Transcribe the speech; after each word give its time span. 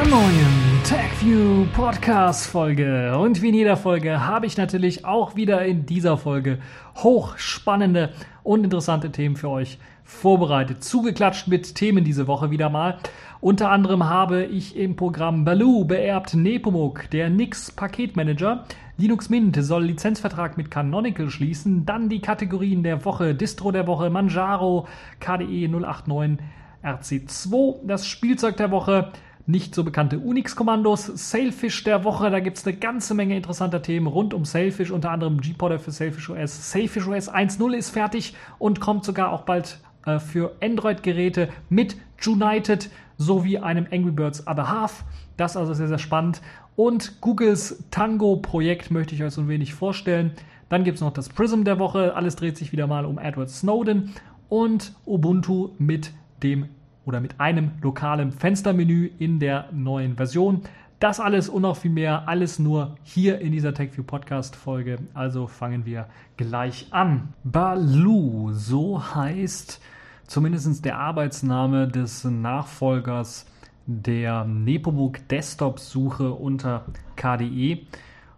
einer 0.00 0.08
neuen 0.08 0.82
TechView 0.84 1.66
Podcast 1.74 2.46
Folge. 2.46 3.18
Und 3.18 3.42
wie 3.42 3.48
in 3.48 3.54
jeder 3.54 3.76
Folge 3.76 4.26
habe 4.26 4.46
ich 4.46 4.56
natürlich 4.56 5.04
auch 5.04 5.36
wieder 5.36 5.64
in 5.66 5.84
dieser 5.84 6.16
Folge 6.16 6.58
hochspannende 6.96 8.10
und 8.42 8.64
interessante 8.64 9.12
Themen 9.12 9.36
für 9.36 9.50
euch 9.50 9.78
vorbereitet. 10.04 10.82
Zugeklatscht 10.82 11.48
mit 11.48 11.74
Themen 11.74 12.04
diese 12.04 12.26
Woche 12.26 12.50
wieder 12.50 12.70
mal. 12.70 12.98
Unter 13.40 13.70
anderem 13.70 14.08
habe 14.08 14.44
ich 14.44 14.74
im 14.76 14.96
Programm 14.96 15.44
Baloo 15.44 15.84
beerbt 15.84 16.34
Nepomuk, 16.34 17.10
der 17.10 17.28
Nix 17.28 17.70
Paketmanager. 17.70 18.64
Linux 18.96 19.28
Mint 19.28 19.62
soll 19.62 19.84
Lizenzvertrag 19.84 20.56
mit 20.56 20.70
Canonical 20.70 21.28
schließen. 21.28 21.84
Dann 21.84 22.08
die 22.08 22.20
Kategorien 22.20 22.82
der 22.82 23.04
Woche, 23.04 23.34
Distro 23.34 23.70
der 23.70 23.86
Woche, 23.86 24.08
Manjaro, 24.08 24.86
KDE 25.18 25.68
089, 25.68 26.38
RC2, 26.82 27.86
das 27.86 28.06
Spielzeug 28.06 28.56
der 28.56 28.70
Woche, 28.70 29.12
nicht 29.46 29.74
so 29.74 29.84
bekannte 29.84 30.18
Unix-Kommandos, 30.18 31.06
Sailfish 31.06 31.84
der 31.84 32.04
Woche, 32.04 32.30
da 32.30 32.40
gibt 32.40 32.58
es 32.58 32.66
eine 32.66 32.76
ganze 32.76 33.14
Menge 33.14 33.36
interessanter 33.36 33.82
Themen 33.82 34.06
rund 34.06 34.34
um 34.34 34.44
Sailfish, 34.44 34.90
unter 34.90 35.10
anderem 35.10 35.40
G-Podder 35.40 35.78
für 35.78 35.90
Sailfish 35.90 36.30
OS. 36.30 36.70
Sailfish 36.70 37.06
OS 37.06 37.30
1.0 37.30 37.72
ist 37.72 37.90
fertig 37.90 38.34
und 38.58 38.80
kommt 38.80 39.04
sogar 39.04 39.32
auch 39.32 39.42
bald 39.42 39.78
äh, 40.06 40.18
für 40.18 40.56
Android-Geräte 40.62 41.48
mit 41.68 41.96
United 42.24 42.90
sowie 43.16 43.58
einem 43.58 43.86
Angry 43.90 44.12
Birds 44.12 44.46
Other 44.46 44.68
Half. 44.68 45.04
Das 45.36 45.52
ist 45.52 45.56
also 45.56 45.74
sehr, 45.74 45.88
sehr 45.88 45.98
spannend. 45.98 46.40
Und 46.76 47.20
Googles 47.20 47.84
Tango-Projekt 47.90 48.90
möchte 48.90 49.14
ich 49.14 49.22
euch 49.22 49.34
so 49.34 49.42
ein 49.42 49.48
wenig 49.48 49.74
vorstellen. 49.74 50.32
Dann 50.70 50.84
gibt 50.84 50.96
es 50.96 51.00
noch 51.02 51.12
das 51.12 51.28
Prism 51.28 51.64
der 51.64 51.78
Woche. 51.78 52.14
Alles 52.14 52.36
dreht 52.36 52.56
sich 52.56 52.72
wieder 52.72 52.86
mal 52.86 53.04
um 53.04 53.18
Edward 53.18 53.50
Snowden. 53.50 54.14
Und 54.48 54.94
Ubuntu 55.04 55.70
mit 55.78 56.12
dem 56.42 56.68
oder 57.10 57.20
mit 57.20 57.40
einem 57.40 57.72
lokalen 57.82 58.30
Fenstermenü 58.30 59.10
in 59.18 59.40
der 59.40 59.68
neuen 59.72 60.14
Version. 60.14 60.62
Das 61.00 61.18
alles 61.18 61.48
und 61.48 61.62
noch 61.62 61.76
viel 61.76 61.90
mehr, 61.90 62.28
alles 62.28 62.60
nur 62.60 62.94
hier 63.02 63.40
in 63.40 63.50
dieser 63.50 63.74
TechView 63.74 64.04
Podcast 64.04 64.54
Folge. 64.54 64.98
Also 65.12 65.48
fangen 65.48 65.86
wir 65.86 66.06
gleich 66.36 66.86
an. 66.92 67.34
Baloo, 67.42 68.52
so 68.52 69.02
heißt 69.02 69.80
zumindest 70.28 70.84
der 70.84 70.98
Arbeitsname 70.98 71.88
des 71.88 72.22
Nachfolgers 72.22 73.46
der 73.86 74.44
Nepomuk 74.44 75.26
Desktop 75.26 75.80
Suche 75.80 76.30
unter 76.32 76.84
KDE. 77.16 77.86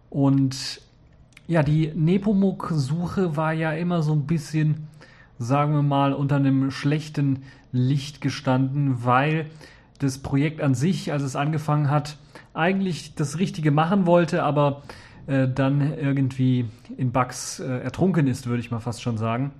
Und 0.09 0.81
ja, 1.45 1.61
die 1.61 1.91
Nepomuk 1.93 2.71
Suche 2.73 3.37
war 3.37 3.53
ja 3.53 3.73
immer 3.73 4.01
so 4.01 4.13
ein 4.13 4.25
bisschen, 4.25 4.87
sagen 5.37 5.75
wir 5.75 5.83
mal, 5.83 6.13
unter 6.13 6.37
einem 6.37 6.71
schlechten 6.71 7.43
Licht 7.73 8.21
gestanden, 8.21 9.03
weil 9.03 9.47
das 9.99 10.19
Projekt 10.19 10.61
an 10.61 10.75
sich, 10.75 11.11
als 11.11 11.23
es 11.23 11.35
angefangen 11.35 11.89
hat, 11.89 12.17
eigentlich 12.53 13.15
das 13.15 13.39
Richtige 13.39 13.71
machen 13.71 14.05
wollte, 14.05 14.43
aber 14.43 14.83
äh, 15.27 15.47
dann 15.47 15.97
irgendwie 15.97 16.65
in 16.97 17.11
Bugs 17.11 17.59
äh, 17.59 17.79
ertrunken 17.79 18.27
ist, 18.27 18.47
würde 18.47 18.61
ich 18.61 18.71
mal 18.71 18.79
fast 18.79 19.01
schon 19.01 19.17
sagen. 19.17 19.51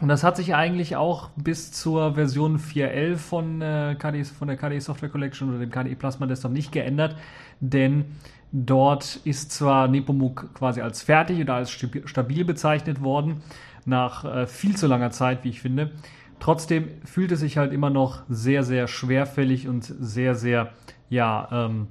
Und 0.00 0.08
das 0.08 0.22
hat 0.22 0.36
sich 0.36 0.54
eigentlich 0.54 0.94
auch 0.94 1.30
bis 1.36 1.72
zur 1.72 2.14
Version 2.14 2.58
4.11 2.58 3.16
von, 3.16 3.62
äh, 3.62 4.24
von 4.24 4.48
der 4.48 4.56
KDE 4.56 4.80
Software 4.80 5.08
Collection 5.08 5.48
oder 5.48 5.58
dem 5.58 5.70
KDE 5.70 5.96
Plasma 5.96 6.26
Desktop 6.26 6.52
nicht 6.52 6.70
geändert, 6.70 7.16
denn 7.60 8.04
dort 8.52 9.16
ist 9.24 9.50
zwar 9.50 9.88
Nepomuk 9.88 10.54
quasi 10.54 10.80
als 10.80 11.02
fertig 11.02 11.40
oder 11.40 11.54
als 11.54 11.70
stabil 11.70 12.44
bezeichnet 12.44 13.02
worden, 13.02 13.42
nach 13.86 14.24
äh, 14.24 14.46
viel 14.46 14.76
zu 14.76 14.86
langer 14.86 15.10
Zeit, 15.10 15.42
wie 15.44 15.48
ich 15.48 15.60
finde. 15.60 15.92
Trotzdem 16.40 16.88
fühlt 17.04 17.32
es 17.32 17.40
sich 17.40 17.58
halt 17.58 17.72
immer 17.72 17.90
noch 17.90 18.22
sehr, 18.28 18.62
sehr 18.62 18.88
schwerfällig 18.88 19.68
und 19.68 19.84
sehr, 19.84 20.34
sehr, 20.34 20.72
ja, 21.08 21.48
ähm, 21.50 21.88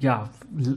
ja, 0.00 0.28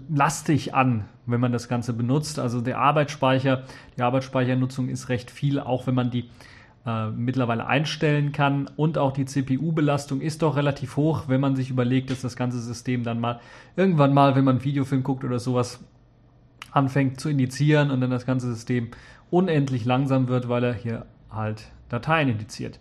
lastig 0.09 0.73
an, 0.73 1.06
wenn 1.25 1.40
man 1.40 1.51
das 1.51 1.68
Ganze 1.68 1.94
benutzt. 1.94 2.40
Also 2.40 2.62
der 2.62 2.79
Arbeitsspeicher, 2.79 3.63
die 3.97 4.01
Arbeitsspeichernutzung 4.01 4.90
ist 4.90 5.09
recht 5.09 5.31
viel, 5.31 5.59
auch 5.59 5.88
wenn 5.88 5.95
man 5.95 6.09
die 6.12 6.29
äh, 6.85 7.09
mittlerweile 7.09 7.68
einstellen 7.68 8.31
kann. 8.31 8.69
Und 8.78 8.97
auch 8.97 9.12
die 9.12 9.25
CPU-Belastung 9.25 10.22
ist 10.22 10.41
doch 10.41 10.56
relativ 10.56 10.95
hoch, 10.95 11.25
wenn 11.28 11.41
man 11.41 11.56
sich 11.56 11.69
überlegt, 11.69 12.09
dass 12.09 12.22
das 12.22 12.35
ganze 12.35 12.59
System 12.59 13.03
dann 13.03 13.19
mal 13.19 13.39
irgendwann 13.75 14.13
mal, 14.13 14.35
wenn 14.35 14.45
man 14.45 14.63
Videofilm 14.63 15.03
guckt 15.03 15.24
oder 15.24 15.39
sowas, 15.39 15.84
anfängt 16.72 17.19
zu 17.19 17.29
indizieren 17.29 17.91
und 17.91 18.01
dann 18.01 18.12
das 18.12 18.25
ganze 18.25 18.47
System 18.53 18.91
unendlich 19.29 19.84
langsam 19.84 20.28
wird, 20.28 20.47
weil 20.47 20.63
er 20.63 20.74
hier 20.74 21.06
halt 21.29 21.72
Dateien 21.90 22.30
indiziert. 22.30 22.80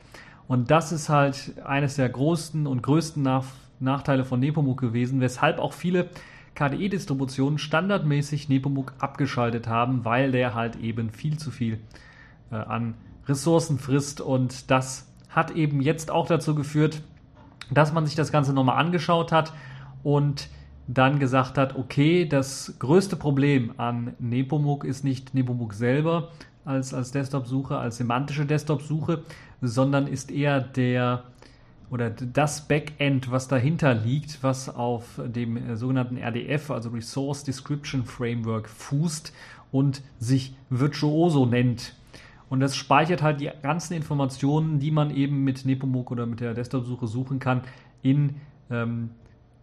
Und 0.49 0.71
das 0.71 0.93
ist 0.93 1.09
halt 1.09 1.55
eines 1.65 1.97
der 1.97 2.09
großen 2.09 2.67
und 2.67 2.83
größten 2.83 3.23
Nach 3.23 3.45
Nachteile 3.79 4.25
von 4.25 4.41
Nepomuk 4.41 4.81
gewesen, 4.81 5.21
weshalb 5.21 5.59
auch 5.59 5.73
viele 5.73 6.09
KDE-Distributionen 6.55 7.59
standardmäßig 7.59 8.49
Nepomuk 8.49 8.95
abgeschaltet 8.99 9.69
haben, 9.69 10.05
weil 10.05 10.33
der 10.33 10.55
halt 10.55 10.77
eben 10.77 11.11
viel 11.11 11.39
zu 11.39 11.51
viel 11.51 11.79
äh, 12.51 12.57
an 12.57 12.95
Ressourcen 13.27 13.79
frisst. 13.79 14.21
Und 14.21 14.71
das 14.71 15.13
hat 15.29 15.51
eben 15.51 15.83
jetzt 15.83 16.11
auch 16.11 16.27
dazu 16.27 16.55
geführt, 16.55 17.03
dass 17.71 17.93
man 17.93 18.07
sich 18.07 18.15
das 18.15 18.33
Ganze 18.33 18.55
nochmal 18.55 18.79
angeschaut 18.79 19.33
hat 19.33 19.53
und 20.03 20.49
dann 20.89 21.19
gesagt 21.19 21.59
hat, 21.59 21.77
okay, 21.77 22.27
das 22.27 22.77
größte 22.79 23.17
Problem 23.17 23.75
an 23.77 24.15
Nepomuk 24.19 24.85
ist 24.85 25.05
nicht 25.05 25.35
Nepomuk 25.35 25.75
selber 25.75 26.31
als, 26.67 26.93
als 26.93 27.13
Desktop-Suche, 27.13 27.79
als 27.79 27.97
semantische 27.97 28.45
Desktop-Suche, 28.45 29.23
sondern 29.63 30.07
ist 30.07 30.31
eher 30.31 30.61
der 30.61 31.25
oder 31.89 32.11
das 32.11 32.67
Backend, 32.67 33.31
was 33.31 33.47
dahinter 33.47 33.95
liegt, 33.95 34.43
was 34.43 34.75
auf 34.75 35.21
dem 35.25 35.57
äh, 35.57 35.77
sogenannten 35.77 36.17
RDF, 36.17 36.71
also 36.71 36.91
Resource 36.91 37.45
Description 37.45 38.05
Framework, 38.05 38.69
fußt 38.69 39.33
und 39.71 40.03
sich 40.19 40.57
Virtuoso 40.69 41.47
nennt. 41.47 41.95
Und 42.49 42.61
das 42.61 42.77
speichert 42.77 43.23
halt 43.23 43.41
die 43.41 43.51
ganzen 43.63 43.95
Informationen, 43.95 44.79
die 44.79 44.91
man 44.91 45.15
eben 45.15 45.45
mit 45.45 45.65
Nepomuk 45.65 46.11
oder 46.11 46.27
mit 46.27 46.41
der 46.41 46.55
Desktop-Suche 46.55 47.07
suchen 47.07 47.39
kann, 47.39 47.63
in 48.03 48.37
ähm, 48.71 49.11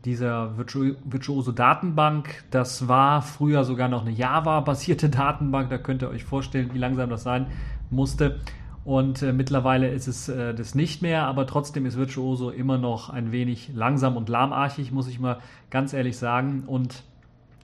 dieser 0.06 0.58
Virtu 0.58 0.96
Virtuoso 1.06 1.52
Datenbank. 1.52 2.44
Das 2.52 2.88
war 2.88 3.22
früher 3.22 3.64
sogar 3.64 3.88
noch 3.88 4.02
eine 4.02 4.12
Java-basierte 4.12 5.10
Datenbank. 5.12 5.70
Da 5.70 5.78
könnt 5.78 6.02
ihr 6.02 6.10
euch 6.10 6.24
vorstellen, 6.24 6.72
wie 6.74 6.80
langsam 6.80 7.10
das 7.10 7.24
sein 7.24 7.48
musste. 7.90 8.40
Und 8.86 9.22
äh, 9.22 9.32
mittlerweile 9.32 9.88
ist 9.90 10.08
es 10.08 10.28
äh, 10.28 10.54
das 10.54 10.76
nicht 10.76 11.02
mehr, 11.02 11.26
aber 11.26 11.48
trotzdem 11.48 11.86
ist 11.86 11.96
Virtuoso 11.96 12.50
immer 12.50 12.78
noch 12.78 13.10
ein 13.10 13.32
wenig 13.32 13.72
langsam 13.74 14.18
und 14.18 14.28
lahmarchig, 14.28 14.92
muss 14.92 15.08
ich 15.08 15.20
mal 15.20 15.40
ganz 15.70 15.94
ehrlich 15.94 16.18
sagen. 16.18 16.64
Und 16.68 17.04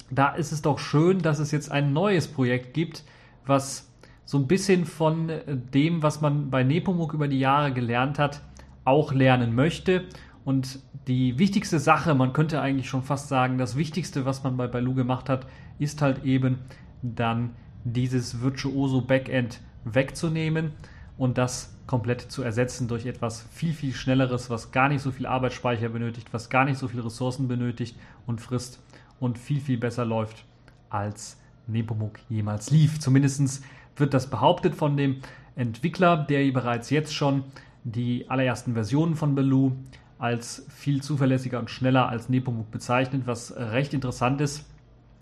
da 0.09 0.29
ist 0.29 0.53
es 0.53 0.61
doch 0.61 0.79
schön, 0.79 1.21
dass 1.21 1.39
es 1.39 1.51
jetzt 1.51 1.71
ein 1.71 1.91
neues 1.91 2.27
Projekt 2.27 2.73
gibt, 2.73 3.03
was 3.45 3.91
so 4.23 4.37
ein 4.37 4.47
bisschen 4.47 4.85
von 4.85 5.29
äh, 5.29 5.41
dem, 5.47 6.03
was 6.03 6.21
man 6.21 6.49
bei 6.49 6.63
Nepomuk 6.63 7.13
über 7.13 7.27
die 7.27 7.39
Jahre 7.39 7.73
gelernt 7.73 8.17
hat, 8.17 8.41
auch 8.85 9.11
lernen 9.11 9.55
möchte. 9.55 10.05
Und 10.45 10.79
die 11.07 11.37
wichtigste 11.37 11.79
Sache, 11.79 12.15
man 12.15 12.33
könnte 12.33 12.61
eigentlich 12.61 12.89
schon 12.89 13.03
fast 13.03 13.27
sagen, 13.27 13.57
das 13.57 13.75
Wichtigste, 13.75 14.25
was 14.25 14.43
man 14.43 14.57
bei 14.57 14.67
Baloo 14.67 14.93
gemacht 14.93 15.29
hat, 15.29 15.45
ist 15.79 16.01
halt 16.01 16.23
eben 16.23 16.59
dann 17.01 17.51
dieses 17.83 18.41
virtuoso 18.41 19.01
Backend 19.01 19.61
wegzunehmen 19.85 20.71
und 21.17 21.37
das 21.37 21.75
komplett 21.87 22.21
zu 22.21 22.43
ersetzen 22.43 22.87
durch 22.87 23.05
etwas 23.05 23.45
viel, 23.51 23.73
viel 23.73 23.93
schnelleres, 23.93 24.49
was 24.49 24.71
gar 24.71 24.89
nicht 24.89 25.01
so 25.01 25.11
viel 25.11 25.25
Arbeitsspeicher 25.25 25.89
benötigt, 25.89 26.27
was 26.31 26.49
gar 26.49 26.65
nicht 26.65 26.77
so 26.77 26.87
viele 26.87 27.05
Ressourcen 27.05 27.47
benötigt 27.47 27.97
und 28.27 28.41
frisst 28.41 28.79
und 29.19 29.37
viel, 29.37 29.59
viel 29.59 29.77
besser 29.77 30.05
läuft 30.05 30.45
als 30.89 31.37
Nepomuk 31.67 32.19
jemals 32.29 32.71
lief. 32.71 32.99
Zumindest 32.99 33.63
wird 33.95 34.13
das 34.13 34.29
behauptet 34.29 34.75
von 34.75 34.97
dem 34.97 35.17
Entwickler, 35.55 36.17
der 36.17 36.51
bereits 36.51 36.89
jetzt 36.89 37.13
schon 37.13 37.43
die 37.83 38.29
allerersten 38.29 38.73
Versionen 38.73 39.15
von 39.15 39.35
Baloo 39.35 39.73
als 40.19 40.65
viel 40.69 41.01
zuverlässiger 41.01 41.59
und 41.59 41.71
schneller 41.71 42.09
als 42.09 42.29
Nepomuk 42.29 42.69
bezeichnet, 42.69 43.23
was 43.25 43.55
recht 43.55 43.93
interessant 43.93 44.41
ist, 44.41 44.69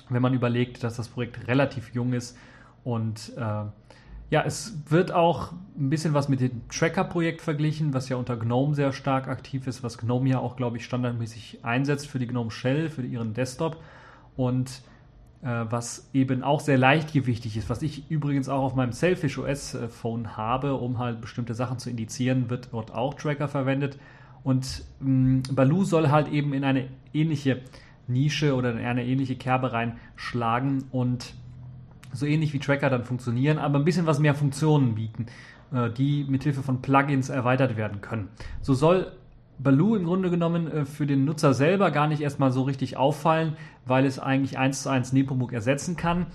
wenn 0.10 0.22
man 0.22 0.34
überlegt, 0.34 0.84
dass 0.84 0.98
das 0.98 1.08
Projekt 1.08 1.48
relativ 1.48 1.94
jung 1.94 2.14
ist 2.14 2.36
und 2.84 3.32
äh, 3.38 3.64
ja, 4.30 4.44
es 4.46 4.74
wird 4.90 5.14
auch 5.14 5.54
ein 5.78 5.90
bisschen 5.90 6.14
was 6.14 6.28
mit 6.28 6.42
dem 6.42 6.68
Tracker-Projekt 6.68 7.42
verglichen, 7.42 7.94
was 7.94 8.10
ja 8.10 8.18
unter 8.18 8.36
GNOME 8.36 8.76
sehr 8.76 8.92
stark 8.92 9.30
aktiv 9.30 9.68
ist, 9.68 9.84
was 9.84 9.98
GNOME 9.98 10.30
ja 10.30 10.40
auch, 10.40 10.58
glaube 10.58 10.78
ich, 10.78 10.84
standardmäßig 10.84 11.60
einsetzt 11.64 12.08
für 12.08 12.20
die 12.20 12.28
GNOME 12.28 12.52
Shell, 12.52 12.90
für 12.90 13.04
ihren 13.04 13.34
Desktop 13.34 13.78
und 14.36 14.82
äh, 15.44 15.66
was 15.70 16.10
eben 16.14 16.44
auch 16.44 16.60
sehr 16.60 16.78
leichtgewichtig 16.78 17.56
ist, 17.56 17.70
was 17.70 17.82
ich 17.84 18.10
übrigens 18.10 18.50
auch 18.50 18.64
auf 18.64 18.76
meinem 18.76 18.92
Selfish 18.92 19.38
OS 19.38 19.76
äh, 19.76 19.88
Phone 19.88 20.36
habe, 20.36 20.74
um 20.74 20.98
halt 20.98 21.22
bestimmte 21.22 21.54
Sachen 21.54 21.80
zu 21.80 21.90
indizieren, 21.90 22.50
wird 22.50 22.70
dort 22.72 22.94
auch 22.94 23.14
Tracker 23.14 23.48
verwendet 23.48 23.98
und 24.44 24.84
mh, 25.00 25.44
Baloo 25.52 25.84
soll 25.84 26.10
halt 26.10 26.30
eben 26.30 26.54
in 26.54 26.64
eine 26.64 26.88
ähnliche 27.14 27.62
Nische 28.08 28.56
oder 28.56 28.72
in 28.72 28.86
eine 28.86 29.06
ähnliche 29.06 29.36
Kerbe 29.36 29.74
reinschlagen 29.74 30.86
und 30.92 31.34
so 32.14 32.26
ähnlich 32.26 32.54
wie 32.54 32.60
Tracker 32.60 32.90
dann 32.90 33.04
funktionieren, 33.04 33.58
aber 33.58 33.80
ein 33.80 33.86
bisschen 33.86 34.06
was 34.06 34.20
mehr 34.20 34.34
Funktionen 34.34 34.96
bieten, 34.96 35.26
äh, 35.74 35.90
die 35.90 36.26
mithilfe 36.28 36.64
von 36.64 36.82
Plugins 36.82 37.30
erweitert 37.30 37.76
werden 37.76 38.02
können. 38.02 38.30
So 38.62 38.74
soll 38.74 39.12
Baloo 39.60 39.96
im 39.96 40.06
Grunde 40.06 40.30
genommen 40.30 40.72
äh, 40.72 40.86
für 40.86 41.06
den 41.06 41.26
Nutzer 41.26 41.54
selber 41.54 41.92
gar 41.92 42.08
nicht 42.08 42.22
erstmal 42.22 42.52
so 42.52 42.64
richtig 42.64 42.98
auffallen, 42.98 43.54
weil 43.86 44.06
es 44.06 44.20
eigentlich 44.20 44.58
eins 44.58 44.84
zu 44.84 44.90
eins 44.90 45.14
Nepomuk 45.14 45.52
ersetzen 45.52 45.96
kann, 45.96 46.28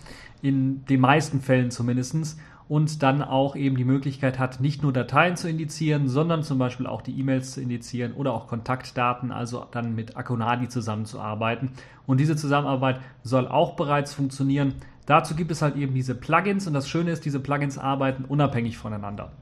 in 0.43 0.85
den 0.87 1.01
meisten 1.01 1.41
Fällen 1.41 1.71
zumindest 1.71 2.37
und 2.73 3.03
dann 3.03 3.21
auch 3.21 3.55
eben 3.55 3.77
die 3.77 3.85
Möglichkeit 3.85 4.39
hat, 4.39 4.61
nicht 4.61 4.83
nur 4.83 4.95
Dateien 4.95 5.37
zu 5.37 5.47
indizieren, 5.47 6.09
sondern 6.09 6.43
zum 6.43 6.57
Beispiel 6.57 6.87
auch 6.87 7.03
die 7.03 7.21
E-Mails 7.21 7.51
zu 7.51 7.61
indizieren 7.61 8.15
oder 8.15 8.33
auch 8.33 8.47
Kontaktdaten, 8.47 9.31
also 9.31 9.67
dann 9.71 9.95
mit 9.95 10.17
Akonadi 10.17 10.71
zusammenzuarbeiten. 10.71 11.73
Und 12.07 12.19
diese 12.19 12.35
Zusammenarbeit 12.35 12.99
soll 13.23 13.47
auch 13.47 13.77
bereits 13.77 14.15
funktionieren. 14.15 14.77
Dazu 15.05 15.35
gibt 15.35 15.51
es 15.51 15.61
halt 15.61 15.77
eben 15.77 15.93
diese 15.93 16.15
Plugins 16.15 16.67
und 16.67 16.73
das 16.73 16.89
Schöne 16.89 17.11
ist, 17.11 17.27
diese 17.27 17.41
Plugins 17.41 17.77
arbeiten 17.77 18.25
unabhängig 18.25 18.79
voneinander. 18.79 19.33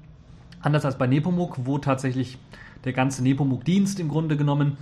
Anders 0.60 0.84
als 0.84 0.98
bei 0.98 1.06
Nepomuk, 1.06 1.66
wo 1.66 1.78
tatsächlich 1.78 2.36
der 2.82 2.94
ganze 2.94 3.22
Nepomuk-Dienst 3.22 4.00
im 4.00 4.08
Grunde 4.08 4.36
genommen 4.36 4.76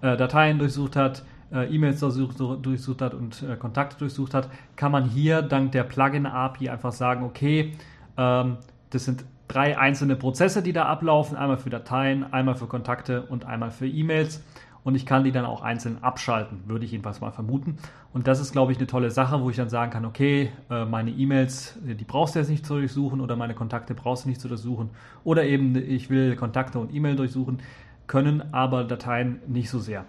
äh, 0.00 0.16
Dateien 0.16 0.58
durchsucht 0.58 0.96
hat, 0.96 1.22
äh, 1.52 1.74
E-Mails 1.74 2.00
durchsucht 2.00 3.02
hat 3.02 3.14
und 3.14 3.42
äh, 3.42 3.56
Kontakte 3.56 3.96
durchsucht 3.98 4.34
hat, 4.34 4.48
kann 4.76 4.92
man 4.92 5.04
hier 5.04 5.42
dank 5.42 5.72
der 5.72 5.84
Plugin-API 5.84 6.68
einfach 6.68 6.92
sagen, 6.92 7.24
okay, 7.24 7.72
ähm, 8.16 8.58
das 8.90 9.04
sind 9.04 9.24
drei 9.48 9.78
einzelne 9.78 10.16
Prozesse, 10.16 10.62
die 10.62 10.72
da 10.72 10.86
ablaufen, 10.86 11.36
einmal 11.36 11.58
für 11.58 11.70
Dateien, 11.70 12.32
einmal 12.32 12.54
für 12.54 12.66
Kontakte 12.66 13.22
und 13.22 13.44
einmal 13.46 13.70
für 13.70 13.86
E-Mails 13.86 14.42
und 14.82 14.94
ich 14.94 15.04
kann 15.04 15.24
die 15.24 15.32
dann 15.32 15.44
auch 15.44 15.62
einzeln 15.62 16.02
abschalten, 16.02 16.62
würde 16.66 16.84
ich 16.84 16.92
jedenfalls 16.92 17.20
mal 17.20 17.32
vermuten. 17.32 17.76
Und 18.12 18.26
das 18.26 18.40
ist, 18.40 18.52
glaube 18.52 18.72
ich, 18.72 18.78
eine 18.78 18.86
tolle 18.86 19.10
Sache, 19.10 19.42
wo 19.42 19.50
ich 19.50 19.56
dann 19.56 19.68
sagen 19.68 19.90
kann, 19.90 20.04
okay, 20.04 20.50
äh, 20.70 20.84
meine 20.84 21.10
E-Mails, 21.10 21.78
die 21.82 22.04
brauchst 22.04 22.34
du 22.34 22.38
jetzt 22.38 22.48
nicht 22.48 22.64
zu 22.64 22.74
durchsuchen 22.74 23.20
oder 23.20 23.36
meine 23.36 23.54
Kontakte 23.54 23.94
brauchst 23.94 24.24
du 24.24 24.28
nicht 24.28 24.40
zu 24.40 24.48
durchsuchen 24.48 24.90
oder 25.24 25.44
eben 25.44 25.76
ich 25.76 26.10
will 26.10 26.36
Kontakte 26.36 26.78
und 26.78 26.94
E-Mail 26.94 27.16
durchsuchen 27.16 27.58
können, 28.06 28.42
aber 28.52 28.84
Dateien 28.84 29.40
nicht 29.46 29.70
so 29.70 29.78
sehr. 29.78 30.04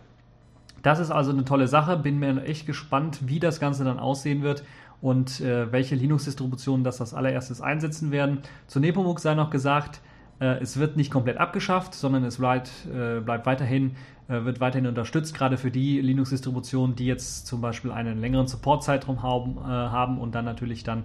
Das 0.82 1.00
ist 1.00 1.12
also 1.12 1.32
eine 1.32 1.46
tolle 1.46 1.68
Sache, 1.68 1.98
bin 1.98 2.20
mir 2.20 2.44
echt 2.44 2.66
gespannt, 2.66 3.20
wie 3.28 3.40
das 3.40 3.60
Ganze 3.60 3.84
dann 3.84 4.00
aussehen 4.00 4.42
wird 4.42 4.64
und 5.02 5.42
äh, 5.42 5.72
welche 5.72 5.96
Linux-Distributionen 5.96 6.84
das 6.84 7.02
als 7.02 7.14
allererstes 7.14 7.62
einsetzen 7.62 8.12
werden. 8.12 8.40
Zu 8.68 8.80
Nepomuk 8.80 9.20
sei 9.20 9.36
noch 9.36 9.50
gesagt, 9.50 10.02
äh, 10.42 10.60
es 10.60 10.78
wird 10.78 10.98
nicht 10.98 11.12
komplett 11.12 11.38
abgeschafft, 11.38 11.94
sondern 11.94 12.24
es 12.24 12.38
bleibt, 12.38 12.72
äh, 12.94 13.20
bleibt 13.20 13.46
weiterhin, 13.46 13.92
äh, 14.28 14.44
wird 14.44 14.60
weiterhin 14.60 14.88
unterstützt, 14.88 15.36
gerade 15.36 15.58
für 15.58 15.72
die 15.72 16.02
Linux-Distributionen, 16.02 16.96
die 16.96 17.06
jetzt 17.06 17.46
zum 17.46 17.62
Beispiel 17.62 17.92
einen 17.92 18.20
längeren 18.20 18.48
Support-Zeitraum 18.48 19.22
haben, 19.24 19.64
haben 19.64 20.20
und 20.20 20.34
dann 20.34 20.46
natürlich 20.46 20.84
dann 20.84 21.04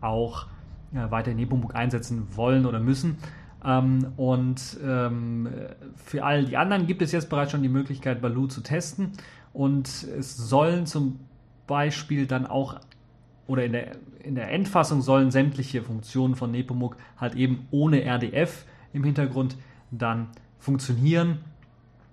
auch 0.00 0.46
weiterhin 0.92 1.38
Nepomuk 1.38 1.74
einsetzen 1.74 2.28
wollen 2.36 2.66
oder 2.66 2.78
müssen. 2.78 3.18
Ähm, 3.64 4.12
und 4.16 4.78
ähm, 4.84 5.48
für 5.96 6.24
all 6.24 6.44
die 6.44 6.56
anderen 6.56 6.86
gibt 6.86 7.02
es 7.02 7.12
jetzt 7.12 7.30
bereits 7.30 7.52
schon 7.52 7.62
die 7.62 7.68
Möglichkeit, 7.68 8.20
Baloo 8.20 8.46
zu 8.46 8.60
testen. 8.60 9.12
Und 9.52 9.88
es 9.88 10.36
sollen 10.36 10.86
zum 10.86 11.20
Beispiel 11.66 12.26
dann 12.26 12.46
auch 12.46 12.80
oder 13.46 13.64
in 13.64 13.72
der, 13.72 13.96
in 14.22 14.34
der 14.34 14.50
Endfassung 14.50 15.02
sollen 15.02 15.30
sämtliche 15.30 15.82
Funktionen 15.82 16.34
von 16.34 16.50
Nepomuk 16.50 16.96
halt 17.18 17.34
eben 17.34 17.66
ohne 17.70 18.02
RDF 18.02 18.64
im 18.92 19.04
Hintergrund 19.04 19.56
dann 19.90 20.28
funktionieren. 20.58 21.40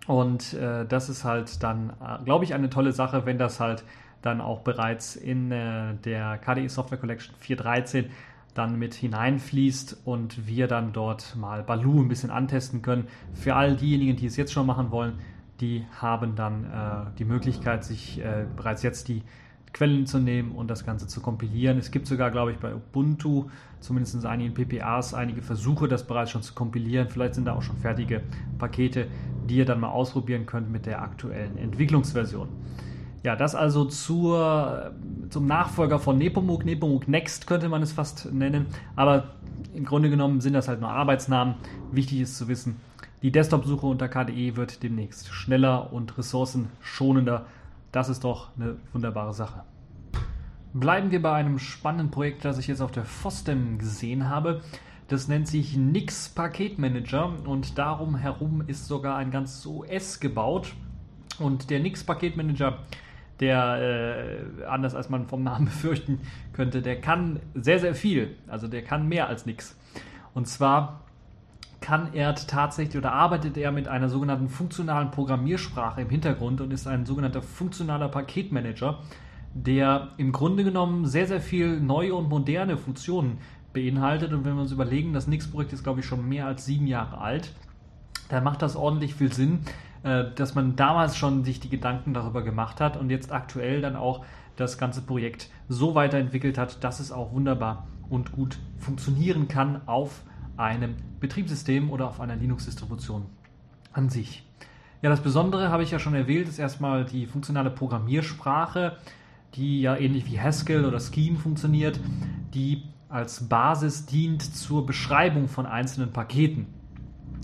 Und 0.07 0.53
äh, 0.53 0.85
das 0.85 1.09
ist 1.09 1.23
halt 1.23 1.63
dann, 1.63 1.91
äh, 2.01 2.23
glaube 2.25 2.43
ich, 2.43 2.53
eine 2.53 2.69
tolle 2.69 2.91
Sache, 2.91 3.25
wenn 3.25 3.37
das 3.37 3.59
halt 3.59 3.83
dann 4.21 4.41
auch 4.41 4.59
bereits 4.59 5.15
in 5.15 5.51
äh, 5.51 5.95
der 6.03 6.37
KDE 6.37 6.67
Software 6.67 6.97
Collection 6.97 7.33
4.13 7.41 8.05
dann 8.53 8.77
mit 8.77 8.93
hineinfließt 8.93 10.01
und 10.05 10.47
wir 10.47 10.67
dann 10.67 10.93
dort 10.93 11.35
mal 11.35 11.63
Baloo 11.63 12.01
ein 12.01 12.07
bisschen 12.07 12.31
antesten 12.31 12.81
können. 12.81 13.07
Für 13.33 13.55
all 13.55 13.75
diejenigen, 13.75 14.17
die 14.17 14.25
es 14.25 14.35
jetzt 14.35 14.51
schon 14.51 14.65
machen 14.65 14.91
wollen, 14.91 15.13
die 15.61 15.85
haben 15.99 16.35
dann 16.35 16.65
äh, 16.65 17.17
die 17.17 17.25
Möglichkeit, 17.25 17.83
sich 17.83 18.19
äh, 18.19 18.45
bereits 18.55 18.83
jetzt 18.83 19.07
die 19.07 19.23
Quellen 19.73 20.05
zu 20.05 20.19
nehmen 20.19 20.51
und 20.51 20.67
das 20.67 20.85
Ganze 20.85 21.07
zu 21.07 21.21
kompilieren. 21.21 21.77
Es 21.77 21.91
gibt 21.91 22.07
sogar, 22.07 22.29
glaube 22.29 22.51
ich, 22.51 22.57
bei 22.57 22.75
Ubuntu, 22.75 23.49
zumindest 23.79 24.15
in 24.15 24.25
einigen 24.25 24.53
PPAs, 24.53 25.13
einige 25.13 25.41
Versuche, 25.41 25.87
das 25.87 26.05
bereits 26.05 26.31
schon 26.31 26.41
zu 26.41 26.53
kompilieren. 26.53 27.07
Vielleicht 27.07 27.35
sind 27.35 27.45
da 27.45 27.53
auch 27.53 27.61
schon 27.61 27.77
fertige 27.77 28.21
Pakete, 28.57 29.07
die 29.47 29.57
ihr 29.57 29.65
dann 29.65 29.79
mal 29.79 29.89
ausprobieren 29.89 30.45
könnt 30.45 30.69
mit 30.69 30.85
der 30.85 31.01
aktuellen 31.01 31.57
Entwicklungsversion. 31.57 32.49
Ja, 33.23 33.35
das 33.35 33.53
also 33.53 33.85
zur, 33.85 34.93
zum 35.29 35.45
Nachfolger 35.45 35.99
von 35.99 36.17
Nepomuk. 36.17 36.65
Nepomuk 36.65 37.07
Next 37.07 37.45
könnte 37.45 37.69
man 37.69 37.83
es 37.83 37.91
fast 37.91 38.33
nennen. 38.33 38.65
Aber 38.95 39.25
im 39.75 39.85
Grunde 39.85 40.09
genommen 40.09 40.41
sind 40.41 40.53
das 40.53 40.67
halt 40.67 40.81
nur 40.81 40.89
Arbeitsnamen. 40.89 41.55
Wichtig 41.91 42.21
ist 42.21 42.37
zu 42.37 42.47
wissen, 42.47 42.77
die 43.21 43.31
Desktop-Suche 43.31 43.85
unter 43.85 44.07
KDE 44.07 44.55
wird 44.55 44.81
demnächst 44.81 45.27
schneller 45.27 45.93
und 45.93 46.17
ressourcenschonender. 46.17 47.45
Das 47.91 48.09
ist 48.09 48.23
doch 48.23 48.49
eine 48.57 48.77
wunderbare 48.91 49.33
Sache. 49.33 49.63
Bleiben 50.73 51.11
wir 51.11 51.21
bei 51.21 51.33
einem 51.33 51.59
spannenden 51.59 52.09
Projekt, 52.09 52.43
das 52.43 52.57
ich 52.57 52.67
jetzt 52.67 52.81
auf 52.81 52.91
der 52.91 53.05
FOSDEM 53.05 53.77
gesehen 53.77 54.29
habe. 54.29 54.61
Das 55.09 55.27
nennt 55.27 55.47
sich 55.47 55.77
Nix 55.77 56.29
Paketmanager 56.29 57.33
und 57.45 57.77
darum 57.77 58.15
herum 58.15 58.63
ist 58.65 58.87
sogar 58.87 59.17
ein 59.17 59.29
ganzes 59.29 59.67
OS 59.67 60.19
gebaut. 60.19 60.73
Und 61.37 61.69
der 61.69 61.81
Nix 61.81 62.03
Paketmanager 62.03 62.79
der, 63.41 64.47
äh, 64.59 64.65
anders 64.65 64.95
als 64.95 65.09
man 65.09 65.25
vom 65.27 65.43
Namen 65.43 65.65
befürchten 65.65 66.19
könnte, 66.53 66.81
der 66.81 67.01
kann 67.01 67.39
sehr, 67.55 67.79
sehr 67.79 67.95
viel. 67.95 68.35
Also 68.47 68.67
der 68.67 68.83
kann 68.83 69.07
mehr 69.09 69.27
als 69.27 69.45
nichts. 69.45 69.77
Und 70.33 70.47
zwar 70.47 71.01
kann 71.81 72.13
er 72.13 72.35
tatsächlich 72.35 72.97
oder 72.97 73.11
arbeitet 73.11 73.57
er 73.57 73.71
mit 73.71 73.87
einer 73.87 74.07
sogenannten 74.07 74.47
funktionalen 74.47 75.09
Programmiersprache 75.09 76.01
im 76.01 76.09
Hintergrund 76.09 76.61
und 76.61 76.71
ist 76.71 76.87
ein 76.87 77.05
sogenannter 77.05 77.41
funktionaler 77.41 78.07
Paketmanager, 78.07 78.99
der 79.53 80.09
im 80.17 80.31
Grunde 80.31 80.63
genommen 80.63 81.07
sehr, 81.07 81.25
sehr 81.25 81.41
viel 81.41 81.81
neue 81.81 82.13
und 82.13 82.29
moderne 82.29 82.77
Funktionen 82.77 83.39
beinhaltet. 83.73 84.31
Und 84.31 84.45
wenn 84.45 84.53
wir 84.53 84.61
uns 84.61 84.71
überlegen, 84.71 85.11
das 85.11 85.27
Nix-Projekt 85.27 85.73
ist, 85.73 85.83
glaube 85.83 86.01
ich, 86.01 86.05
schon 86.05 86.29
mehr 86.29 86.45
als 86.45 86.65
sieben 86.65 86.85
Jahre 86.85 87.17
alt, 87.17 87.51
dann 88.29 88.43
macht 88.43 88.61
das 88.61 88.75
ordentlich 88.75 89.15
viel 89.15 89.33
Sinn, 89.33 89.59
dass 90.03 90.55
man 90.55 90.75
damals 90.75 91.15
schon 91.15 91.43
sich 91.43 91.59
die 91.59 91.69
Gedanken 91.69 92.13
darüber 92.13 92.41
gemacht 92.43 92.81
hat 92.81 92.97
und 92.97 93.09
jetzt 93.09 93.31
aktuell 93.31 93.81
dann 93.81 93.95
auch 93.95 94.25
das 94.55 94.77
ganze 94.77 95.01
Projekt 95.01 95.49
so 95.67 95.95
weiterentwickelt 95.95 96.57
hat, 96.57 96.83
dass 96.83 96.99
es 96.99 97.11
auch 97.11 97.31
wunderbar 97.33 97.87
und 98.09 98.31
gut 98.31 98.57
funktionieren 98.77 99.47
kann 99.47 99.81
auf 99.87 100.23
einem 100.57 100.95
Betriebssystem 101.19 101.89
oder 101.89 102.07
auf 102.07 102.19
einer 102.19 102.35
Linux-Distribution 102.35 103.25
an 103.93 104.09
sich. 104.09 104.45
Ja, 105.01 105.09
das 105.09 105.21
Besondere 105.21 105.69
habe 105.69 105.83
ich 105.83 105.91
ja 105.91 105.99
schon 105.99 106.13
erwähnt, 106.13 106.47
ist 106.47 106.59
erstmal 106.59 107.05
die 107.05 107.25
funktionale 107.25 107.71
Programmiersprache, 107.71 108.97
die 109.55 109.81
ja 109.81 109.95
ähnlich 109.95 110.25
wie 110.31 110.39
Haskell 110.39 110.85
oder 110.85 110.99
Scheme 110.99 111.37
funktioniert, 111.37 111.99
die 112.53 112.83
als 113.09 113.49
Basis 113.49 114.05
dient 114.05 114.41
zur 114.41 114.85
Beschreibung 114.85 115.47
von 115.47 115.65
einzelnen 115.65 116.13
Paketen. 116.13 116.67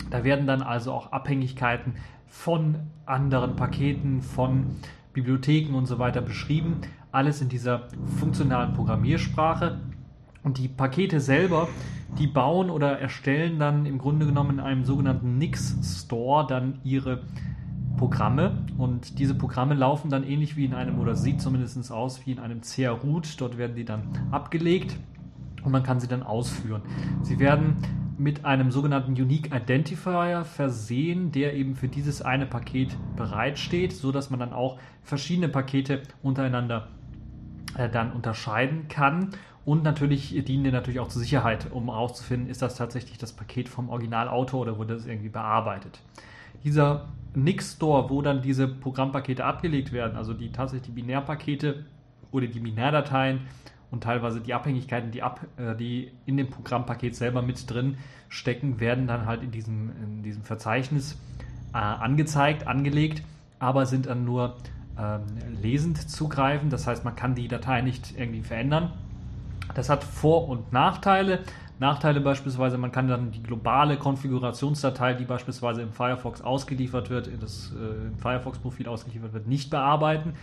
Da 0.09 0.23
werden 0.23 0.47
dann 0.47 0.61
also 0.61 0.93
auch 0.93 1.11
Abhängigkeiten 1.11 1.95
von 2.27 2.75
anderen 3.05 3.55
Paketen, 3.55 4.21
von 4.21 4.67
Bibliotheken 5.13 5.73
und 5.75 5.85
so 5.85 5.99
weiter 5.99 6.21
beschrieben. 6.21 6.81
Alles 7.11 7.41
in 7.41 7.49
dieser 7.49 7.87
funktionalen 8.19 8.73
Programmiersprache. 8.73 9.79
Und 10.43 10.59
die 10.59 10.67
Pakete 10.67 11.19
selber, 11.19 11.67
die 12.19 12.27
bauen 12.27 12.69
oder 12.69 12.99
erstellen 12.99 13.59
dann 13.59 13.85
im 13.85 13.97
Grunde 13.97 14.25
genommen 14.25 14.51
in 14.51 14.59
einem 14.59 14.85
sogenannten 14.85 15.37
Nix 15.37 15.75
Store 15.81 16.45
dann 16.47 16.79
ihre 16.83 17.23
Programme 17.97 18.63
und 18.77 19.17
diese 19.19 19.33
Programme 19.33 19.73
laufen 19.73 20.09
dann 20.09 20.23
ähnlich 20.23 20.55
wie 20.55 20.65
in 20.65 20.73
einem 20.73 20.99
oder 20.99 21.15
sieht 21.15 21.41
zumindest 21.41 21.91
aus 21.91 22.25
wie 22.25 22.31
in 22.31 22.39
einem 22.39 22.61
CR-Root. 22.61 23.41
Dort 23.41 23.57
werden 23.57 23.75
die 23.75 23.85
dann 23.85 24.03
abgelegt 24.31 24.97
und 25.63 25.71
man 25.71 25.83
kann 25.83 25.99
sie 25.99 26.07
dann 26.07 26.23
ausführen. 26.23 26.83
Sie 27.23 27.39
werden 27.39 27.77
mit 28.17 28.45
einem 28.45 28.71
sogenannten 28.71 29.11
Unique 29.11 29.53
Identifier 29.53 30.43
versehen, 30.43 31.31
der 31.31 31.53
eben 31.53 31.75
für 31.75 31.87
dieses 31.87 32.21
eine 32.21 32.45
Paket 32.45 32.97
bereitsteht, 33.15 33.93
so 33.93 34.11
dass 34.11 34.29
man 34.29 34.39
dann 34.39 34.53
auch 34.53 34.79
verschiedene 35.03 35.49
Pakete 35.49 36.01
untereinander 36.23 36.87
äh, 37.77 37.89
dann 37.89 38.11
unterscheiden 38.11 38.87
kann. 38.87 39.29
Und 39.65 39.83
natürlich 39.83 40.29
dienen 40.45 40.63
die 40.63 40.71
natürlich 40.71 40.99
auch 40.99 41.09
zur 41.09 41.21
Sicherheit, 41.21 41.71
um 41.71 41.91
herauszufinden, 41.91 42.49
ist 42.49 42.61
das 42.61 42.75
tatsächlich 42.75 43.17
das 43.17 43.33
Paket 43.33 43.69
vom 43.69 43.89
Originalautor 43.89 44.61
oder 44.61 44.77
wurde 44.77 44.95
das 44.95 45.05
irgendwie 45.05 45.29
bearbeitet. 45.29 45.99
Dieser 46.63 47.09
Nix 47.35 47.73
Store, 47.73 48.09
wo 48.09 48.21
dann 48.21 48.41
diese 48.41 48.67
Programmpakete 48.67 49.43
abgelegt 49.43 49.91
werden, 49.91 50.17
also 50.17 50.33
die 50.33 50.51
tatsächlich 50.51 50.87
die 50.87 51.01
Binärpakete 51.01 51.85
oder 52.31 52.47
die 52.47 52.59
Binärdateien 52.59 53.41
und 53.91 54.03
teilweise 54.03 54.41
die 54.41 54.53
Abhängigkeiten, 54.53 55.11
die, 55.11 55.23
ab, 55.23 55.41
äh, 55.57 55.75
die 55.75 56.11
in 56.25 56.37
dem 56.37 56.49
Programmpaket 56.49 57.15
selber 57.15 57.41
mit 57.41 57.69
drin 57.69 57.97
stecken, 58.29 58.79
werden 58.79 59.07
dann 59.07 59.25
halt 59.25 59.43
in 59.43 59.51
diesem, 59.51 59.91
in 60.03 60.23
diesem 60.23 60.43
Verzeichnis 60.43 61.17
äh, 61.73 61.77
angezeigt, 61.77 62.67
angelegt, 62.67 63.23
aber 63.59 63.85
sind 63.85 64.07
dann 64.07 64.25
nur 64.25 64.57
ähm, 64.99 65.21
lesend 65.61 66.09
zugreifen. 66.09 66.69
Das 66.69 66.87
heißt, 66.87 67.05
man 67.05 67.15
kann 67.15 67.35
die 67.35 67.47
Datei 67.47 67.81
nicht 67.81 68.17
irgendwie 68.17 68.41
verändern. 68.41 68.91
Das 69.73 69.89
hat 69.89 70.03
Vor- 70.03 70.47
und 70.49 70.73
Nachteile. 70.73 71.39
Nachteile 71.79 72.21
beispielsweise, 72.21 72.77
man 72.77 72.91
kann 72.91 73.07
dann 73.07 73.31
die 73.31 73.43
globale 73.43 73.97
Konfigurationsdatei, 73.97 75.13
die 75.13 75.25
beispielsweise 75.25 75.83
im 75.83 75.91
Firefox 75.91 76.41
ausgeliefert 76.41 77.11
wird, 77.11 77.29
das 77.39 77.71
äh, 77.79 78.07
im 78.07 78.17
Firefox-Profil 78.17 78.87
ausgeliefert 78.87 79.33
wird, 79.33 79.47
nicht 79.47 79.69
bearbeiten, 79.69 80.33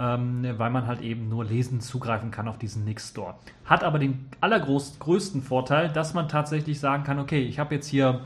ähm, 0.00 0.46
weil 0.56 0.70
man 0.70 0.86
halt 0.86 1.00
eben 1.00 1.28
nur 1.28 1.44
lesend 1.44 1.82
zugreifen 1.82 2.30
kann 2.30 2.48
auf 2.48 2.58
diesen 2.58 2.84
Nix 2.84 3.10
Store. 3.10 3.34
Hat 3.64 3.84
aber 3.84 3.98
den 3.98 4.28
allergrößten 4.40 5.42
Vorteil, 5.42 5.88
dass 5.90 6.14
man 6.14 6.28
tatsächlich 6.28 6.80
sagen 6.80 7.04
kann, 7.04 7.18
okay, 7.18 7.42
ich 7.42 7.58
habe 7.58 7.74
jetzt 7.74 7.86
hier, 7.86 8.20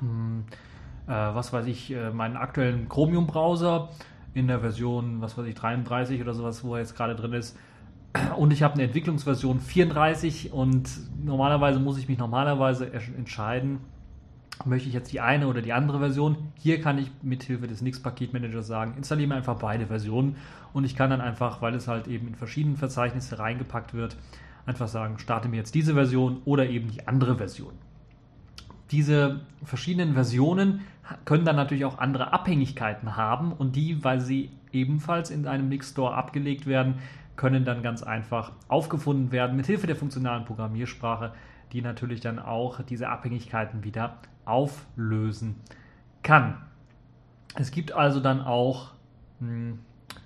mh, 0.00 0.08
hm, 0.08 0.44
äh, 1.06 1.10
was 1.10 1.52
weiß 1.52 1.66
ich, 1.66 1.92
äh, 1.92 2.10
meinen 2.10 2.36
aktuellen 2.36 2.88
Chromium-Browser 2.88 3.88
in 4.34 4.48
der 4.48 4.60
Version, 4.60 5.20
was 5.20 5.38
weiß 5.38 5.46
ich, 5.46 5.54
33 5.54 6.20
oder 6.20 6.34
sowas, 6.34 6.62
wo 6.62 6.74
er 6.74 6.80
jetzt 6.80 6.96
gerade 6.96 7.16
drin 7.16 7.32
ist. 7.32 7.56
Und 8.36 8.52
ich 8.52 8.62
habe 8.62 8.74
eine 8.74 8.84
Entwicklungsversion 8.84 9.60
34 9.60 10.52
und 10.52 10.88
normalerweise 11.24 11.78
muss 11.78 11.98
ich 11.98 12.08
mich 12.08 12.18
normalerweise 12.18 12.92
entscheiden, 12.92 13.80
möchte 14.64 14.88
ich 14.88 14.94
jetzt 14.94 15.12
die 15.12 15.20
eine 15.20 15.46
oder 15.48 15.62
die 15.62 15.72
andere 15.72 15.98
Version. 15.98 16.36
Hier 16.56 16.80
kann 16.80 16.98
ich 16.98 17.10
mithilfe 17.22 17.66
des 17.66 17.80
Nix-Paketmanagers 17.80 18.66
sagen, 18.66 18.94
installiere 18.96 19.28
mir 19.28 19.34
einfach 19.36 19.58
beide 19.58 19.86
Versionen 19.86 20.36
und 20.72 20.84
ich 20.84 20.96
kann 20.96 21.10
dann 21.10 21.20
einfach, 21.20 21.62
weil 21.62 21.74
es 21.74 21.88
halt 21.88 22.08
eben 22.08 22.28
in 22.28 22.34
verschiedenen 22.34 22.76
Verzeichnisse 22.76 23.38
reingepackt 23.38 23.94
wird, 23.94 24.16
einfach 24.66 24.88
sagen, 24.88 25.18
starte 25.18 25.48
mir 25.48 25.56
jetzt 25.56 25.74
diese 25.74 25.94
Version 25.94 26.42
oder 26.44 26.68
eben 26.68 26.90
die 26.90 27.06
andere 27.06 27.36
Version. 27.36 27.72
Diese 28.90 29.40
verschiedenen 29.64 30.14
Versionen 30.14 30.80
können 31.24 31.44
dann 31.44 31.56
natürlich 31.56 31.84
auch 31.84 31.98
andere 31.98 32.32
Abhängigkeiten 32.32 33.16
haben 33.16 33.52
und 33.52 33.76
die, 33.76 34.02
weil 34.04 34.20
sie 34.20 34.50
ebenfalls 34.72 35.30
in 35.30 35.46
einem 35.46 35.68
Nix 35.68 35.90
Store 35.90 36.14
abgelegt 36.14 36.66
werden, 36.66 36.96
können 37.36 37.64
dann 37.64 37.82
ganz 37.82 38.02
einfach 38.02 38.52
aufgefunden 38.66 39.30
werden 39.30 39.56
mit 39.56 39.66
Hilfe 39.66 39.86
der 39.86 39.96
funktionalen 39.96 40.44
Programmiersprache, 40.44 41.32
die 41.72 41.82
natürlich 41.82 42.20
dann 42.20 42.38
auch 42.38 42.82
diese 42.82 43.08
Abhängigkeiten 43.08 43.84
wieder 43.84 44.18
auflösen 44.48 45.56
kann. 46.22 46.58
Es 47.54 47.70
gibt 47.70 47.92
also 47.92 48.20
dann 48.20 48.40
auch 48.40 48.92
mh, 49.40 49.48
hm, 49.48 49.78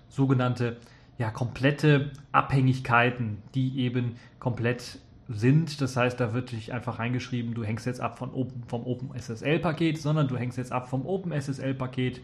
sogenannte 0.08 0.76
ja, 1.18 1.30
komplette 1.30 2.10
Abhängigkeiten, 2.32 3.38
die 3.54 3.78
eben 3.80 4.16
komplett 4.38 4.98
sind. 5.28 5.80
Das 5.80 5.96
heißt, 5.96 6.18
da 6.18 6.34
wird 6.34 6.52
nicht 6.52 6.72
einfach 6.72 6.98
reingeschrieben, 6.98 7.54
du 7.54 7.64
hängst 7.64 7.86
jetzt 7.86 8.00
ab 8.00 8.18
von 8.18 8.32
Open, 8.32 8.64
vom 8.66 8.84
OpenSSL-Paket, 8.86 9.98
sondern 9.98 10.28
du 10.28 10.36
hängst 10.36 10.58
jetzt 10.58 10.72
ab 10.72 10.88
vom 10.88 11.06
OpenSSL-Paket 11.06 12.20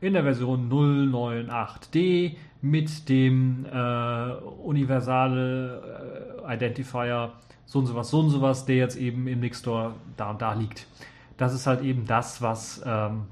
in 0.00 0.14
der 0.14 0.24
Version 0.24 0.70
098D 0.70 2.36
mit 2.60 3.08
dem 3.08 3.64
äh, 3.66 4.32
universale 4.64 6.42
äh, 6.44 6.54
Identifier 6.54 7.32
so 7.64 7.78
und 7.78 7.86
sowas, 7.86 8.10
so 8.10 8.20
und 8.20 8.30
sowas, 8.30 8.66
der 8.66 8.76
jetzt 8.76 8.96
eben 8.96 9.28
im 9.28 9.40
Nixstore 9.40 9.94
da 10.16 10.30
und 10.30 10.42
da 10.42 10.52
liegt. 10.54 10.86
Das 11.42 11.54
ist 11.54 11.66
halt 11.66 11.82
eben 11.82 12.06
das, 12.06 12.40
was 12.40 12.80
ähm, 12.86 13.24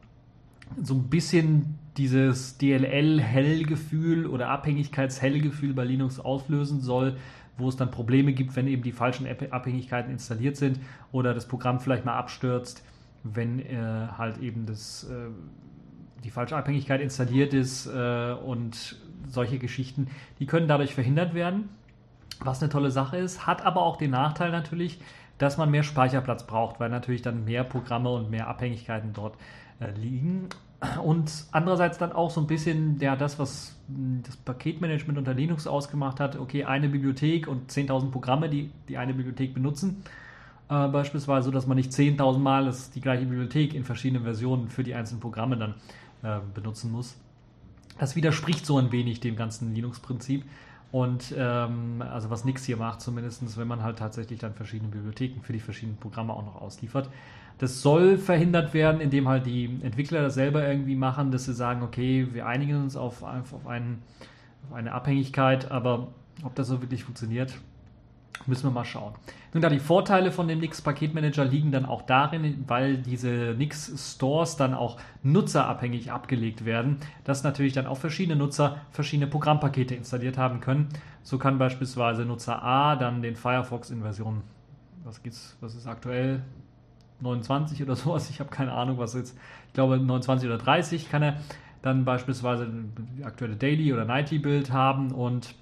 so 0.82 0.94
ein 0.94 1.04
bisschen 1.04 1.78
dieses 1.96 2.58
DLL-Hellgefühl 2.58 4.26
oder 4.26 4.48
Abhängigkeits-Hellgefühl 4.48 5.74
bei 5.74 5.84
Linux 5.84 6.18
auslösen 6.18 6.80
soll, 6.80 7.18
wo 7.56 7.68
es 7.68 7.76
dann 7.76 7.92
Probleme 7.92 8.32
gibt, 8.32 8.56
wenn 8.56 8.66
eben 8.66 8.82
die 8.82 8.90
falschen 8.90 9.28
Abhängigkeiten 9.52 10.10
installiert 10.10 10.56
sind 10.56 10.80
oder 11.12 11.34
das 11.34 11.46
Programm 11.46 11.78
vielleicht 11.78 12.04
mal 12.04 12.16
abstürzt, 12.16 12.82
wenn 13.22 13.60
äh, 13.60 14.08
halt 14.18 14.38
eben 14.38 14.66
das, 14.66 15.04
äh, 15.04 15.28
die 16.24 16.30
falsche 16.30 16.56
Abhängigkeit 16.56 17.00
installiert 17.00 17.54
ist 17.54 17.86
äh, 17.86 18.32
und 18.32 18.96
solche 19.28 19.60
Geschichten, 19.60 20.08
die 20.40 20.46
können 20.46 20.66
dadurch 20.66 20.94
verhindert 20.96 21.32
werden, 21.32 21.68
was 22.40 22.60
eine 22.60 22.72
tolle 22.72 22.90
Sache 22.90 23.18
ist, 23.18 23.46
hat 23.46 23.64
aber 23.64 23.82
auch 23.82 23.98
den 23.98 24.10
Nachteil 24.10 24.50
natürlich, 24.50 24.98
dass 25.40 25.56
man 25.56 25.70
mehr 25.70 25.82
Speicherplatz 25.82 26.46
braucht, 26.46 26.80
weil 26.80 26.90
natürlich 26.90 27.22
dann 27.22 27.44
mehr 27.44 27.64
Programme 27.64 28.10
und 28.10 28.30
mehr 28.30 28.46
Abhängigkeiten 28.46 29.12
dort 29.12 29.36
äh, 29.80 29.90
liegen 29.92 30.48
und 31.02 31.46
andererseits 31.50 31.98
dann 31.98 32.12
auch 32.12 32.30
so 32.30 32.40
ein 32.40 32.46
bisschen 32.46 32.98
ja, 33.00 33.16
das, 33.16 33.38
was 33.38 33.76
hm, 33.88 34.22
das 34.24 34.36
Paketmanagement 34.36 35.18
unter 35.18 35.34
Linux 35.34 35.66
ausgemacht 35.66 36.20
hat. 36.20 36.38
Okay, 36.38 36.64
eine 36.64 36.88
Bibliothek 36.88 37.48
und 37.48 37.70
10.000 37.70 38.10
Programme, 38.10 38.48
die 38.48 38.70
die 38.88 38.98
eine 38.98 39.14
Bibliothek 39.14 39.54
benutzen. 39.54 40.04
Äh, 40.68 40.88
beispielsweise, 40.88 41.46
so 41.46 41.50
dass 41.50 41.66
man 41.66 41.76
nicht 41.76 41.90
10.000 41.90 42.38
Mal 42.38 42.66
das, 42.66 42.90
die 42.90 43.00
gleiche 43.00 43.24
Bibliothek 43.24 43.74
in 43.74 43.84
verschiedenen 43.84 44.24
Versionen 44.24 44.68
für 44.68 44.84
die 44.84 44.94
einzelnen 44.94 45.20
Programme 45.20 45.56
dann 45.56 45.74
äh, 46.22 46.40
benutzen 46.54 46.92
muss. 46.92 47.16
Das 47.98 48.14
widerspricht 48.14 48.64
so 48.64 48.78
ein 48.78 48.92
wenig 48.92 49.20
dem 49.20 49.36
ganzen 49.36 49.74
Linux-Prinzip. 49.74 50.44
Und 50.92 51.34
ähm, 51.36 52.02
also 52.02 52.30
was 52.30 52.44
Nix 52.44 52.64
hier 52.64 52.76
macht, 52.76 53.00
zumindest 53.00 53.56
wenn 53.56 53.68
man 53.68 53.82
halt 53.82 53.98
tatsächlich 53.98 54.40
dann 54.40 54.54
verschiedene 54.54 54.90
Bibliotheken 54.90 55.40
für 55.40 55.52
die 55.52 55.60
verschiedenen 55.60 55.98
Programme 55.98 56.32
auch 56.32 56.44
noch 56.44 56.60
ausliefert. 56.60 57.08
Das 57.58 57.82
soll 57.82 58.18
verhindert 58.18 58.74
werden, 58.74 59.00
indem 59.00 59.28
halt 59.28 59.46
die 59.46 59.78
Entwickler 59.82 60.22
das 60.22 60.34
selber 60.34 60.66
irgendwie 60.66 60.96
machen, 60.96 61.30
dass 61.30 61.44
sie 61.44 61.54
sagen, 61.54 61.82
okay, 61.82 62.26
wir 62.32 62.46
einigen 62.46 62.82
uns 62.82 62.96
auf, 62.96 63.22
auf, 63.22 63.66
einen, 63.66 64.02
auf 64.68 64.74
eine 64.74 64.92
Abhängigkeit, 64.92 65.70
aber 65.70 66.08
ob 66.42 66.54
das 66.54 66.68
so 66.68 66.80
wirklich 66.80 67.04
funktioniert, 67.04 67.54
Müssen 68.46 68.64
wir 68.64 68.70
mal 68.70 68.84
schauen. 68.84 69.12
Nun, 69.52 69.60
da 69.62 69.68
die 69.68 69.78
Vorteile 69.78 70.32
von 70.32 70.48
dem 70.48 70.60
Nix 70.60 70.80
Paketmanager 70.80 71.44
liegen 71.44 71.72
dann 71.72 71.84
auch 71.84 72.02
darin, 72.02 72.64
weil 72.66 72.96
diese 72.96 73.54
Nix 73.56 74.14
Stores 74.14 74.56
dann 74.56 74.74
auch 74.74 74.96
nutzerabhängig 75.22 76.10
abgelegt 76.10 76.64
werden, 76.64 76.98
dass 77.24 77.42
natürlich 77.42 77.74
dann 77.74 77.86
auch 77.86 77.98
verschiedene 77.98 78.36
Nutzer 78.36 78.80
verschiedene 78.92 79.26
Programmpakete 79.26 79.94
installiert 79.94 80.38
haben 80.38 80.60
können. 80.60 80.88
So 81.22 81.36
kann 81.36 81.58
beispielsweise 81.58 82.24
Nutzer 82.24 82.62
A 82.62 82.96
dann 82.96 83.20
den 83.22 83.36
Firefox 83.36 83.90
in 83.90 84.00
Version, 84.00 84.42
was 85.04 85.22
gibt's, 85.22 85.56
was 85.60 85.74
ist 85.74 85.86
aktuell? 85.86 86.42
29 87.20 87.82
oder 87.82 87.96
sowas, 87.96 88.30
ich 88.30 88.40
habe 88.40 88.50
keine 88.50 88.72
Ahnung, 88.72 88.96
was 88.98 89.14
jetzt, 89.14 89.36
ich 89.66 89.74
glaube 89.74 89.98
29 89.98 90.48
oder 90.48 90.58
30 90.58 91.10
kann 91.10 91.22
er 91.22 91.36
dann 91.82 92.04
beispielsweise 92.04 92.68
die 93.16 93.24
aktuelle 93.24 93.56
Daily 93.56 93.92
oder 93.92 94.04
Nightly 94.04 94.38
Build 94.38 94.72
haben 94.72 95.12
und 95.12 95.54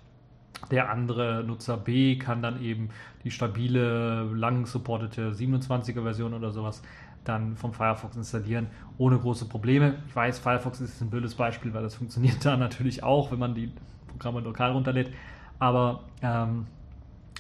der 0.70 0.90
andere 0.90 1.44
Nutzer 1.44 1.76
B 1.76 2.16
kann 2.16 2.42
dann 2.42 2.62
eben 2.62 2.90
die 3.24 3.30
stabile, 3.30 4.24
lang 4.34 4.66
supportete 4.66 5.32
27er 5.32 6.02
Version 6.02 6.34
oder 6.34 6.50
sowas 6.50 6.82
dann 7.24 7.56
vom 7.56 7.72
Firefox 7.72 8.16
installieren, 8.16 8.68
ohne 8.96 9.18
große 9.18 9.46
Probleme. 9.46 9.96
Ich 10.08 10.16
weiß, 10.16 10.38
Firefox 10.38 10.80
ist 10.80 11.00
ein 11.00 11.10
blödes 11.10 11.34
Beispiel, 11.34 11.74
weil 11.74 11.82
das 11.82 11.94
funktioniert 11.94 12.36
da 12.44 12.56
natürlich 12.56 13.02
auch, 13.02 13.30
wenn 13.30 13.38
man 13.38 13.54
die 13.54 13.70
Programme 14.08 14.40
lokal 14.40 14.72
runterlädt. 14.72 15.12
Aber 15.58 16.04
ähm, 16.22 16.66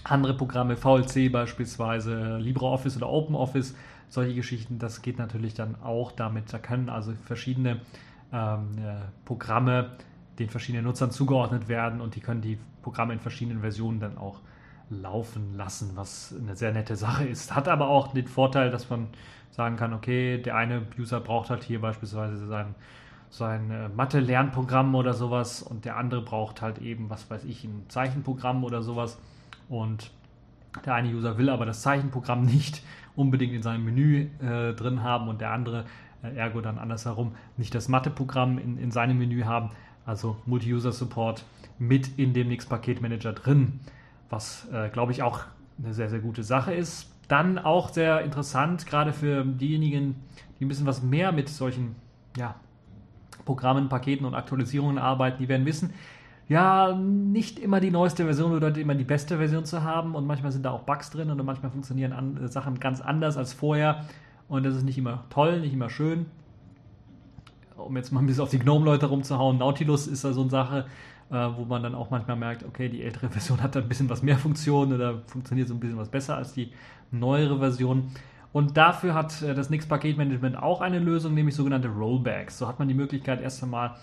andere 0.04 0.34
Programme, 0.34 0.76
VLC 0.76 1.30
beispielsweise, 1.30 2.38
LibreOffice 2.38 2.96
oder 2.96 3.08
OpenOffice, 3.08 3.74
solche 4.08 4.34
Geschichten, 4.34 4.78
das 4.78 5.02
geht 5.02 5.18
natürlich 5.18 5.54
dann 5.54 5.76
auch 5.82 6.12
damit. 6.12 6.52
Da 6.52 6.58
können 6.58 6.88
also 6.88 7.12
verschiedene 7.24 7.80
ähm, 8.32 8.78
äh, 8.78 9.00
Programme 9.24 9.90
den 10.38 10.48
verschiedenen 10.50 10.84
Nutzern 10.84 11.10
zugeordnet 11.10 11.68
werden 11.68 12.00
und 12.00 12.14
die 12.14 12.20
können 12.20 12.40
die 12.40 12.58
Programme 12.88 13.12
in 13.12 13.20
verschiedenen 13.20 13.60
Versionen 13.60 14.00
dann 14.00 14.16
auch 14.16 14.40
laufen 14.88 15.54
lassen, 15.54 15.90
was 15.94 16.34
eine 16.40 16.56
sehr 16.56 16.72
nette 16.72 16.96
Sache 16.96 17.28
ist. 17.28 17.54
Hat 17.54 17.68
aber 17.68 17.88
auch 17.88 18.14
den 18.14 18.26
Vorteil, 18.26 18.70
dass 18.70 18.88
man 18.88 19.08
sagen 19.50 19.76
kann, 19.76 19.92
okay, 19.92 20.38
der 20.38 20.56
eine 20.56 20.86
User 20.98 21.20
braucht 21.20 21.50
halt 21.50 21.64
hier 21.64 21.82
beispielsweise 21.82 22.46
sein, 22.46 22.74
sein 23.28 23.70
äh, 23.70 23.90
Mathe-Lernprogramm 23.90 24.94
oder 24.94 25.12
sowas 25.12 25.62
und 25.62 25.84
der 25.84 25.98
andere 25.98 26.22
braucht 26.22 26.62
halt 26.62 26.78
eben, 26.78 27.10
was 27.10 27.30
weiß 27.30 27.44
ich, 27.44 27.62
ein 27.64 27.84
Zeichenprogramm 27.88 28.64
oder 28.64 28.80
sowas 28.80 29.18
und 29.68 30.10
der 30.86 30.94
eine 30.94 31.10
User 31.10 31.36
will 31.36 31.50
aber 31.50 31.66
das 31.66 31.82
Zeichenprogramm 31.82 32.42
nicht 32.46 32.82
unbedingt 33.16 33.52
in 33.52 33.62
seinem 33.62 33.84
Menü 33.84 34.28
äh, 34.40 34.72
drin 34.72 35.02
haben 35.02 35.28
und 35.28 35.42
der 35.42 35.50
andere, 35.50 35.84
äh, 36.22 36.34
ergo 36.34 36.62
dann 36.62 36.78
andersherum, 36.78 37.34
nicht 37.58 37.74
das 37.74 37.88
Mathe-Programm 37.88 38.56
in, 38.56 38.78
in 38.78 38.90
seinem 38.90 39.18
Menü 39.18 39.42
haben 39.42 39.72
also 40.06 40.38
Multi-User-Support 40.46 41.44
mit 41.78 42.18
in 42.18 42.32
dem 42.32 42.48
Nix-Paketmanager 42.48 43.32
drin, 43.32 43.80
was, 44.30 44.68
äh, 44.72 44.88
glaube 44.88 45.12
ich, 45.12 45.22
auch 45.22 45.40
eine 45.82 45.94
sehr, 45.94 46.08
sehr 46.08 46.20
gute 46.20 46.42
Sache 46.42 46.74
ist. 46.74 47.10
Dann 47.28 47.58
auch 47.58 47.90
sehr 47.90 48.22
interessant, 48.22 48.86
gerade 48.86 49.12
für 49.12 49.44
diejenigen, 49.44 50.16
die 50.58 50.64
ein 50.64 50.68
bisschen 50.68 50.86
was 50.86 51.02
mehr 51.02 51.32
mit 51.32 51.48
solchen 51.48 51.94
ja, 52.36 52.54
Programmen, 53.44 53.88
Paketen 53.88 54.26
und 54.26 54.34
Aktualisierungen 54.34 54.98
arbeiten, 54.98 55.38
die 55.38 55.48
werden 55.48 55.66
wissen, 55.66 55.92
ja, 56.48 56.94
nicht 56.94 57.58
immer 57.58 57.78
die 57.78 57.90
neueste 57.90 58.24
Version 58.24 58.52
bedeutet 58.52 58.78
immer 58.78 58.94
die 58.94 59.04
beste 59.04 59.36
Version 59.36 59.66
zu 59.66 59.82
haben 59.84 60.14
und 60.14 60.26
manchmal 60.26 60.50
sind 60.50 60.64
da 60.64 60.70
auch 60.70 60.82
Bugs 60.82 61.10
drin 61.10 61.30
und 61.30 61.44
manchmal 61.44 61.70
funktionieren 61.70 62.12
an, 62.12 62.48
Sachen 62.48 62.80
ganz 62.80 63.02
anders 63.02 63.36
als 63.36 63.52
vorher 63.52 64.06
und 64.48 64.64
das 64.64 64.74
ist 64.74 64.84
nicht 64.84 64.96
immer 64.96 65.24
toll, 65.28 65.60
nicht 65.60 65.74
immer 65.74 65.90
schön 65.90 66.24
um 67.78 67.96
jetzt 67.96 68.12
mal 68.12 68.20
ein 68.20 68.26
bisschen 68.26 68.42
auf 68.42 68.50
die 68.50 68.58
Gnome-Leute 68.58 69.06
rumzuhauen, 69.06 69.58
Nautilus 69.58 70.06
ist 70.06 70.24
da 70.24 70.32
so 70.32 70.42
eine 70.42 70.50
Sache, 70.50 70.86
äh, 71.30 71.34
wo 71.34 71.64
man 71.64 71.82
dann 71.82 71.94
auch 71.94 72.10
manchmal 72.10 72.36
merkt, 72.36 72.64
okay, 72.64 72.88
die 72.88 73.02
ältere 73.02 73.28
Version 73.30 73.62
hat 73.62 73.74
da 73.74 73.80
ein 73.80 73.88
bisschen 73.88 74.08
was 74.08 74.22
mehr 74.22 74.38
Funktion 74.38 74.92
oder 74.92 75.22
funktioniert 75.26 75.68
so 75.68 75.74
ein 75.74 75.80
bisschen 75.80 75.98
was 75.98 76.08
besser 76.08 76.36
als 76.36 76.54
die 76.54 76.72
neuere 77.10 77.58
Version. 77.58 78.10
Und 78.52 78.76
dafür 78.76 79.14
hat 79.14 79.42
äh, 79.42 79.54
das 79.54 79.70
Nix 79.70 79.86
Paketmanagement 79.86 80.56
auch 80.56 80.80
eine 80.80 80.98
Lösung, 80.98 81.34
nämlich 81.34 81.54
sogenannte 81.54 81.88
Rollbacks. 81.88 82.58
So 82.58 82.66
hat 82.66 82.78
man 82.78 82.88
die 82.88 82.94
Möglichkeit, 82.94 83.42
erst 83.42 83.62
einmal 83.62 83.96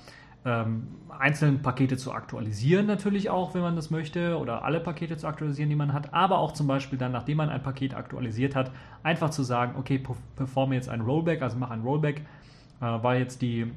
ähm, 0.46 0.88
einzelnen 1.18 1.62
Pakete 1.64 1.98
zu 1.98 2.12
aktualisieren 2.12 2.86
natürlich 2.86 3.30
auch, 3.32 3.56
wenn 3.56 3.62
man 3.62 3.76
das 3.76 3.90
möchte, 3.90 4.38
oder 4.38 4.64
alle 4.64 4.80
Pakete 4.80 5.18
zu 5.18 5.28
aktualisieren, 5.28 5.70
die 5.70 5.76
man 5.76 5.92
hat, 5.92 6.14
aber 6.14 6.38
auch 6.38 6.52
zum 6.52 6.68
Beispiel 6.68 7.00
dann, 7.00 7.12
nachdem 7.12 7.38
man 7.38 7.50
ein 7.50 7.64
Paket 7.64 7.96
aktualisiert 7.96 8.56
hat, 8.56 8.72
einfach 9.02 9.32
zu 9.32 9.42
sagen, 9.42 9.74
okay, 9.78 10.02
performe 10.36 10.76
jetzt 10.76 10.90
ein 10.90 11.02
Rollback, 11.02 11.42
also 11.42 11.58
mach 11.58 11.72
ein 11.72 11.82
Rollback, 11.82 12.22
äh, 12.80 12.86
weil 13.02 13.20
jetzt 13.20 13.42
die 13.42 13.72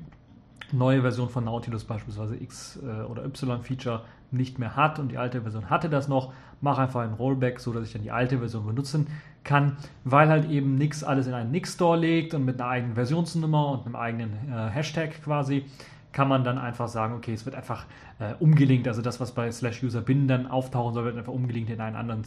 neue 0.72 1.02
Version 1.02 1.28
von 1.28 1.44
Nautilus 1.44 1.84
beispielsweise 1.84 2.36
X 2.36 2.78
äh, 2.82 3.02
oder 3.04 3.24
Y-Feature 3.24 4.02
nicht 4.30 4.58
mehr 4.58 4.76
hat 4.76 4.98
und 4.98 5.08
die 5.08 5.18
alte 5.18 5.42
Version 5.42 5.70
hatte 5.70 5.88
das 5.88 6.08
noch, 6.08 6.32
mache 6.60 6.82
einfach 6.82 7.00
ein 7.00 7.14
Rollback, 7.14 7.60
so 7.60 7.72
dass 7.72 7.86
ich 7.86 7.92
dann 7.92 8.02
die 8.02 8.10
alte 8.10 8.38
Version 8.38 8.66
benutzen 8.66 9.06
kann, 9.44 9.76
weil 10.04 10.28
halt 10.28 10.50
eben 10.50 10.74
Nix 10.74 11.02
alles 11.02 11.26
in 11.26 11.34
einen 11.34 11.50
Nix 11.50 11.74
Store 11.74 11.96
legt 11.96 12.34
und 12.34 12.44
mit 12.44 12.60
einer 12.60 12.70
eigenen 12.70 12.94
Versionsnummer 12.94 13.70
und 13.70 13.86
einem 13.86 13.96
eigenen 13.96 14.32
äh, 14.50 14.68
Hashtag 14.70 15.22
quasi 15.22 15.64
kann 16.12 16.28
man 16.28 16.42
dann 16.42 16.58
einfach 16.58 16.88
sagen, 16.88 17.14
okay, 17.14 17.32
es 17.32 17.44
wird 17.44 17.54
einfach 17.54 17.84
äh, 18.18 18.34
umgelinkt, 18.40 18.88
also 18.88 19.02
das, 19.02 19.20
was 19.20 19.32
bei 19.32 19.50
slash 19.52 19.82
user 19.82 20.00
bin 20.00 20.26
dann 20.26 20.46
auftauchen 20.46 20.94
soll, 20.94 21.04
wird 21.04 21.16
einfach 21.16 21.32
umgelinkt 21.32 21.70
in 21.70 21.80
einen 21.80 21.96
anderen 21.96 22.24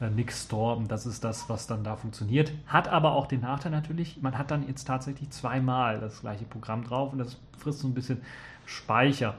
äh, 0.00 0.30
Store 0.30 0.76
und 0.76 0.90
das 0.90 1.06
ist 1.06 1.24
das, 1.24 1.48
was 1.48 1.66
dann 1.66 1.84
da 1.84 1.96
funktioniert. 1.96 2.52
Hat 2.66 2.88
aber 2.88 3.12
auch 3.12 3.26
den 3.26 3.40
Nachteil 3.40 3.72
natürlich, 3.72 4.20
man 4.22 4.36
hat 4.38 4.50
dann 4.50 4.66
jetzt 4.66 4.84
tatsächlich 4.84 5.30
zweimal 5.30 6.00
das 6.00 6.20
gleiche 6.20 6.44
Programm 6.44 6.84
drauf 6.84 7.12
und 7.12 7.18
das 7.18 7.38
frisst 7.58 7.80
so 7.80 7.88
ein 7.88 7.94
bisschen 7.94 8.20
Speicher. 8.66 9.34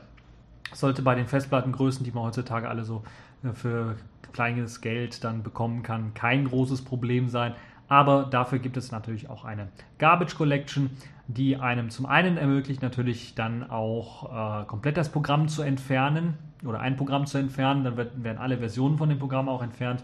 Sollte 0.73 1.01
bei 1.01 1.15
den 1.15 1.27
Festplattengrößen, 1.27 2.05
die 2.05 2.11
man 2.11 2.23
heutzutage 2.23 2.69
alle 2.69 2.83
so 2.83 3.03
äh, 3.43 3.53
für 3.53 3.95
kleines 4.33 4.81
Geld 4.81 5.23
dann 5.23 5.43
bekommen 5.43 5.83
kann, 5.83 6.13
kein 6.13 6.45
großes 6.45 6.83
Problem 6.83 7.27
sein. 7.27 7.53
Aber 7.87 8.23
dafür 8.23 8.59
gibt 8.59 8.77
es 8.77 8.91
natürlich 8.91 9.29
auch 9.29 9.43
eine 9.43 9.67
Garbage 9.97 10.35
Collection, 10.35 10.91
die 11.27 11.57
einem 11.57 11.89
zum 11.89 12.05
einen 12.05 12.37
ermöglicht, 12.37 12.81
natürlich 12.81 13.35
dann 13.35 13.69
auch 13.69 14.61
äh, 14.61 14.65
komplett 14.65 14.95
das 14.95 15.09
Programm 15.09 15.49
zu 15.49 15.61
entfernen 15.61 16.37
oder 16.63 16.79
ein 16.79 16.95
Programm 16.95 17.25
zu 17.25 17.37
entfernen. 17.37 17.83
Dann 17.83 17.97
wird, 17.97 18.23
werden 18.23 18.37
alle 18.37 18.59
Versionen 18.59 18.97
von 18.97 19.09
dem 19.09 19.19
Programm 19.19 19.49
auch 19.49 19.61
entfernt. 19.61 20.03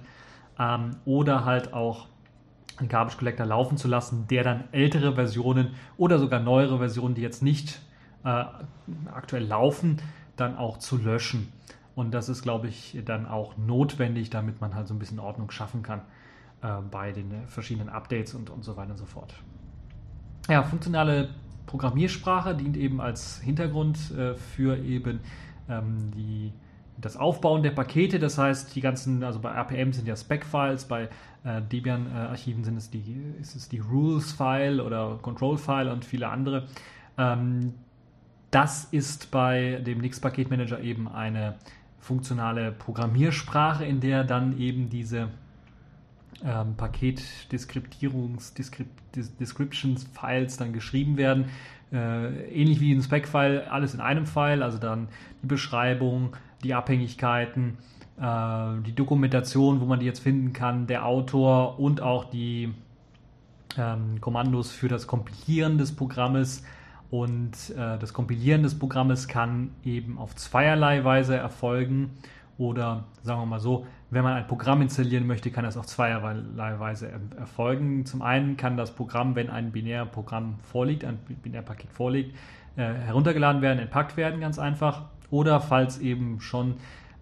Ähm, 0.60 0.98
oder 1.06 1.46
halt 1.46 1.74
auch 1.74 2.08
einen 2.78 2.90
Garbage 2.90 3.18
Collector 3.18 3.46
laufen 3.46 3.78
zu 3.78 3.88
lassen, 3.88 4.28
der 4.30 4.44
dann 4.44 4.66
ältere 4.72 5.16
Versionen 5.16 5.72
oder 5.98 6.20
sogar 6.20 6.40
neuere 6.40 6.78
Versionen, 6.78 7.16
die 7.16 7.22
jetzt 7.22 7.42
nicht 7.42 7.82
äh, 8.24 8.46
aktuell 9.14 9.46
laufen, 9.46 9.98
dann 10.36 10.58
auch 10.58 10.78
zu 10.78 10.98
löschen. 10.98 11.52
Und 11.96 12.14
das 12.14 12.30
ist, 12.30 12.44
glaube 12.44 12.68
ich, 12.68 13.00
dann 13.06 13.26
auch 13.26 13.58
notwendig, 13.58 14.30
damit 14.30 14.62
man 14.62 14.76
halt 14.76 14.88
so 14.88 14.94
ein 14.94 15.00
bisschen 15.00 15.20
Ordnung 15.20 15.50
schaffen 15.50 15.82
kann 15.82 16.02
äh, 16.62 16.68
bei 16.92 17.12
den 17.12 17.48
verschiedenen 17.48 17.90
Updates 17.90 18.36
und, 18.36 18.52
und 18.52 18.64
so 18.64 18.78
weiter 18.78 18.92
und 18.92 18.98
so 18.98 19.06
fort. 19.06 19.34
Ja, 20.48 20.64
funktionale 20.64 21.30
Programmiersprache 21.66 22.56
dient 22.56 22.78
eben 22.78 23.02
als 23.02 23.40
Hintergrund 23.40 24.12
äh, 24.12 24.36
für 24.36 24.78
eben 24.78 25.20
ähm, 25.70 26.12
die, 26.12 26.54
das 27.00 27.18
Aufbauen 27.18 27.64
der 27.64 27.72
Pakete. 27.72 28.20
Das 28.20 28.38
heißt, 28.38 28.76
die 28.76 28.82
ganzen, 28.82 29.24
also 29.24 29.40
bei 29.40 29.52
RPM 29.52 29.94
sind 29.94 30.08
ja 30.08 30.16
Spec-Files, 30.16 30.86
bei 30.86 31.10
äh, 31.44 31.62
Debian-Archiven 31.62 32.64
sind 32.64 32.78
es 32.78 32.90
die, 32.90 33.22
ist 33.40 33.56
es 33.56 33.70
die 33.70 33.80
Rules-File 33.80 34.82
oder 34.82 35.20
Control-File 35.22 35.90
und 35.90 36.06
viele 36.06 36.28
andere. 36.30 36.68
Ähm, 37.18 37.74
das 38.52 38.86
ist 38.86 39.32
bei 39.32 39.82
dem 39.86 40.00
Nix-Paketmanager 40.00 40.80
eben 40.80 41.08
eine 41.08 41.56
funktionale 42.00 42.72
Programmiersprache, 42.72 43.86
in 43.86 44.00
der 44.00 44.24
dann 44.24 44.58
eben 44.60 44.90
diese 44.90 45.30
ähm, 46.44 46.76
Paket-Deskriptierungs, 46.76 48.54
Descriptions-Files 49.14 50.58
dann 50.58 50.74
geschrieben 50.74 51.18
werden. 51.18 51.46
Äh, 51.92 52.50
ähnlich 52.52 52.82
wie 52.82 52.94
ein 52.94 53.02
Spec-File, 53.02 53.68
alles 53.70 53.94
in 53.94 54.02
einem 54.02 54.26
File, 54.26 54.62
also 54.62 54.78
dann 54.78 55.08
die 55.42 55.48
Beschreibung, 55.48 56.36
die 56.64 56.74
Abhängigkeiten, 56.74 57.78
äh, 58.20 58.82
die 58.86 58.94
Dokumentation, 58.94 59.80
wo 59.80 59.86
man 59.86 60.00
die 60.00 60.06
jetzt 60.06 60.20
finden 60.20 60.52
kann, 60.52 60.88
der 60.88 61.06
Autor 61.06 61.80
und 61.80 62.02
auch 62.02 62.26
die 62.26 62.74
ähm, 63.78 64.20
Kommandos 64.20 64.72
für 64.72 64.90
das 64.90 65.08
Kompilieren 65.08 65.78
des 65.78 65.96
Programmes. 65.96 66.64
Und 67.10 67.54
äh, 67.70 67.98
das 67.98 68.14
Kompilieren 68.14 68.64
des 68.64 68.78
Programmes 68.78 69.30
kann 69.30 69.70
eben 69.86 70.18
auf 70.18 70.36
zweierlei 70.36 71.06
Weise 71.06 71.38
erfolgen. 71.38 72.12
Oder 72.58 73.06
sagen 73.24 73.42
wir 73.42 73.46
mal 73.46 73.60
so, 73.60 73.86
wenn 74.10 74.24
man 74.24 74.34
ein 74.34 74.48
Programm 74.48 74.82
installieren 74.82 75.28
möchte, 75.28 75.52
kann 75.52 75.66
das 75.66 75.76
auf 75.76 75.86
zweierlei 75.86 76.80
Weise 76.80 77.12
erfolgen. 77.38 78.06
Zum 78.06 78.22
einen 78.22 78.56
kann 78.56 78.78
das 78.78 78.92
Programm, 78.92 79.36
wenn 79.36 79.50
ein 79.50 79.72
Binärprogramm 79.72 80.60
vorliegt, 80.64 81.04
ein 81.04 81.18
Binärpaket 81.18 81.92
vorliegt, 81.92 82.36
äh, 82.78 82.94
heruntergeladen 82.94 83.62
werden, 83.62 83.80
entpackt 83.80 84.16
werden, 84.16 84.40
ganz 84.40 84.60
einfach. 84.60 85.06
Oder 85.30 85.60
falls 85.60 86.00
eben 86.00 86.40
schon 86.40 86.76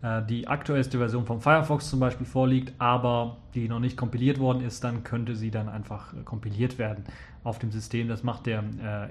äh, 0.04 0.22
die 0.30 0.48
aktuellste 0.48 1.00
Version 1.00 1.26
vom 1.26 1.42
Firefox 1.42 1.90
zum 1.90 2.00
Beispiel 2.00 2.28
vorliegt, 2.28 2.74
aber 2.78 3.38
die 3.56 3.68
noch 3.68 3.80
nicht 3.80 3.98
kompiliert 3.98 4.40
worden 4.40 4.64
ist, 4.64 4.84
dann 4.84 5.04
könnte 5.04 5.36
sie 5.36 5.50
dann 5.50 5.70
einfach 5.70 6.14
äh, 6.14 6.18
kompiliert 6.24 6.78
werden 6.78 7.04
auf 7.44 7.58
dem 7.58 7.72
System. 7.72 8.08
Das 8.08 8.24
macht 8.24 8.48
der 8.48 8.64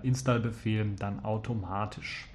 Install-Befehl 0.02 0.96
dann 0.98 1.24
automatisch. 1.24 2.28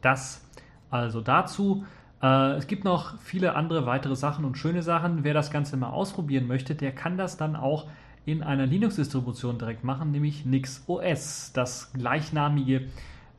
Das 0.00 0.44
also 0.90 1.20
dazu. 1.20 1.84
Äh, 2.22 2.52
es 2.52 2.66
gibt 2.66 2.84
noch 2.84 3.18
viele 3.18 3.56
andere 3.56 3.86
weitere 3.86 4.16
Sachen 4.16 4.44
und 4.44 4.58
schöne 4.58 4.82
Sachen. 4.82 5.24
Wer 5.24 5.34
das 5.34 5.50
Ganze 5.50 5.76
mal 5.76 5.90
ausprobieren 5.90 6.46
möchte, 6.46 6.74
der 6.74 6.92
kann 6.92 7.16
das 7.16 7.36
dann 7.36 7.56
auch 7.56 7.86
in 8.24 8.42
einer 8.42 8.66
Linux-Distribution 8.66 9.58
direkt 9.58 9.84
machen, 9.84 10.10
nämlich 10.10 10.44
NixOS, 10.44 11.52
das 11.52 11.92
gleichnamige 11.92 12.88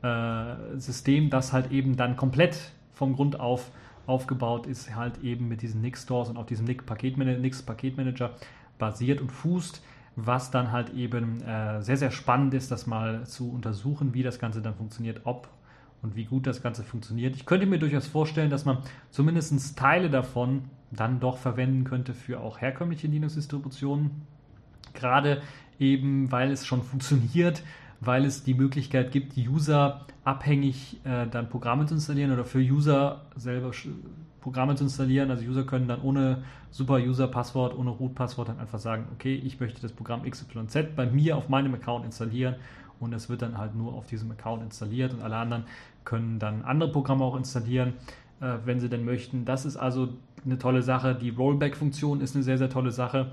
äh, 0.02 0.54
System, 0.76 1.28
das 1.28 1.52
halt 1.52 1.70
eben 1.70 1.96
dann 1.96 2.16
komplett 2.16 2.72
vom 2.94 3.14
Grund 3.14 3.38
auf 3.38 3.70
aufgebaut 4.08 4.66
ist, 4.66 4.96
halt 4.96 5.22
eben 5.22 5.48
mit 5.48 5.60
diesen 5.62 5.82
Nix-Stores 5.82 6.30
und 6.30 6.38
auf 6.38 6.46
diesem 6.46 6.64
Nix-Paketmanager 6.64 8.30
basiert 8.78 9.20
und 9.20 9.30
fußt, 9.30 9.82
was 10.16 10.50
dann 10.50 10.72
halt 10.72 10.94
eben 10.94 11.42
äh, 11.42 11.82
sehr, 11.82 11.96
sehr 11.96 12.10
spannend 12.10 12.54
ist, 12.54 12.70
das 12.70 12.86
mal 12.86 13.26
zu 13.26 13.52
untersuchen, 13.52 14.14
wie 14.14 14.22
das 14.22 14.38
Ganze 14.38 14.62
dann 14.62 14.74
funktioniert, 14.74 15.20
ob 15.24 15.48
und 16.02 16.16
wie 16.16 16.24
gut 16.24 16.46
das 16.46 16.62
Ganze 16.62 16.82
funktioniert. 16.82 17.36
Ich 17.36 17.46
könnte 17.46 17.66
mir 17.66 17.78
durchaus 17.78 18.06
vorstellen, 18.06 18.50
dass 18.50 18.64
man 18.64 18.78
zumindest 19.10 19.76
Teile 19.78 20.10
davon 20.10 20.64
dann 20.90 21.20
doch 21.20 21.38
verwenden 21.38 21.84
könnte 21.84 22.14
für 22.14 22.40
auch 22.40 22.60
herkömmliche 22.60 23.08
Linux-Distributionen. 23.08 24.10
Gerade 24.94 25.42
eben, 25.78 26.30
weil 26.32 26.50
es 26.50 26.66
schon 26.66 26.82
funktioniert, 26.82 27.62
weil 28.00 28.24
es 28.24 28.44
die 28.44 28.54
Möglichkeit 28.54 29.12
gibt, 29.12 29.36
User 29.36 30.06
abhängig 30.24 31.00
äh, 31.04 31.26
dann 31.26 31.48
Programme 31.48 31.86
zu 31.86 31.94
installieren 31.94 32.32
oder 32.32 32.44
für 32.44 32.58
User 32.58 33.22
selber 33.36 33.72
Programme 34.40 34.76
zu 34.76 34.84
installieren. 34.84 35.30
Also 35.30 35.44
User 35.44 35.64
können 35.64 35.88
dann 35.88 36.00
ohne 36.00 36.44
Super-User-Passwort, 36.70 37.76
ohne 37.76 37.90
Root-Passwort 37.90 38.48
dann 38.48 38.60
einfach 38.60 38.78
sagen, 38.78 39.06
okay, 39.12 39.34
ich 39.34 39.58
möchte 39.58 39.82
das 39.82 39.92
Programm 39.92 40.22
XYZ 40.22 40.94
bei 40.94 41.06
mir 41.06 41.36
auf 41.36 41.48
meinem 41.48 41.74
Account 41.74 42.04
installieren 42.04 42.54
und 43.00 43.12
es 43.12 43.28
wird 43.28 43.42
dann 43.42 43.58
halt 43.58 43.74
nur 43.74 43.94
auf 43.94 44.06
diesem 44.06 44.30
Account 44.30 44.62
installiert 44.62 45.12
und 45.12 45.22
alle 45.22 45.36
anderen 45.36 45.64
können 46.04 46.38
dann 46.38 46.62
andere 46.62 46.90
Programme 46.90 47.24
auch 47.24 47.36
installieren, 47.36 47.94
äh, 48.40 48.54
wenn 48.64 48.80
sie 48.80 48.88
denn 48.88 49.04
möchten. 49.04 49.44
Das 49.44 49.64
ist 49.64 49.76
also 49.76 50.08
eine 50.44 50.58
tolle 50.58 50.82
Sache. 50.82 51.14
Die 51.14 51.30
Rollback-Funktion 51.30 52.20
ist 52.20 52.34
eine 52.34 52.44
sehr, 52.44 52.58
sehr 52.58 52.70
tolle 52.70 52.90
Sache. 52.90 53.32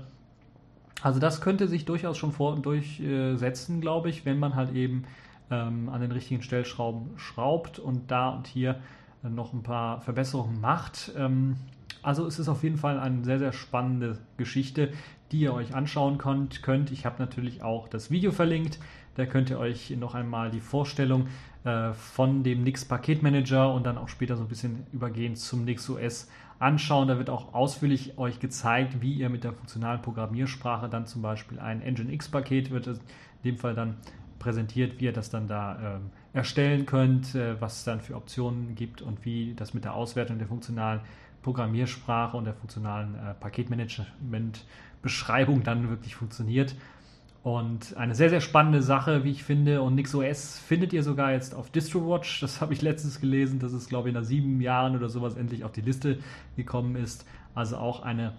Also 1.02 1.20
das 1.20 1.40
könnte 1.40 1.68
sich 1.68 1.84
durchaus 1.84 2.18
schon 2.18 2.32
vor 2.32 2.56
durchsetzen, 2.56 3.80
glaube 3.80 4.08
ich, 4.10 4.24
wenn 4.24 4.38
man 4.38 4.54
halt 4.54 4.74
eben 4.74 5.04
ähm, 5.50 5.88
an 5.88 6.00
den 6.00 6.10
richtigen 6.10 6.42
Stellschrauben 6.42 7.10
schraubt 7.16 7.78
und 7.78 8.10
da 8.10 8.30
und 8.30 8.46
hier 8.46 8.80
äh, 9.22 9.28
noch 9.28 9.52
ein 9.52 9.62
paar 9.62 10.00
Verbesserungen 10.00 10.60
macht. 10.60 11.12
Ähm, 11.16 11.56
also 12.02 12.26
es 12.26 12.38
ist 12.38 12.48
auf 12.48 12.62
jeden 12.62 12.76
Fall 12.76 12.98
eine 12.98 13.24
sehr, 13.24 13.38
sehr 13.38 13.52
spannende 13.52 14.18
Geschichte, 14.36 14.92
die 15.32 15.40
ihr 15.40 15.52
euch 15.52 15.74
anschauen 15.74 16.18
könnt. 16.18 16.62
könnt. 16.62 16.90
Ich 16.90 17.04
habe 17.04 17.16
natürlich 17.18 17.62
auch 17.62 17.88
das 17.88 18.10
Video 18.10 18.32
verlinkt. 18.32 18.78
Da 19.16 19.26
könnt 19.26 19.50
ihr 19.50 19.58
euch 19.58 19.90
noch 19.90 20.14
einmal 20.14 20.50
die 20.50 20.60
Vorstellung 20.60 21.26
äh, 21.64 21.92
von 21.92 22.44
dem 22.44 22.62
Nix 22.62 22.84
Paketmanager 22.84 23.72
und 23.72 23.84
dann 23.84 23.98
auch 23.98 24.08
später 24.08 24.36
so 24.36 24.44
ein 24.44 24.48
bisschen 24.48 24.86
übergehen 24.92 25.36
zum 25.36 25.64
Nix 25.64 25.90
OS 25.90 26.28
anschauen. 26.58 27.08
Da 27.08 27.18
wird 27.18 27.30
auch 27.30 27.54
ausführlich 27.54 28.18
euch 28.18 28.40
gezeigt, 28.40 29.00
wie 29.00 29.14
ihr 29.14 29.30
mit 29.30 29.44
der 29.44 29.52
funktionalen 29.52 30.02
Programmiersprache 30.02 30.88
dann 30.88 31.06
zum 31.06 31.22
Beispiel 31.22 31.58
ein 31.58 31.80
Nginx 31.80 32.28
Paket 32.28 32.70
wird 32.70 32.86
in 32.86 33.00
dem 33.44 33.56
Fall 33.56 33.74
dann 33.74 33.96
präsentiert, 34.38 35.00
wie 35.00 35.06
ihr 35.06 35.12
das 35.12 35.30
dann 35.30 35.48
da 35.48 35.96
ähm, 35.96 36.10
erstellen 36.32 36.86
könnt, 36.86 37.34
äh, 37.34 37.60
was 37.60 37.78
es 37.78 37.84
dann 37.84 38.00
für 38.00 38.14
Optionen 38.14 38.74
gibt 38.74 39.02
und 39.02 39.24
wie 39.24 39.54
das 39.54 39.74
mit 39.74 39.84
der 39.84 39.94
Auswertung 39.94 40.38
der 40.38 40.46
funktionalen 40.46 41.00
Programmiersprache 41.42 42.36
und 42.36 42.44
der 42.44 42.54
funktionalen 42.54 43.14
äh, 43.14 43.34
Paketmanagement-Beschreibung 43.34 45.62
dann 45.62 45.88
wirklich 45.88 46.16
funktioniert. 46.16 46.74
Und 47.46 47.96
eine 47.96 48.16
sehr, 48.16 48.28
sehr 48.28 48.40
spannende 48.40 48.82
Sache, 48.82 49.22
wie 49.22 49.30
ich 49.30 49.44
finde. 49.44 49.80
Und 49.80 49.94
NixOS 49.94 50.58
findet 50.58 50.92
ihr 50.92 51.04
sogar 51.04 51.30
jetzt 51.30 51.54
auf 51.54 51.70
DistroWatch. 51.70 52.40
Das 52.40 52.60
habe 52.60 52.72
ich 52.72 52.82
letztens 52.82 53.20
gelesen, 53.20 53.60
dass 53.60 53.72
es, 53.72 53.88
glaube 53.88 54.08
ich, 54.08 54.14
nach 54.16 54.24
sieben 54.24 54.60
Jahren 54.60 54.96
oder 54.96 55.08
sowas 55.08 55.36
endlich 55.36 55.62
auf 55.62 55.70
die 55.70 55.80
Liste 55.80 56.18
gekommen 56.56 56.96
ist. 56.96 57.24
Also 57.54 57.76
auch 57.76 58.02
eine 58.02 58.32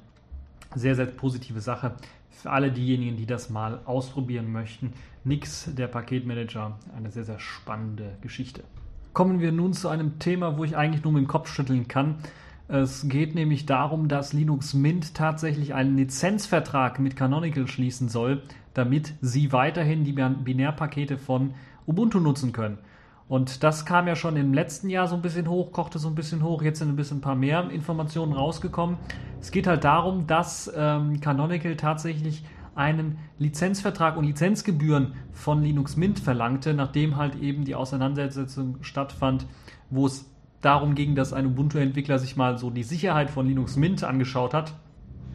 sehr, 0.75 0.95
sehr 0.95 1.05
positive 1.05 1.61
Sache 1.61 1.93
für 2.31 2.49
alle 2.51 2.69
diejenigen, 2.69 3.15
die 3.15 3.25
das 3.25 3.49
mal 3.49 3.79
ausprobieren 3.85 4.51
möchten. 4.51 4.91
Nix, 5.23 5.73
der 5.73 5.87
Paketmanager, 5.87 6.77
eine 6.93 7.09
sehr, 7.09 7.23
sehr 7.23 7.39
spannende 7.39 8.17
Geschichte. 8.19 8.65
kommen 9.13 9.39
wir 9.39 9.53
nun 9.53 9.71
zu 9.71 9.87
einem 9.87 10.19
Thema, 10.19 10.57
wo 10.57 10.65
ich 10.65 10.75
eigentlich 10.75 11.05
nur 11.05 11.13
mit 11.13 11.23
dem 11.23 11.29
Kopf 11.29 11.47
schütteln 11.47 11.87
kann. 11.87 12.15
Es 12.67 13.07
geht 13.07 13.35
nämlich 13.35 13.65
darum, 13.65 14.09
dass 14.09 14.33
Linux 14.33 14.73
Mint 14.73 15.13
tatsächlich 15.13 15.73
einen 15.73 15.95
Lizenzvertrag 15.95 16.99
mit 16.99 17.15
Canonical 17.15 17.67
schließen 17.67 18.09
soll, 18.09 18.43
damit 18.77 19.13
sie 19.21 19.51
weiterhin 19.51 20.03
die 20.03 20.13
Binärpakete 20.13 21.17
von 21.17 21.53
Ubuntu 21.85 22.19
nutzen 22.19 22.51
können. 22.51 22.77
Und 23.27 23.63
das 23.63 23.85
kam 23.85 24.07
ja 24.07 24.15
schon 24.15 24.37
im 24.37 24.53
letzten 24.53 24.89
Jahr 24.89 25.07
so 25.07 25.15
ein 25.15 25.21
bisschen 25.21 25.49
hoch, 25.49 25.71
kochte 25.71 25.99
so 25.99 26.07
ein 26.07 26.15
bisschen 26.15 26.43
hoch. 26.43 26.61
Jetzt 26.61 26.79
sind 26.79 26.89
ein 26.89 26.95
bisschen 26.95 27.17
ein 27.17 27.21
paar 27.21 27.35
mehr 27.35 27.69
Informationen 27.69 28.33
rausgekommen. 28.33 28.97
Es 29.41 29.51
geht 29.51 29.67
halt 29.67 29.83
darum, 29.83 30.27
dass 30.27 30.71
ähm, 30.75 31.19
Canonical 31.19 31.75
tatsächlich 31.75 32.43
einen 32.75 33.17
Lizenzvertrag 33.39 34.15
und 34.15 34.25
Lizenzgebühren 34.25 35.13
von 35.33 35.63
Linux 35.63 35.97
Mint 35.97 36.19
verlangte, 36.19 36.73
nachdem 36.73 37.17
halt 37.17 37.35
eben 37.41 37.65
die 37.65 37.75
Auseinandersetzung 37.75 38.77
stattfand, 38.81 39.45
wo 39.89 40.05
es 40.05 40.29
darum 40.61 40.95
ging, 40.95 41.15
dass 41.15 41.33
ein 41.33 41.47
Ubuntu-Entwickler 41.47 42.19
sich 42.19 42.35
mal 42.35 42.57
so 42.57 42.69
die 42.69 42.83
Sicherheit 42.83 43.29
von 43.29 43.47
Linux 43.47 43.75
Mint 43.75 44.03
angeschaut 44.03 44.53
hat 44.53 44.73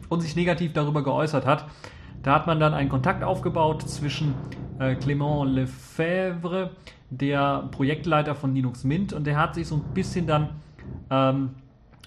und 0.09 0.21
sich 0.21 0.35
negativ 0.35 0.73
darüber 0.73 1.03
geäußert 1.03 1.45
hat. 1.45 1.65
Da 2.23 2.35
hat 2.35 2.47
man 2.47 2.59
dann 2.59 2.73
einen 2.73 2.89
Kontakt 2.89 3.23
aufgebaut 3.23 3.87
zwischen 3.87 4.33
äh, 4.79 4.95
Clément 4.95 5.45
Lefebvre, 5.45 6.71
der 7.09 7.67
Projektleiter 7.71 8.33
von 8.33 8.55
Linux 8.55 8.85
Mint, 8.85 9.13
und 9.13 9.27
der 9.27 9.37
hat 9.37 9.55
sich 9.55 9.67
so 9.67 9.75
ein 9.75 9.93
bisschen 9.93 10.25
dann 10.25 10.49
ähm, 11.09 11.51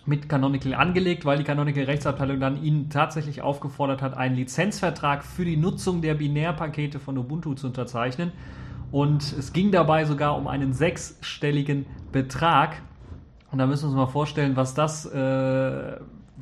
mit 0.06 0.28
Canonical 0.28 0.74
angelegt, 0.74 1.24
weil 1.24 1.38
die 1.38 1.44
Canonical 1.44 1.84
Rechtsabteilung 1.84 2.40
dann 2.40 2.62
ihn 2.62 2.88
tatsächlich 2.88 3.42
aufgefordert 3.42 4.02
hat, 4.02 4.16
einen 4.16 4.36
Lizenzvertrag 4.36 5.24
für 5.24 5.44
die 5.44 5.56
Nutzung 5.56 6.00
der 6.00 6.14
Binärpakete 6.14 6.98
von 6.98 7.18
Ubuntu 7.18 7.54
zu 7.54 7.66
unterzeichnen. 7.66 8.32
Und 8.92 9.22
es 9.36 9.52
ging 9.52 9.72
dabei 9.72 10.04
sogar 10.04 10.36
um 10.36 10.46
einen 10.46 10.72
sechsstelligen 10.72 11.86
Betrag. 12.12 12.80
Und 13.50 13.58
da 13.58 13.66
müssen 13.66 13.84
wir 13.84 13.88
uns 13.88 13.96
mal 13.96 14.06
vorstellen, 14.06 14.56
was 14.56 14.74
das, 14.74 15.06
äh, 15.06 15.96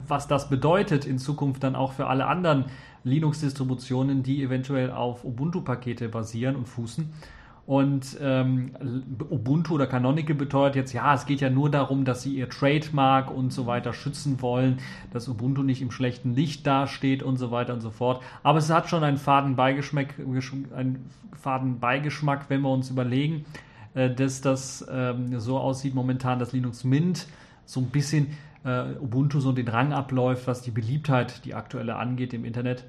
was 0.06 0.28
das 0.28 0.50
bedeutet 0.50 1.06
in 1.06 1.18
Zukunft 1.18 1.64
dann 1.64 1.74
auch 1.74 1.92
für 1.92 2.06
alle 2.06 2.26
anderen 2.26 2.66
Linux-Distributionen, 3.04 4.22
die 4.22 4.42
eventuell 4.42 4.90
auf 4.90 5.24
Ubuntu-Pakete 5.24 6.08
basieren 6.08 6.56
und 6.56 6.66
fußen. 6.66 7.12
Und 7.66 8.18
ähm, 8.20 8.72
Ubuntu 9.30 9.74
oder 9.74 9.86
Canonical 9.86 10.34
beteuert 10.34 10.76
jetzt, 10.76 10.92
ja, 10.92 11.14
es 11.14 11.24
geht 11.24 11.40
ja 11.40 11.48
nur 11.48 11.70
darum, 11.70 12.04
dass 12.04 12.22
sie 12.22 12.34
ihr 12.34 12.50
Trademark 12.50 13.30
und 13.30 13.54
so 13.54 13.66
weiter 13.66 13.94
schützen 13.94 14.42
wollen, 14.42 14.78
dass 15.12 15.28
Ubuntu 15.28 15.62
nicht 15.62 15.80
im 15.80 15.90
schlechten 15.90 16.34
Licht 16.34 16.66
dasteht 16.66 17.22
und 17.22 17.38
so 17.38 17.50
weiter 17.50 17.72
und 17.72 17.80
so 17.80 17.90
fort. 17.90 18.22
Aber 18.42 18.58
es 18.58 18.68
hat 18.68 18.90
schon 18.90 19.02
einen 19.02 19.16
faden 19.16 19.56
Beigeschmack, 19.56 20.16
einen 20.74 21.10
faden 21.32 21.80
wenn 21.80 22.60
wir 22.60 22.70
uns 22.70 22.90
überlegen, 22.90 23.46
äh, 23.94 24.10
dass 24.14 24.42
das 24.42 24.84
ähm, 24.90 25.40
so 25.40 25.58
aussieht 25.58 25.94
momentan, 25.94 26.38
dass 26.38 26.52
Linux 26.52 26.84
Mint 26.84 27.26
so 27.64 27.80
ein 27.80 27.86
bisschen 27.86 28.28
äh, 28.64 28.94
Ubuntu 29.00 29.40
so 29.40 29.52
den 29.52 29.68
Rang 29.68 29.92
abläuft, 29.92 30.46
was 30.46 30.62
die 30.62 30.70
Beliebtheit, 30.70 31.44
die 31.44 31.54
aktuelle 31.54 31.96
angeht 31.96 32.32
im 32.34 32.44
Internet. 32.44 32.84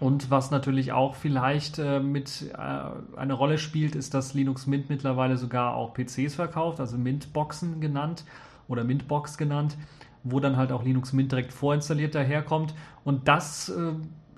Und 0.00 0.30
was 0.30 0.50
natürlich 0.50 0.92
auch 0.92 1.14
vielleicht 1.14 1.78
äh, 1.78 2.00
mit 2.00 2.52
äh, 2.52 3.16
eine 3.16 3.34
Rolle 3.34 3.58
spielt, 3.58 3.94
ist, 3.94 4.14
dass 4.14 4.34
Linux 4.34 4.66
Mint 4.66 4.90
mittlerweile 4.90 5.36
sogar 5.36 5.74
auch 5.76 5.94
PCs 5.94 6.34
verkauft, 6.34 6.80
also 6.80 6.98
Mint-Boxen 6.98 7.80
genannt 7.80 8.24
oder 8.66 8.84
Mint-Box 8.84 9.38
genannt, 9.38 9.76
wo 10.24 10.40
dann 10.40 10.56
halt 10.56 10.72
auch 10.72 10.82
Linux 10.82 11.12
Mint 11.12 11.30
direkt 11.30 11.52
vorinstalliert 11.52 12.14
daherkommt. 12.14 12.74
Und 13.04 13.28
das 13.28 13.68
äh, 13.68 13.92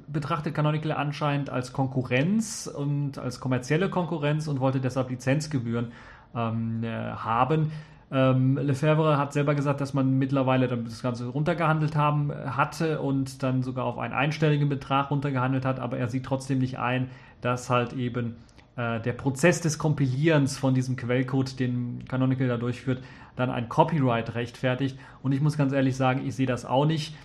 betrachtet 0.07 0.55
Canonical 0.55 0.93
anscheinend 0.93 1.51
als 1.51 1.73
Konkurrenz 1.73 2.67
und 2.67 3.19
als 3.19 3.40
kommerzielle 3.40 3.88
Konkurrenz 3.88 4.49
und 4.49 4.61
wollte 4.61 4.81
deshalb 4.81 5.11
Lizenzgebühren 5.11 5.93
ähm, 6.35 6.85
äh, 6.85 6.88
haben. 6.88 7.73
Ähm, 8.14 8.57
Lefebvre 8.57 9.18
hat 9.18 9.33
selber 9.33 9.57
gesagt, 9.57 9.81
dass 9.81 9.92
man 9.92 10.18
mittlerweile 10.18 10.68
das 10.68 11.03
Ganze 11.03 11.27
runtergehandelt 11.27 11.96
haben 11.96 12.31
äh, 12.31 12.35
hatte 12.50 13.00
und 13.00 13.42
dann 13.42 13.64
sogar 13.64 13.87
auf 13.87 13.98
einen 13.98 14.14
einstelligen 14.14 14.68
Betrag 14.68 15.11
runtergehandelt 15.11 15.64
hat, 15.64 15.81
aber 15.81 15.98
er 15.98 16.09
sieht 16.09 16.24
trotzdem 16.24 16.61
nicht 16.61 16.79
ein, 16.79 17.11
dass 17.40 17.70
halt 17.70 17.92
eben 17.92 18.37
äh, 18.77 19.00
der 19.00 19.14
Prozess 19.14 19.61
des 19.61 19.79
Kompilierens 19.79 20.57
von 20.57 20.74
diesem 20.74 20.94
Quellcode, 20.94 21.59
den 21.59 22.05
Canonical 22.07 22.46
da 22.46 22.57
durchführt, 22.57 23.03
dann 23.35 23.50
ein 23.50 23.68
Copyright 23.68 24.37
rechtfertigt. 24.37 24.96
Und 25.24 25.33
ich 25.33 25.40
muss 25.40 25.59
ganz 25.59 25.72
ehrlich 25.72 25.96
sagen, 25.96 26.24
ich 26.24 26.37
sehe 26.37 26.46
das 26.46 26.64
auch 26.64 26.87
nicht. 26.87 27.16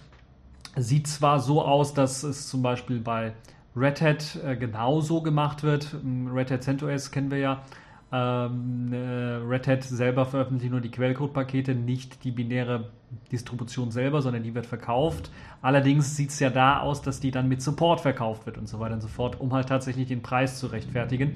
Sieht 0.75 1.05
zwar 1.05 1.39
so 1.39 1.63
aus, 1.63 1.93
dass 1.93 2.23
es 2.23 2.47
zum 2.47 2.63
Beispiel 2.63 2.99
bei 2.99 3.33
Red 3.75 4.01
Hat 4.01 4.39
äh, 4.43 4.55
genauso 4.55 5.21
gemacht 5.21 5.61
wird. 5.61 5.95
Red 6.33 6.49
Hat 6.49 6.63
CentOS 6.63 7.11
kennen 7.11 7.29
wir 7.29 7.37
ja 7.37 7.61
ähm, 8.11 8.91
äh, 8.91 8.97
Red 8.97 9.67
Hat 9.67 9.83
selber 9.83 10.25
veröffentlicht 10.25 10.71
nur 10.71 10.81
die 10.81 10.91
Quellcode-Pakete, 10.91 11.75
nicht 11.75 12.23
die 12.23 12.31
binäre 12.31 12.91
Distribution 13.31 13.91
selber, 13.91 14.21
sondern 14.21 14.43
die 14.43 14.55
wird 14.55 14.65
verkauft. 14.65 15.31
Allerdings 15.61 16.15
sieht 16.15 16.29
es 16.29 16.39
ja 16.39 16.49
da 16.49 16.79
aus, 16.79 17.01
dass 17.01 17.19
die 17.19 17.31
dann 17.31 17.47
mit 17.47 17.61
Support 17.61 18.01
verkauft 18.01 18.45
wird 18.45 18.57
und 18.57 18.67
so 18.67 18.79
weiter 18.79 18.95
und 18.95 19.01
so 19.01 19.07
fort, 19.07 19.39
um 19.39 19.53
halt 19.53 19.69
tatsächlich 19.69 20.07
den 20.07 20.21
Preis 20.21 20.59
zu 20.59 20.67
rechtfertigen. 20.67 21.33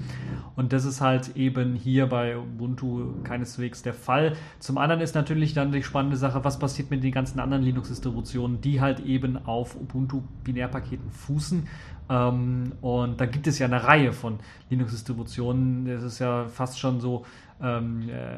Und 0.55 0.73
das 0.73 0.85
ist 0.85 1.01
halt 1.01 1.35
eben 1.35 1.75
hier 1.75 2.07
bei 2.07 2.37
Ubuntu 2.37 3.21
keineswegs 3.23 3.81
der 3.81 3.93
Fall. 3.93 4.33
Zum 4.59 4.77
anderen 4.77 5.01
ist 5.01 5.15
natürlich 5.15 5.53
dann 5.53 5.71
die 5.71 5.83
spannende 5.83 6.17
Sache, 6.17 6.43
was 6.43 6.59
passiert 6.59 6.89
mit 6.89 7.03
den 7.03 7.11
ganzen 7.11 7.39
anderen 7.39 7.63
Linux-Distributionen, 7.63 8.61
die 8.61 8.81
halt 8.81 8.99
eben 9.01 9.45
auf 9.45 9.75
Ubuntu-Binärpaketen 9.75 11.09
fußen. 11.09 11.67
Ähm, 12.09 12.73
und 12.81 13.19
da 13.19 13.25
gibt 13.25 13.47
es 13.47 13.59
ja 13.59 13.67
eine 13.67 13.83
Reihe 13.83 14.13
von 14.13 14.39
Linux-Distributionen. 14.69 15.85
Das 15.85 16.03
ist 16.03 16.19
ja 16.19 16.45
fast 16.47 16.79
schon 16.79 16.99
so 16.99 17.25
ähm, 17.61 18.09
äh, 18.09 18.37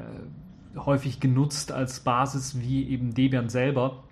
häufig 0.78 1.20
genutzt 1.20 1.72
als 1.72 2.00
Basis 2.02 2.60
wie 2.60 2.88
eben 2.90 3.14
Debian 3.14 3.50
selber. 3.50 4.04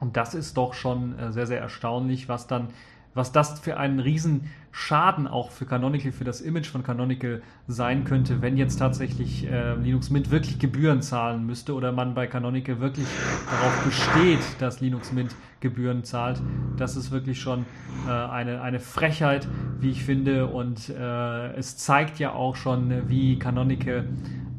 Und 0.00 0.16
das 0.16 0.34
ist 0.34 0.56
doch 0.56 0.74
schon 0.74 1.18
äh, 1.18 1.32
sehr, 1.32 1.46
sehr 1.46 1.60
erstaunlich, 1.60 2.28
was 2.28 2.46
dann 2.46 2.68
was 3.14 3.32
das 3.32 3.60
für 3.60 3.76
einen 3.76 4.00
riesen 4.00 4.48
Schaden 4.70 5.26
auch 5.26 5.50
für 5.50 5.66
Canonical, 5.66 6.12
für 6.12 6.24
das 6.24 6.40
Image 6.40 6.66
von 6.66 6.82
Canonical 6.82 7.42
sein 7.68 8.04
könnte, 8.04 8.40
wenn 8.40 8.56
jetzt 8.56 8.76
tatsächlich 8.76 9.46
äh, 9.46 9.74
Linux 9.74 10.08
Mint 10.08 10.30
wirklich 10.30 10.58
Gebühren 10.58 11.02
zahlen 11.02 11.44
müsste 11.44 11.74
oder 11.74 11.92
man 11.92 12.14
bei 12.14 12.26
Canonical 12.26 12.80
wirklich 12.80 13.06
darauf 13.50 13.84
besteht, 13.84 14.40
dass 14.60 14.80
Linux 14.80 15.12
Mint 15.12 15.34
Gebühren 15.60 16.04
zahlt. 16.04 16.40
Das 16.78 16.96
ist 16.96 17.10
wirklich 17.10 17.38
schon 17.40 17.66
äh, 18.08 18.10
eine, 18.10 18.62
eine 18.62 18.80
Frechheit, 18.80 19.46
wie 19.78 19.90
ich 19.90 20.04
finde. 20.04 20.46
Und 20.46 20.88
äh, 20.88 21.52
es 21.52 21.76
zeigt 21.76 22.18
ja 22.18 22.32
auch 22.32 22.56
schon, 22.56 23.08
wie 23.08 23.38
Canonical 23.38 24.08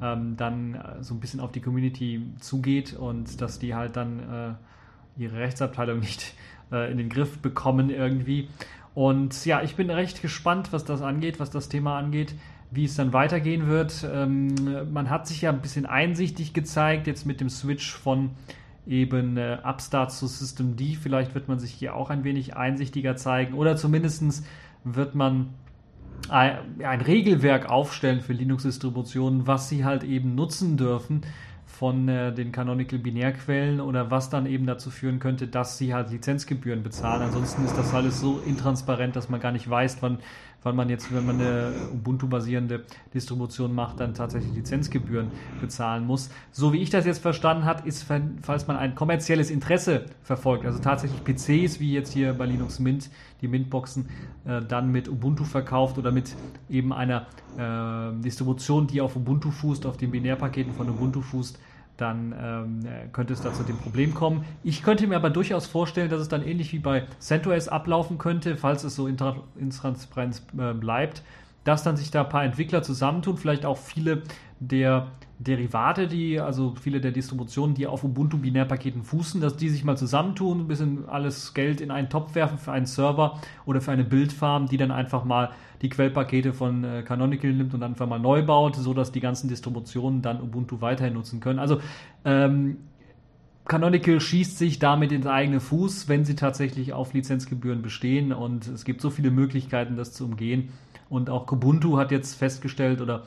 ähm, 0.03 0.35
dann 0.35 0.75
äh, 0.75 1.01
so 1.01 1.13
ein 1.13 1.19
bisschen 1.19 1.39
auf 1.39 1.51
die 1.51 1.61
Community 1.61 2.21
zugeht 2.39 2.93
und 2.93 3.41
dass 3.41 3.57
die 3.57 3.73
halt 3.73 3.95
dann 3.95 4.19
äh, 4.19 5.21
ihre 5.21 5.37
Rechtsabteilung 5.37 5.99
nicht 6.01 6.35
äh, 6.71 6.91
in 6.91 6.97
den 6.97 7.09
Griff 7.09 7.39
bekommen 7.39 7.89
irgendwie. 7.89 8.49
Und 8.93 9.45
ja, 9.45 9.63
ich 9.63 9.75
bin 9.75 9.89
recht 9.89 10.21
gespannt, 10.21 10.71
was 10.71 10.85
das 10.85 11.01
angeht, 11.01 11.39
was 11.39 11.49
das 11.49 11.69
Thema 11.69 11.97
angeht, 11.97 12.35
wie 12.69 12.85
es 12.85 12.95
dann 12.95 13.13
weitergehen 13.13 13.67
wird. 13.67 14.07
Ähm, 14.11 14.53
man 14.91 15.09
hat 15.09 15.27
sich 15.27 15.41
ja 15.41 15.51
ein 15.51 15.61
bisschen 15.61 15.85
einsichtig 15.85 16.53
gezeigt, 16.53 17.07
jetzt 17.07 17.25
mit 17.25 17.41
dem 17.41 17.49
Switch 17.49 17.93
von 17.93 18.31
eben 18.85 19.37
äh, 19.37 19.57
Upstart 19.63 20.11
zu 20.11 20.27
System 20.27 20.75
D. 20.75 20.95
Vielleicht 20.95 21.33
wird 21.33 21.47
man 21.47 21.59
sich 21.59 21.71
hier 21.71 21.95
auch 21.95 22.09
ein 22.09 22.23
wenig 22.23 22.55
einsichtiger 22.55 23.15
zeigen 23.15 23.53
oder 23.53 23.77
zumindest 23.77 24.43
wird 24.83 25.15
man 25.15 25.53
ein, 26.29 27.01
Regelwerk 27.01 27.69
aufstellen 27.69 28.21
für 28.21 28.33
Linux-Distributionen, 28.33 29.47
was 29.47 29.69
sie 29.69 29.85
halt 29.85 30.03
eben 30.03 30.35
nutzen 30.35 30.77
dürfen 30.77 31.21
von 31.65 32.07
äh, 32.07 32.33
den 32.33 32.51
Canonical 32.51 32.99
Binärquellen 32.99 33.81
oder 33.81 34.11
was 34.11 34.29
dann 34.29 34.45
eben 34.45 34.65
dazu 34.65 34.91
führen 34.91 35.19
könnte, 35.19 35.47
dass 35.47 35.77
sie 35.77 35.93
halt 35.93 36.11
Lizenzgebühren 36.11 36.83
bezahlen. 36.83 37.23
Ansonsten 37.23 37.65
ist 37.65 37.77
das 37.77 37.93
alles 37.93 38.19
so 38.19 38.39
intransparent, 38.45 39.15
dass 39.15 39.27
man 39.29 39.39
gar 39.39 39.51
nicht 39.51 39.69
weiß, 39.69 39.97
wann, 40.01 40.19
wann 40.63 40.75
man 40.75 40.89
jetzt, 40.89 41.13
wenn 41.13 41.25
man 41.25 41.39
eine 41.39 41.73
Ubuntu-basierende 41.93 42.83
Distribution 43.13 43.73
macht, 43.73 43.99
dann 43.99 44.13
tatsächlich 44.13 44.53
Lizenzgebühren 44.53 45.31
bezahlen 45.61 46.05
muss. 46.05 46.29
So 46.51 46.73
wie 46.73 46.77
ich 46.79 46.89
das 46.89 47.05
jetzt 47.05 47.21
verstanden 47.21 47.65
habe, 47.65 47.87
ist, 47.87 48.05
falls 48.41 48.67
man 48.67 48.77
ein 48.77 48.95
kommerzielles 48.95 49.51
Interesse 49.51 50.05
verfolgt, 50.23 50.65
also 50.65 50.79
tatsächlich 50.79 51.23
PCs, 51.23 51.79
wie 51.79 51.93
jetzt 51.93 52.13
hier 52.13 52.33
bei 52.33 52.45
Linux 52.45 52.79
Mint, 52.79 53.09
die 53.41 53.47
Mintboxen, 53.47 54.07
äh, 54.45 54.61
dann 54.61 54.91
mit 54.91 55.09
Ubuntu 55.09 55.43
verkauft 55.43 55.97
oder 55.97 56.11
mit 56.11 56.35
eben 56.69 56.93
einer 56.93 57.27
äh, 57.57 58.21
Distribution, 58.21 58.87
die 58.87 59.01
auf 59.01 59.15
Ubuntu 59.15 59.51
fußt, 59.51 59.85
auf 59.85 59.97
den 59.97 60.11
Binärpaketen 60.11 60.73
von 60.73 60.89
Ubuntu 60.89 61.21
fußt, 61.21 61.59
dann 61.97 62.33
ähm, 62.37 63.11
könnte 63.11 63.33
es 63.33 63.41
da 63.41 63.53
zu 63.53 63.63
dem 63.63 63.77
Problem 63.77 64.13
kommen. 64.13 64.45
Ich 64.63 64.83
könnte 64.83 65.05
mir 65.07 65.15
aber 65.15 65.29
durchaus 65.29 65.67
vorstellen, 65.67 66.09
dass 66.09 66.21
es 66.21 66.27
dann 66.27 66.43
ähnlich 66.43 66.73
wie 66.73 66.79
bei 66.79 67.03
CentOS 67.19 67.67
ablaufen 67.67 68.17
könnte, 68.17 68.57
falls 68.57 68.83
es 68.83 68.95
so 68.95 69.07
intransparent 69.07 70.41
äh, 70.57 70.73
bleibt, 70.73 71.23
dass 71.63 71.83
dann 71.83 71.95
sich 71.95 72.11
da 72.11 72.23
ein 72.23 72.29
paar 72.29 72.43
Entwickler 72.43 72.83
zusammentun, 72.83 73.37
vielleicht 73.37 73.65
auch 73.65 73.77
viele 73.77 74.23
der 74.59 75.07
Derivate, 75.43 76.07
die, 76.07 76.39
also 76.39 76.75
viele 76.79 77.01
der 77.01 77.11
Distributionen, 77.11 77.75
die 77.75 77.87
auf 77.87 78.03
Ubuntu-Binärpaketen 78.03 79.03
fußen, 79.03 79.41
dass 79.41 79.57
die 79.57 79.69
sich 79.69 79.83
mal 79.83 79.97
zusammentun, 79.97 80.61
ein 80.61 80.67
bisschen 80.67 81.07
alles 81.07 81.53
Geld 81.53 81.81
in 81.81 81.91
einen 81.91 82.09
Topf 82.09 82.35
werfen 82.35 82.57
für 82.57 82.71
einen 82.71 82.85
Server 82.85 83.39
oder 83.65 83.81
für 83.81 83.91
eine 83.91 84.03
Bildfarm, 84.03 84.67
die 84.67 84.77
dann 84.77 84.91
einfach 84.91 85.25
mal 85.25 85.51
die 85.81 85.89
Quellpakete 85.89 86.53
von 86.53 86.83
äh, 86.83 87.03
Canonical 87.03 87.51
nimmt 87.51 87.73
und 87.73 87.83
einfach 87.83 88.07
mal 88.07 88.19
neu 88.19 88.43
baut, 88.43 88.75
sodass 88.75 89.11
die 89.11 89.19
ganzen 89.19 89.49
Distributionen 89.49 90.21
dann 90.21 90.41
Ubuntu 90.41 90.81
weiterhin 90.81 91.13
nutzen 91.13 91.39
können. 91.39 91.59
Also 91.59 91.81
ähm, 92.23 92.77
Canonical 93.65 94.19
schießt 94.19 94.57
sich 94.57 94.79
damit 94.79 95.11
ins 95.11 95.27
eigene 95.27 95.59
Fuß, 95.59 96.09
wenn 96.09 96.25
sie 96.25 96.35
tatsächlich 96.35 96.93
auf 96.93 97.13
Lizenzgebühren 97.13 97.81
bestehen 97.81 98.33
und 98.33 98.67
es 98.67 98.83
gibt 98.83 99.01
so 99.01 99.09
viele 99.09 99.31
Möglichkeiten, 99.31 99.95
das 99.95 100.13
zu 100.13 100.25
umgehen. 100.25 100.69
Und 101.09 101.29
auch 101.29 101.45
Kubuntu 101.45 101.97
hat 101.97 102.11
jetzt 102.11 102.35
festgestellt 102.35 102.99
oder 102.99 103.23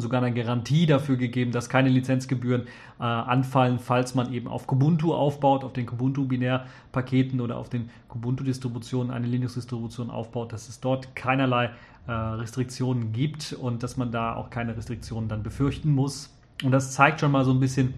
sogar 0.00 0.22
eine 0.22 0.34
Garantie 0.34 0.86
dafür 0.86 1.16
gegeben, 1.16 1.52
dass 1.52 1.68
keine 1.68 1.88
Lizenzgebühren 1.88 2.62
äh, 2.98 3.02
anfallen, 3.02 3.78
falls 3.78 4.14
man 4.14 4.32
eben 4.32 4.48
auf 4.48 4.66
Kubuntu 4.66 5.14
aufbaut, 5.14 5.64
auf 5.64 5.72
den 5.72 5.86
Kubuntu-Binärpaketen 5.86 7.40
oder 7.40 7.56
auf 7.56 7.68
den 7.68 7.90
Kubuntu-Distributionen 8.08 9.10
eine 9.12 9.26
Linux-Distribution 9.26 10.10
aufbaut, 10.10 10.52
dass 10.52 10.68
es 10.68 10.80
dort 10.80 11.14
keinerlei 11.14 11.70
äh, 12.06 12.12
Restriktionen 12.12 13.12
gibt 13.12 13.52
und 13.52 13.82
dass 13.82 13.96
man 13.96 14.10
da 14.10 14.34
auch 14.34 14.50
keine 14.50 14.76
Restriktionen 14.76 15.28
dann 15.28 15.42
befürchten 15.42 15.90
muss. 15.90 16.34
Und 16.64 16.72
das 16.72 16.92
zeigt 16.92 17.20
schon 17.20 17.30
mal 17.30 17.44
so 17.44 17.52
ein 17.52 17.60
bisschen, 17.60 17.94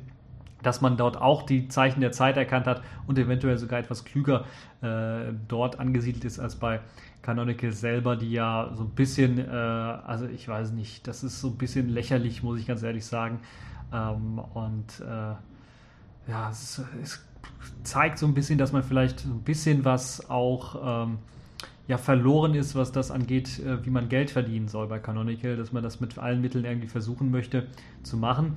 dass 0.62 0.80
man 0.80 0.96
dort 0.96 1.16
auch 1.20 1.42
die 1.42 1.68
Zeichen 1.68 2.00
der 2.00 2.12
Zeit 2.12 2.36
erkannt 2.36 2.66
hat 2.66 2.82
und 3.06 3.18
eventuell 3.18 3.58
sogar 3.58 3.78
etwas 3.78 4.04
klüger 4.04 4.44
äh, 4.82 5.32
dort 5.48 5.78
angesiedelt 5.78 6.24
ist 6.24 6.38
als 6.38 6.56
bei 6.56 6.80
Canonical 7.22 7.72
selber, 7.72 8.16
die 8.16 8.30
ja 8.32 8.70
so 8.74 8.84
ein 8.84 8.90
bisschen, 8.90 9.38
äh, 9.38 9.50
also 9.50 10.26
ich 10.26 10.48
weiß 10.48 10.72
nicht, 10.72 11.06
das 11.06 11.22
ist 11.22 11.40
so 11.40 11.48
ein 11.48 11.56
bisschen 11.56 11.88
lächerlich, 11.88 12.42
muss 12.42 12.58
ich 12.58 12.66
ganz 12.66 12.82
ehrlich 12.82 13.04
sagen. 13.04 13.40
Ähm, 13.92 14.38
und 14.54 15.00
äh, 15.00 16.30
ja, 16.30 16.50
es, 16.50 16.82
es, 17.02 17.24
zeigt 17.82 18.18
so 18.18 18.26
ein 18.26 18.34
bisschen, 18.34 18.58
dass 18.58 18.72
man 18.72 18.82
vielleicht 18.82 19.20
so 19.20 19.30
ein 19.30 19.42
bisschen 19.42 19.84
was 19.84 20.28
auch 20.30 21.04
ähm, 21.04 21.18
ja, 21.88 21.98
verloren 21.98 22.54
ist, 22.54 22.74
was 22.74 22.92
das 22.92 23.10
angeht, 23.10 23.58
äh, 23.58 23.84
wie 23.84 23.90
man 23.90 24.08
Geld 24.08 24.30
verdienen 24.30 24.68
soll 24.68 24.86
bei 24.86 24.98
Canonical, 24.98 25.56
dass 25.56 25.72
man 25.72 25.82
das 25.82 26.00
mit 26.00 26.18
allen 26.18 26.40
Mitteln 26.40 26.64
irgendwie 26.64 26.88
versuchen 26.88 27.30
möchte 27.30 27.66
zu 28.02 28.16
machen. 28.16 28.56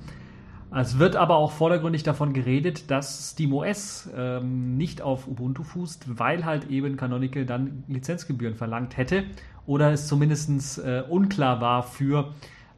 Es 0.76 0.98
wird 0.98 1.14
aber 1.14 1.36
auch 1.36 1.52
vordergründig 1.52 2.02
davon 2.02 2.32
geredet, 2.32 2.90
dass 2.90 3.30
SteamOS 3.30 4.10
ähm, 4.16 4.76
nicht 4.76 5.02
auf 5.02 5.28
Ubuntu 5.28 5.62
fußt, 5.62 6.18
weil 6.18 6.44
halt 6.44 6.68
eben 6.68 6.96
Canonical 6.96 7.46
dann 7.46 7.84
Lizenzgebühren 7.86 8.56
verlangt 8.56 8.96
hätte 8.96 9.24
oder 9.66 9.92
es 9.92 10.08
zumindest 10.08 10.78
äh, 10.78 11.04
unklar 11.08 11.60
war 11.60 11.84
für 11.84 12.32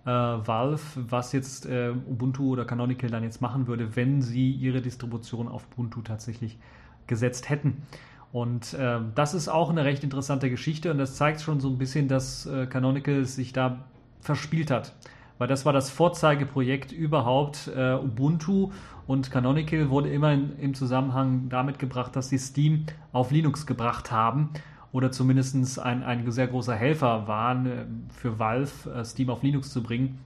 äh, 0.04 0.10
Valve, 0.10 0.82
was 1.08 1.32
jetzt 1.32 1.64
äh, 1.64 1.94
Ubuntu 2.06 2.52
oder 2.52 2.66
Canonical 2.66 3.08
dann 3.08 3.22
jetzt 3.22 3.40
machen 3.40 3.66
würde, 3.66 3.96
wenn 3.96 4.20
sie 4.20 4.50
ihre 4.50 4.82
Distribution 4.82 5.48
auf 5.48 5.66
Ubuntu 5.72 6.02
tatsächlich 6.02 6.58
gesetzt 7.06 7.48
hätten. 7.48 7.82
Und 8.30 8.74
äh, 8.74 8.98
das 9.14 9.32
ist 9.32 9.48
auch 9.48 9.70
eine 9.70 9.86
recht 9.86 10.04
interessante 10.04 10.50
Geschichte 10.50 10.90
und 10.90 10.98
das 10.98 11.16
zeigt 11.16 11.40
schon 11.40 11.60
so 11.60 11.70
ein 11.70 11.78
bisschen, 11.78 12.08
dass 12.08 12.44
äh, 12.44 12.66
Canonical 12.66 13.24
sich 13.24 13.54
da 13.54 13.84
verspielt 14.20 14.70
hat 14.70 14.92
weil 15.38 15.48
das 15.48 15.64
war 15.64 15.72
das 15.72 15.90
Vorzeigeprojekt 15.90 16.92
überhaupt. 16.92 17.70
Äh, 17.74 17.94
Ubuntu 17.94 18.70
und 19.06 19.30
Canonical 19.30 19.90
wurde 19.90 20.10
immer 20.10 20.32
in, 20.32 20.58
im 20.58 20.74
Zusammenhang 20.74 21.48
damit 21.48 21.78
gebracht, 21.78 22.16
dass 22.16 22.28
sie 22.28 22.38
Steam 22.38 22.86
auf 23.12 23.30
Linux 23.30 23.66
gebracht 23.66 24.10
haben 24.10 24.50
oder 24.92 25.12
zumindest 25.12 25.78
ein, 25.78 26.02
ein 26.02 26.30
sehr 26.30 26.46
großer 26.46 26.74
Helfer 26.74 27.28
waren 27.28 27.66
äh, 27.66 27.84
für 28.14 28.38
Valve, 28.38 28.90
äh, 28.90 29.04
Steam 29.04 29.30
auf 29.30 29.42
Linux 29.42 29.70
zu 29.70 29.82
bringen. 29.82 30.18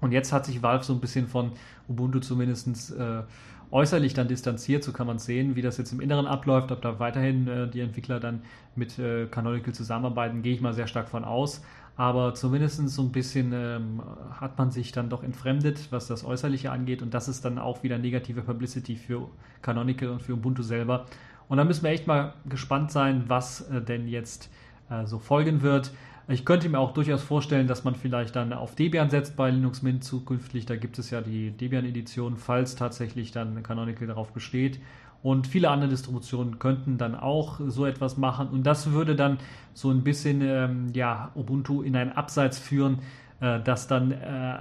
Und 0.00 0.12
jetzt 0.12 0.32
hat 0.32 0.46
sich 0.46 0.62
Valve 0.62 0.84
so 0.84 0.92
ein 0.92 1.00
bisschen 1.00 1.28
von 1.28 1.52
Ubuntu 1.88 2.18
zumindest 2.18 2.94
äh, 2.96 3.22
äußerlich 3.70 4.14
dann 4.14 4.28
distanziert. 4.28 4.84
So 4.84 4.92
kann 4.92 5.06
man 5.06 5.18
sehen, 5.18 5.56
wie 5.56 5.62
das 5.62 5.78
jetzt 5.78 5.92
im 5.92 6.00
Inneren 6.00 6.26
abläuft, 6.26 6.70
ob 6.72 6.82
da 6.82 6.98
weiterhin 6.98 7.48
äh, 7.48 7.68
die 7.68 7.80
Entwickler 7.80 8.20
dann 8.20 8.42
mit 8.76 8.98
äh, 8.98 9.26
Canonical 9.26 9.72
zusammenarbeiten, 9.72 10.42
gehe 10.42 10.54
ich 10.54 10.60
mal 10.60 10.74
sehr 10.74 10.86
stark 10.86 11.08
von 11.08 11.24
aus 11.24 11.62
aber 11.96 12.34
zumindest 12.34 12.88
so 12.88 13.02
ein 13.02 13.12
bisschen 13.12 13.52
ähm, 13.52 14.02
hat 14.40 14.56
man 14.58 14.70
sich 14.70 14.92
dann 14.92 15.10
doch 15.10 15.22
entfremdet, 15.22 15.88
was 15.90 16.06
das 16.06 16.24
Äußerliche 16.24 16.70
angeht 16.70 17.02
und 17.02 17.12
das 17.12 17.28
ist 17.28 17.44
dann 17.44 17.58
auch 17.58 17.82
wieder 17.82 17.98
negative 17.98 18.42
Publicity 18.42 18.96
für 18.96 19.28
Canonical 19.60 20.08
und 20.08 20.22
für 20.22 20.32
Ubuntu 20.32 20.62
selber. 20.62 21.06
Und 21.48 21.58
da 21.58 21.64
müssen 21.64 21.84
wir 21.84 21.90
echt 21.90 22.06
mal 22.06 22.34
gespannt 22.48 22.90
sein, 22.90 23.24
was 23.28 23.68
äh, 23.68 23.82
denn 23.82 24.08
jetzt 24.08 24.50
äh, 24.88 25.06
so 25.06 25.18
folgen 25.18 25.62
wird. 25.62 25.92
Ich 26.28 26.44
könnte 26.44 26.68
mir 26.68 26.78
auch 26.78 26.94
durchaus 26.94 27.22
vorstellen, 27.22 27.66
dass 27.66 27.84
man 27.84 27.94
vielleicht 27.94 28.36
dann 28.36 28.52
auf 28.52 28.74
Debian 28.74 29.10
setzt 29.10 29.36
bei 29.36 29.50
Linux 29.50 29.82
Mint 29.82 30.04
zukünftig. 30.04 30.66
Da 30.66 30.76
gibt 30.76 30.98
es 30.98 31.10
ja 31.10 31.20
die 31.20 31.50
Debian-Edition, 31.50 32.36
falls 32.36 32.76
tatsächlich 32.76 33.32
dann 33.32 33.62
Canonical 33.62 34.06
darauf 34.06 34.32
besteht. 34.32 34.80
Und 35.22 35.46
viele 35.46 35.70
andere 35.70 35.88
Distributionen 35.88 36.58
könnten 36.58 36.98
dann 36.98 37.14
auch 37.14 37.60
so 37.66 37.86
etwas 37.86 38.16
machen. 38.16 38.48
Und 38.48 38.64
das 38.64 38.90
würde 38.90 39.14
dann 39.14 39.38
so 39.72 39.90
ein 39.90 40.02
bisschen 40.02 40.40
ähm, 40.42 40.88
ja, 40.94 41.30
Ubuntu 41.36 41.82
in 41.82 41.94
ein 41.94 42.12
Abseits 42.12 42.58
führen, 42.58 42.98
äh, 43.40 43.60
das 43.60 43.86
dann 43.86 44.10
äh, 44.10 44.58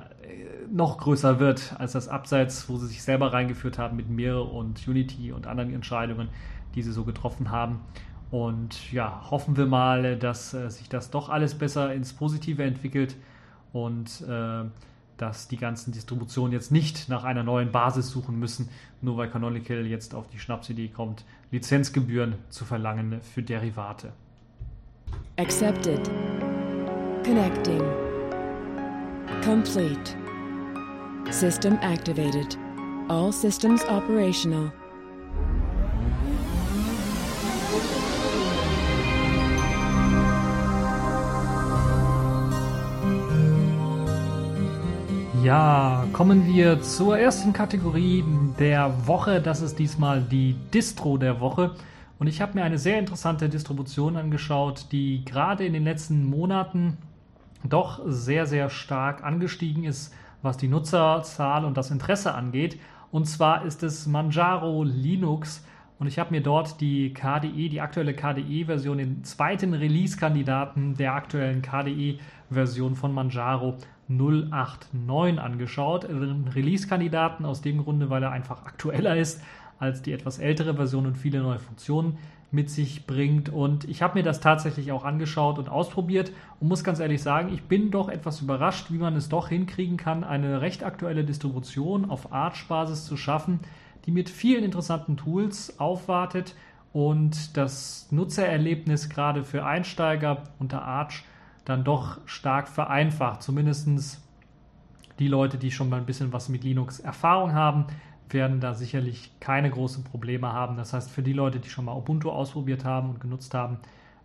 noch 0.72 1.00
größer 1.00 1.40
wird 1.40 1.76
als 1.80 1.94
das 1.94 2.08
Abseits, 2.08 2.70
wo 2.70 2.78
sie 2.78 2.88
sich 2.88 3.02
selber 3.02 3.34
reingeführt 3.34 3.80
haben 3.80 3.98
mit 3.98 4.10
Mir 4.10 4.40
und 4.40 4.88
Unity 4.88 5.32
und 5.32 5.48
anderen 5.48 5.74
Entscheidungen, 5.74 6.30
die 6.76 6.84
sie 6.84 6.92
so 6.92 7.06
getroffen 7.06 7.50
haben. 7.50 7.80
Und 8.30 8.92
ja, 8.94 9.30
hoffen 9.30 9.58
wir 9.58 9.66
mal, 9.66 10.16
dass 10.16 10.54
äh, 10.54 10.70
sich 10.70 10.88
das 10.90 11.10
doch 11.10 11.30
alles 11.30 11.56
besser 11.56 11.94
ins 11.94 12.14
Positive 12.14 12.64
entwickelt 12.64 13.18
und 13.74 14.22
äh, 14.22 14.64
dass 15.18 15.48
die 15.48 15.58
ganzen 15.58 15.92
Distributionen 15.92 16.54
jetzt 16.54 16.72
nicht 16.72 17.10
nach 17.10 17.24
einer 17.24 17.44
neuen 17.44 17.72
Basis 17.72 18.10
suchen 18.10 18.40
müssen, 18.40 18.70
nur 19.02 19.18
weil 19.18 19.30
Canonical 19.30 19.86
jetzt 19.86 20.16
auf 20.16 20.28
die 20.28 20.40
Schnapsidee 20.40 20.88
kommt, 20.88 21.24
Lizenzgebühren 21.52 22.36
zu 22.50 22.66
verlangen 22.66 23.22
für 23.22 23.44
Derivate. 23.44 24.14
Accepted. 25.38 26.10
Connecting. 27.24 27.82
Complete. 29.44 30.16
System 31.30 31.78
activated. 31.82 32.58
All 33.08 33.32
systems 33.32 33.84
operational. 33.86 34.72
Ja, 45.44 46.06
kommen 46.14 46.46
wir 46.46 46.84
zur 46.84 47.18
ersten 47.18 47.52
Kategorie 47.52 48.24
der 48.60 49.08
Woche. 49.08 49.42
Das 49.42 49.62
ist 49.62 49.80
diesmal 49.80 50.22
die 50.22 50.56
Distro 50.72 51.18
der 51.18 51.40
Woche. 51.40 51.72
Und 52.20 52.28
ich 52.28 52.42
habe 52.42 52.54
mir 52.54 52.64
eine 52.64 52.78
sehr 52.78 53.00
interessante 53.00 53.50
Distribution 53.50 54.18
angeschaut, 54.18 54.86
die 54.92 55.26
gerade 55.26 55.66
in 55.66 55.74
den 55.74 55.84
letzten 55.84 56.26
Monaten 56.30 56.98
doch 57.64 58.02
sehr, 58.06 58.46
sehr 58.46 58.70
stark 58.70 59.24
angestiegen 59.24 59.84
ist, 59.84 60.14
was 60.44 60.58
die 60.58 60.68
Nutzerzahl 60.68 61.66
und 61.66 61.76
das 61.76 61.90
Interesse 61.90 62.36
angeht. 62.36 62.80
Und 63.12 63.26
zwar 63.26 63.66
ist 63.66 63.82
es 63.82 64.06
Manjaro 64.06 64.84
Linux. 64.84 65.66
Und 65.98 66.06
ich 66.06 66.20
habe 66.20 66.30
mir 66.30 66.42
dort 66.42 66.82
die 66.82 67.14
KDE, 67.14 67.70
die 67.70 67.82
aktuelle 67.82 68.14
KDE-Version, 68.14 69.00
den 69.00 69.24
zweiten 69.24 69.74
Release-Kandidaten 69.74 70.96
der 70.98 71.16
aktuellen 71.16 71.64
KDE-Version 71.64 72.96
von 72.96 73.12
Manjaro 73.12 73.78
089 74.18 75.40
angeschaut. 75.40 76.06
Einen 76.06 76.48
Release-Kandidaten 76.48 77.46
aus 77.46 77.62
dem 77.62 77.84
Grunde, 77.84 78.10
weil 78.10 78.24
er 78.24 78.32
einfach 78.32 78.66
aktueller 78.66 79.16
ist 79.16 79.42
als 79.80 80.04
die 80.04 80.12
etwas 80.12 80.38
ältere 80.38 80.76
Version 80.76 81.08
und 81.08 81.18
viele 81.18 81.42
neue 81.42 81.58
Funktionen 81.58 82.20
mit 82.52 82.70
sich 82.70 83.08
bringt. 83.08 83.50
Und 83.50 83.86
ich 83.86 84.02
habe 84.02 84.20
mir 84.20 84.24
das 84.24 84.40
tatsächlich 84.40 84.92
auch 84.92 85.04
angeschaut 85.04 85.58
und 85.58 85.70
ausprobiert 85.70 86.32
und 86.60 86.68
muss 86.68 86.84
ganz 86.84 87.00
ehrlich 87.00 87.22
sagen, 87.22 87.52
ich 87.54 87.64
bin 87.64 87.92
doch 87.92 88.10
etwas 88.10 88.42
überrascht, 88.42 88.92
wie 88.92 88.98
man 88.98 89.16
es 89.16 89.30
doch 89.30 89.50
hinkriegen 89.50 89.98
kann, 89.98 90.24
eine 90.24 90.62
recht 90.62 90.84
aktuelle 90.84 91.24
Distribution 91.24 92.10
auf 92.10 92.32
Arch-Basis 92.32 93.06
zu 93.06 93.18
schaffen, 93.18 93.60
die 94.06 94.12
mit 94.12 94.30
vielen 94.30 94.64
interessanten 94.64 95.18
Tools 95.18 95.80
aufwartet 95.80 96.56
und 96.94 97.56
das 97.56 98.08
Nutzererlebnis 98.12 99.10
gerade 99.10 99.44
für 99.44 99.66
Einsteiger 99.66 100.44
unter 100.60 100.84
Arch 100.84 101.24
dann 101.66 101.84
doch 101.84 102.20
stark 102.26 102.68
vereinfacht. 102.68 103.44
Zumindest 103.44 104.22
die 105.20 105.28
Leute, 105.28 105.58
die 105.58 105.72
schon 105.72 105.90
mal 105.90 105.98
ein 105.98 106.06
bisschen 106.06 106.34
was 106.34 106.50
mit 106.50 106.64
Linux 106.64 107.00
Erfahrung 107.00 107.54
haben, 107.54 107.86
werden 108.30 108.60
da 108.60 108.74
sicherlich 108.74 109.32
keine 109.40 109.70
großen 109.70 110.04
Probleme 110.04 110.52
haben. 110.52 110.78
Das 110.78 110.94
heißt, 110.94 111.12
für 111.12 111.22
die 111.22 111.34
Leute, 111.34 111.60
die 111.60 111.70
schon 111.70 111.86
mal 111.86 111.96
Ubuntu 111.96 112.30
ausprobiert 112.30 112.86
haben 112.86 113.10
und 113.10 113.20
genutzt 113.20 113.54
haben 113.54 113.78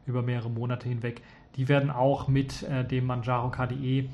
über 0.07 0.23
mehrere 0.23 0.51
Monate 0.51 0.89
hinweg, 0.89 1.23
die 1.57 1.69
werden 1.69 1.91
auch 1.91 2.29
mit 2.29 2.63
äh, 2.63 2.85
dem 2.85 3.07
Manjaro 3.07 3.51
KDE 3.51 4.09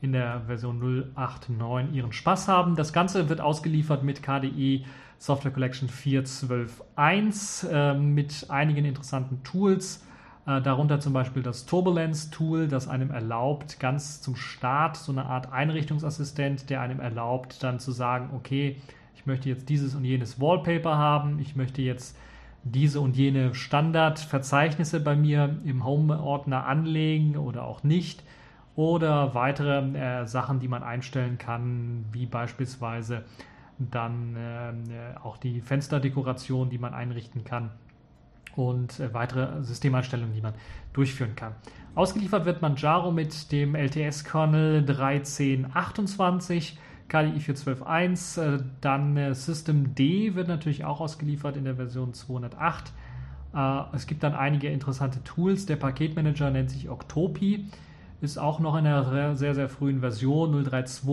in 0.00 0.12
der 0.12 0.42
Version 0.46 0.80
0.8.9 1.16 1.92
ihren 1.92 2.12
Spaß 2.12 2.48
haben. 2.48 2.76
Das 2.76 2.92
Ganze 2.92 3.28
wird 3.28 3.40
ausgeliefert 3.40 4.04
mit 4.04 4.22
KDE 4.22 4.84
Software 5.18 5.50
Collection 5.50 5.88
4.12.1 5.88 7.68
äh, 7.68 7.94
mit 7.94 8.46
einigen 8.50 8.84
interessanten 8.84 9.42
Tools 9.42 10.04
darunter 10.48 10.98
zum 10.98 11.12
Beispiel 11.12 11.42
das 11.42 11.66
Turbulence-Tool, 11.66 12.68
das 12.68 12.88
einem 12.88 13.10
erlaubt, 13.10 13.78
ganz 13.78 14.22
zum 14.22 14.34
Start 14.34 14.96
so 14.96 15.12
eine 15.12 15.26
Art 15.26 15.52
Einrichtungsassistent, 15.52 16.70
der 16.70 16.80
einem 16.80 17.00
erlaubt, 17.00 17.62
dann 17.62 17.78
zu 17.80 17.92
sagen, 17.92 18.30
okay, 18.34 18.76
ich 19.14 19.26
möchte 19.26 19.50
jetzt 19.50 19.68
dieses 19.68 19.94
und 19.94 20.04
jenes 20.04 20.40
Wallpaper 20.40 20.96
haben, 20.96 21.38
ich 21.38 21.54
möchte 21.54 21.82
jetzt 21.82 22.16
diese 22.64 23.00
und 23.00 23.14
jene 23.14 23.54
Standardverzeichnisse 23.54 25.00
bei 25.00 25.16
mir 25.16 25.58
im 25.64 25.84
Home-Ordner 25.84 26.64
anlegen 26.64 27.36
oder 27.36 27.64
auch 27.64 27.82
nicht. 27.82 28.24
Oder 28.74 29.34
weitere 29.34 29.80
äh, 29.98 30.26
Sachen, 30.26 30.60
die 30.60 30.68
man 30.68 30.82
einstellen 30.82 31.36
kann, 31.36 32.06
wie 32.12 32.24
beispielsweise 32.24 33.24
dann 33.78 34.34
äh, 34.36 35.18
auch 35.22 35.36
die 35.36 35.60
Fensterdekoration, 35.60 36.70
die 36.70 36.78
man 36.78 36.94
einrichten 36.94 37.44
kann 37.44 37.70
und 38.58 38.98
äh, 38.98 39.14
weitere 39.14 39.62
Systemeinstellungen, 39.62 40.34
die 40.34 40.40
man 40.40 40.54
durchführen 40.92 41.36
kann. 41.36 41.54
Ausgeliefert 41.94 42.44
wird 42.44 42.60
Manjaro 42.60 43.12
mit 43.12 43.52
dem 43.52 43.76
LTS-Kernel 43.76 44.80
1328, 44.80 46.76
KDE 47.08 47.38
4.12.1, 47.38 48.42
äh, 48.42 48.62
dann 48.80 49.16
äh, 49.16 49.32
System 49.34 49.94
D 49.94 50.34
wird 50.34 50.48
natürlich 50.48 50.84
auch 50.84 51.00
ausgeliefert 51.00 51.56
in 51.56 51.64
der 51.64 51.76
Version 51.76 52.12
208. 52.12 52.92
Es 53.92 54.06
gibt 54.06 54.22
dann 54.22 54.34
einige 54.34 54.68
interessante 54.68 55.24
Tools. 55.24 55.64
Der 55.64 55.76
Paketmanager 55.76 56.50
nennt 56.50 56.68
sich 56.68 56.90
Octopi, 56.90 57.64
ist 58.20 58.36
auch 58.38 58.60
noch 58.60 58.76
in 58.76 58.86
einer 58.86 59.36
sehr, 59.36 59.54
sehr 59.54 59.70
frühen 59.70 60.00
Version 60.00 60.52
032. 60.52 61.08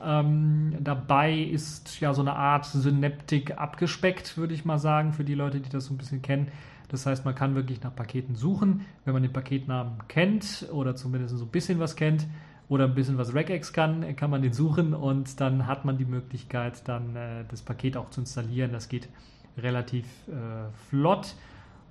Ähm, 0.00 0.76
dabei 0.78 1.34
ist 1.34 1.98
ja 2.00 2.14
so 2.14 2.22
eine 2.22 2.36
Art 2.36 2.64
Synaptik 2.64 3.58
abgespeckt, 3.58 4.38
würde 4.38 4.54
ich 4.54 4.64
mal 4.64 4.78
sagen, 4.78 5.12
für 5.12 5.24
die 5.24 5.34
Leute, 5.34 5.58
die 5.58 5.68
das 5.68 5.86
so 5.86 5.94
ein 5.94 5.98
bisschen 5.98 6.22
kennen. 6.22 6.46
Das 6.90 7.06
heißt, 7.06 7.24
man 7.24 7.34
kann 7.34 7.54
wirklich 7.54 7.82
nach 7.82 7.94
Paketen 7.94 8.34
suchen. 8.34 8.84
Wenn 9.04 9.14
man 9.14 9.22
den 9.22 9.32
Paketnamen 9.32 10.08
kennt 10.08 10.66
oder 10.72 10.96
zumindest 10.96 11.36
so 11.36 11.44
ein 11.44 11.50
bisschen 11.50 11.78
was 11.78 11.94
kennt 11.94 12.26
oder 12.68 12.84
ein 12.84 12.94
bisschen 12.94 13.16
was 13.16 13.34
Regex 13.34 13.72
kann, 13.72 14.16
kann 14.16 14.30
man 14.30 14.42
den 14.42 14.52
suchen 14.52 14.92
und 14.94 15.40
dann 15.40 15.66
hat 15.66 15.84
man 15.84 15.98
die 15.98 16.04
Möglichkeit, 16.04 16.86
dann 16.88 17.16
äh, 17.16 17.44
das 17.48 17.62
Paket 17.62 17.96
auch 17.96 18.10
zu 18.10 18.20
installieren. 18.20 18.72
Das 18.72 18.88
geht 18.88 19.08
relativ 19.56 20.06
äh, 20.28 20.70
flott. 20.88 21.34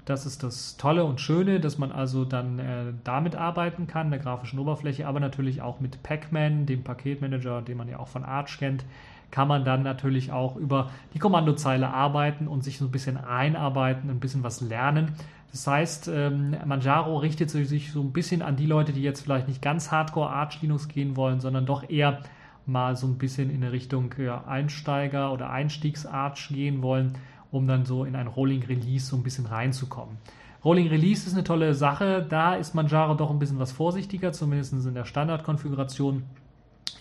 Das 0.06 0.26
ist 0.26 0.44
das 0.44 0.76
Tolle 0.78 1.06
und 1.06 1.22
Schöne, 1.22 1.60
dass 1.60 1.78
man 1.78 1.92
also 1.92 2.26
dann 2.26 2.60
äh, 2.60 2.94
damit 3.04 3.36
arbeiten 3.36 3.88
kann, 3.88 4.10
der 4.10 4.20
grafischen 4.20 4.60
Oberfläche, 4.60 5.08
aber 5.08 5.20
natürlich 5.20 5.62
auch 5.62 5.80
mit 5.80 6.02
Pacman, 6.04 6.66
dem 6.66 6.84
Paketmanager, 6.84 7.62
den 7.62 7.78
man 7.78 7.88
ja 7.88 8.00
auch 8.00 8.08
von 8.08 8.24
Arch 8.24 8.58
kennt, 8.58 8.86
kann 9.32 9.48
man 9.48 9.64
dann 9.64 9.84
natürlich 9.84 10.32
auch 10.32 10.56
über 10.56 10.90
die 11.14 11.20
Kommandozeile 11.20 11.90
arbeiten 11.90 12.48
und 12.48 12.64
sich 12.64 12.78
so 12.78 12.86
ein 12.86 12.92
bisschen 12.92 13.18
einarbeiten, 13.18 14.10
ein 14.10 14.20
bisschen 14.20 14.44
was 14.44 14.62
lernen. 14.62 15.14
Das 15.52 15.66
heißt, 15.66 16.10
ähm, 16.14 16.56
Manjaro 16.66 17.18
richtet 17.18 17.50
sich 17.50 17.92
so 17.92 18.02
ein 18.02 18.12
bisschen 18.12 18.42
an 18.42 18.56
die 18.56 18.68
Leute, 18.68 18.94
die 18.94 19.02
jetzt 19.02 19.22
vielleicht 19.22 19.48
nicht 19.48 19.62
ganz 19.62 19.92
Hardcore 19.92 20.30
Arch 20.30 20.62
Linux 20.62 20.88
gehen 20.88 21.16
wollen, 21.16 21.40
sondern 21.40 21.66
doch 21.66 21.90
eher 21.90 22.20
mal 22.66 22.96
so 22.96 23.08
ein 23.08 23.18
bisschen 23.18 23.50
in 23.50 23.64
eine 23.64 23.72
Richtung 23.72 24.14
Einsteiger 24.48 25.34
oder 25.34 25.50
Einstiegs-Arch 25.50 26.50
gehen 26.50 26.84
wollen, 26.84 27.14
um 27.52 27.68
dann 27.68 27.86
so 27.86 28.06
in 28.06 28.16
ein 28.16 28.28
Rolling 28.28 28.64
Release 28.64 29.08
so 29.08 29.16
ein 29.16 29.24
bisschen 29.24 29.48
reinzukommen. 29.48 30.18
Rolling 30.64 30.88
Release 30.88 31.26
ist 31.26 31.34
eine 31.34 31.44
tolle 31.44 31.74
Sache. 31.74 32.26
Da 32.28 32.56
ist 32.56 32.76
Manjaro 32.76 33.16
doch 33.16 33.32
ein 33.32 33.40
bisschen 33.40 33.60
was 33.60 33.72
vorsichtiger, 33.72 34.34
zumindest 34.34 34.74
in 34.74 34.94
der 34.94 35.06
Standardkonfiguration 35.06 36.24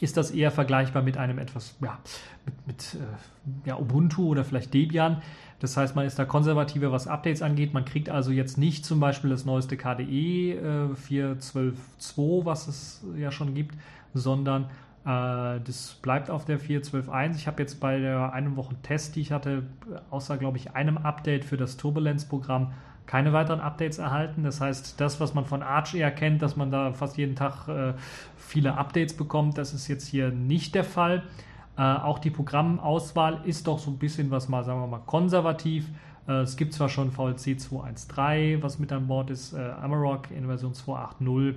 ist 0.00 0.16
das 0.16 0.30
eher 0.30 0.50
vergleichbar 0.50 1.02
mit 1.02 1.16
einem 1.16 1.38
etwas, 1.38 1.76
ja, 1.80 1.98
mit, 2.44 2.66
mit 2.66 2.94
äh, 2.94 3.68
ja, 3.68 3.78
Ubuntu 3.78 4.28
oder 4.28 4.44
vielleicht 4.44 4.74
Debian. 4.74 5.22
Das 5.60 5.76
heißt, 5.76 5.96
man 5.96 6.06
ist 6.06 6.18
da 6.18 6.24
konservativer, 6.24 6.92
was 6.92 7.08
Updates 7.08 7.42
angeht. 7.42 7.74
Man 7.74 7.84
kriegt 7.84 8.10
also 8.10 8.30
jetzt 8.30 8.58
nicht 8.58 8.84
zum 8.84 9.00
Beispiel 9.00 9.30
das 9.30 9.44
neueste 9.44 9.76
KDE 9.76 10.52
äh, 10.52 10.94
4.12.2, 10.94 12.44
was 12.44 12.68
es 12.68 13.04
ja 13.16 13.32
schon 13.32 13.54
gibt, 13.54 13.74
sondern 14.14 14.64
äh, 15.04 15.60
das 15.64 15.98
bleibt 16.00 16.30
auf 16.30 16.44
der 16.44 16.60
4.12.1. 16.60 17.36
Ich 17.36 17.46
habe 17.46 17.62
jetzt 17.62 17.80
bei 17.80 17.98
der 17.98 18.32
einen 18.32 18.56
Woche 18.56 18.76
Test, 18.82 19.16
die 19.16 19.20
ich 19.20 19.32
hatte, 19.32 19.64
außer, 20.10 20.36
glaube 20.36 20.58
ich, 20.58 20.74
einem 20.74 20.98
Update 20.98 21.44
für 21.44 21.56
das 21.56 21.76
Turbulenz-Programm, 21.76 22.72
keine 23.08 23.32
weiteren 23.32 23.60
Updates 23.60 23.98
erhalten. 23.98 24.44
Das 24.44 24.60
heißt, 24.60 25.00
das, 25.00 25.18
was 25.18 25.34
man 25.34 25.46
von 25.46 25.62
Arch 25.62 25.94
eher 25.94 26.10
kennt, 26.10 26.42
dass 26.42 26.56
man 26.56 26.70
da 26.70 26.92
fast 26.92 27.16
jeden 27.16 27.34
Tag 27.34 27.66
äh, 27.66 27.94
viele 28.36 28.76
Updates 28.76 29.16
bekommt, 29.16 29.56
das 29.56 29.72
ist 29.72 29.88
jetzt 29.88 30.06
hier 30.06 30.30
nicht 30.30 30.74
der 30.74 30.84
Fall. 30.84 31.24
Äh, 31.78 31.82
auch 31.82 32.18
die 32.18 32.30
Programmauswahl 32.30 33.40
ist 33.44 33.66
doch 33.66 33.78
so 33.78 33.90
ein 33.90 33.98
bisschen 33.98 34.30
was 34.30 34.50
mal, 34.50 34.62
sagen 34.62 34.80
wir 34.80 34.86
mal, 34.86 35.00
konservativ. 35.06 35.88
Äh, 36.28 36.42
es 36.42 36.58
gibt 36.58 36.74
zwar 36.74 36.90
schon 36.90 37.10
VLC 37.10 37.58
213, 37.58 38.62
was 38.62 38.78
mit 38.78 38.92
an 38.92 39.06
Bord 39.06 39.30
ist, 39.30 39.54
äh, 39.54 39.70
Amarok 39.80 40.30
in 40.30 40.46
Version 40.46 40.74
2.8.0 40.74 41.54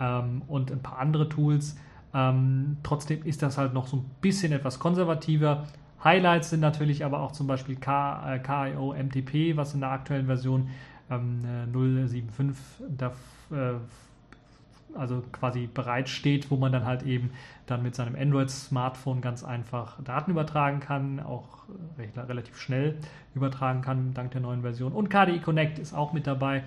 ähm, 0.00 0.42
und 0.46 0.70
ein 0.70 0.82
paar 0.82 0.98
andere 0.98 1.30
Tools. 1.30 1.78
Ähm, 2.12 2.76
trotzdem 2.82 3.24
ist 3.24 3.42
das 3.42 3.56
halt 3.56 3.72
noch 3.72 3.86
so 3.86 3.96
ein 3.96 4.04
bisschen 4.20 4.52
etwas 4.52 4.78
konservativer. 4.78 5.64
Highlights 6.04 6.50
sind 6.50 6.60
natürlich 6.60 7.04
aber 7.04 7.20
auch 7.20 7.32
zum 7.32 7.46
Beispiel 7.46 7.76
K, 7.76 8.34
äh, 8.34 8.38
KIO 8.38 8.92
MTP, 8.92 9.56
was 9.56 9.74
in 9.74 9.80
der 9.80 9.90
aktuellen 9.90 10.26
Version 10.26 10.68
ähm, 11.10 11.42
075 11.72 12.56
da, 12.96 13.12
äh, 13.50 13.74
also 14.94 15.22
quasi 15.32 15.66
bereitsteht, 15.66 16.50
wo 16.50 16.56
man 16.56 16.72
dann 16.72 16.84
halt 16.84 17.02
eben 17.02 17.30
dann 17.66 17.82
mit 17.82 17.94
seinem 17.94 18.14
Android-Smartphone 18.14 19.20
ganz 19.22 19.42
einfach 19.42 20.00
Daten 20.02 20.30
übertragen 20.30 20.80
kann, 20.80 21.20
auch 21.20 21.64
recht, 21.98 22.16
relativ 22.16 22.58
schnell 22.58 22.96
übertragen 23.34 23.80
kann 23.80 24.14
dank 24.14 24.30
der 24.32 24.40
neuen 24.40 24.62
Version. 24.62 24.92
Und 24.92 25.08
KDE 25.08 25.40
Connect 25.40 25.78
ist 25.78 25.94
auch 25.94 26.12
mit 26.12 26.26
dabei. 26.26 26.64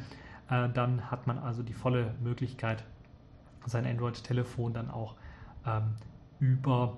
Äh, 0.50 0.70
dann 0.74 1.12
hat 1.12 1.28
man 1.28 1.38
also 1.38 1.64
die 1.64 1.74
volle 1.74 2.16
Möglichkeit, 2.22 2.84
sein 3.66 3.86
Android-Telefon 3.86 4.74
dann 4.74 4.90
auch 4.90 5.16
ähm, 5.66 5.96
über 6.40 6.98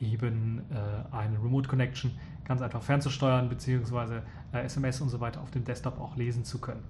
eben 0.00 0.62
äh, 0.70 1.14
eine 1.14 1.42
Remote 1.42 1.68
Connection 1.68 2.12
ganz 2.44 2.62
einfach 2.62 2.82
fernzusteuern, 2.82 3.48
beziehungsweise 3.48 4.22
äh, 4.52 4.64
SMS 4.64 5.00
und 5.00 5.08
so 5.08 5.20
weiter 5.20 5.40
auf 5.40 5.50
dem 5.50 5.64
Desktop 5.64 6.00
auch 6.00 6.16
lesen 6.16 6.44
zu 6.44 6.60
können. 6.60 6.82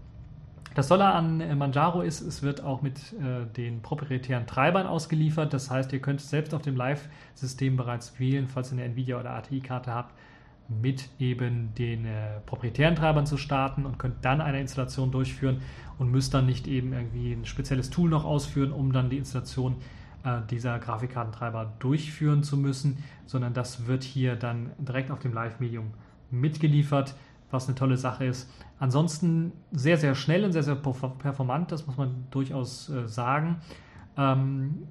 Das 0.75 0.89
Tolle 0.89 1.05
an 1.05 1.41
äh, 1.41 1.55
Manjaro 1.55 2.03
ist, 2.03 2.21
es 2.21 2.43
wird 2.43 2.63
auch 2.63 2.81
mit 2.81 3.13
äh, 3.15 3.45
den 3.57 3.83
proprietären 3.83 4.47
Treibern 4.47 4.87
ausgeliefert. 4.87 5.53
Das 5.53 5.71
heißt, 5.71 5.93
ihr 5.93 6.01
könnt 6.01 6.21
selbst 6.21 6.55
auf 6.55 6.63
dem 6.63 6.77
Live-System 6.77 7.77
bereits 7.77 8.19
wählen, 8.21 8.47
falls 8.47 8.71
ihr 8.73 8.79
eine 8.79 8.85
Nvidia 8.85 9.19
oder 9.19 9.33
ATI-Karte 9.33 9.93
habt, 9.93 10.15
mit 10.69 11.09
eben 11.19 11.75
den 11.75 12.07
äh, 12.07 12.41
proprietären 12.47 12.95
Treibern 12.95 13.27
zu 13.27 13.37
starten 13.37 13.85
und 13.85 13.99
könnt 13.99 14.25
dann 14.25 14.41
eine 14.41 14.61
Installation 14.61 15.11
durchführen 15.11 15.61
und 15.99 16.13
müsst 16.13 16.33
dann 16.33 16.47
nicht 16.47 16.69
eben 16.69 16.93
irgendwie 16.93 17.33
ein 17.33 17.45
spezielles 17.45 17.91
Tool 17.91 18.09
noch 18.09 18.25
ausführen, 18.25 18.71
um 18.71 18.93
dann 18.93 19.11
die 19.11 19.19
Installation 19.19 19.73
äh, 19.73 20.00
dieser 20.51 20.79
Grafikkartentreiber 20.79 21.73
durchführen 21.79 22.43
zu 22.43 22.57
müssen, 22.57 22.99
sondern 23.27 23.55
das 23.55 23.87
wird 23.87 24.05
hier 24.05 24.37
dann 24.37 24.71
direkt 24.79 25.11
auf 25.11 25.19
dem 25.19 25.33
Live-Medium 25.33 25.93
mitgeliefert, 26.31 27.15
was 27.51 27.67
eine 27.67 27.75
tolle 27.75 27.97
Sache 27.97 28.27
ist. 28.27 28.51
Ansonsten 28.79 29.53
sehr, 29.73 29.97
sehr 29.97 30.15
schnell 30.15 30.45
und 30.45 30.53
sehr, 30.53 30.63
sehr 30.63 30.77
performant, 30.77 31.73
das 31.73 31.87
muss 31.87 31.97
man 31.97 32.27
durchaus 32.31 32.89
äh, 32.91 33.09
sagen. 33.09 33.57
Ähm, 34.17 34.87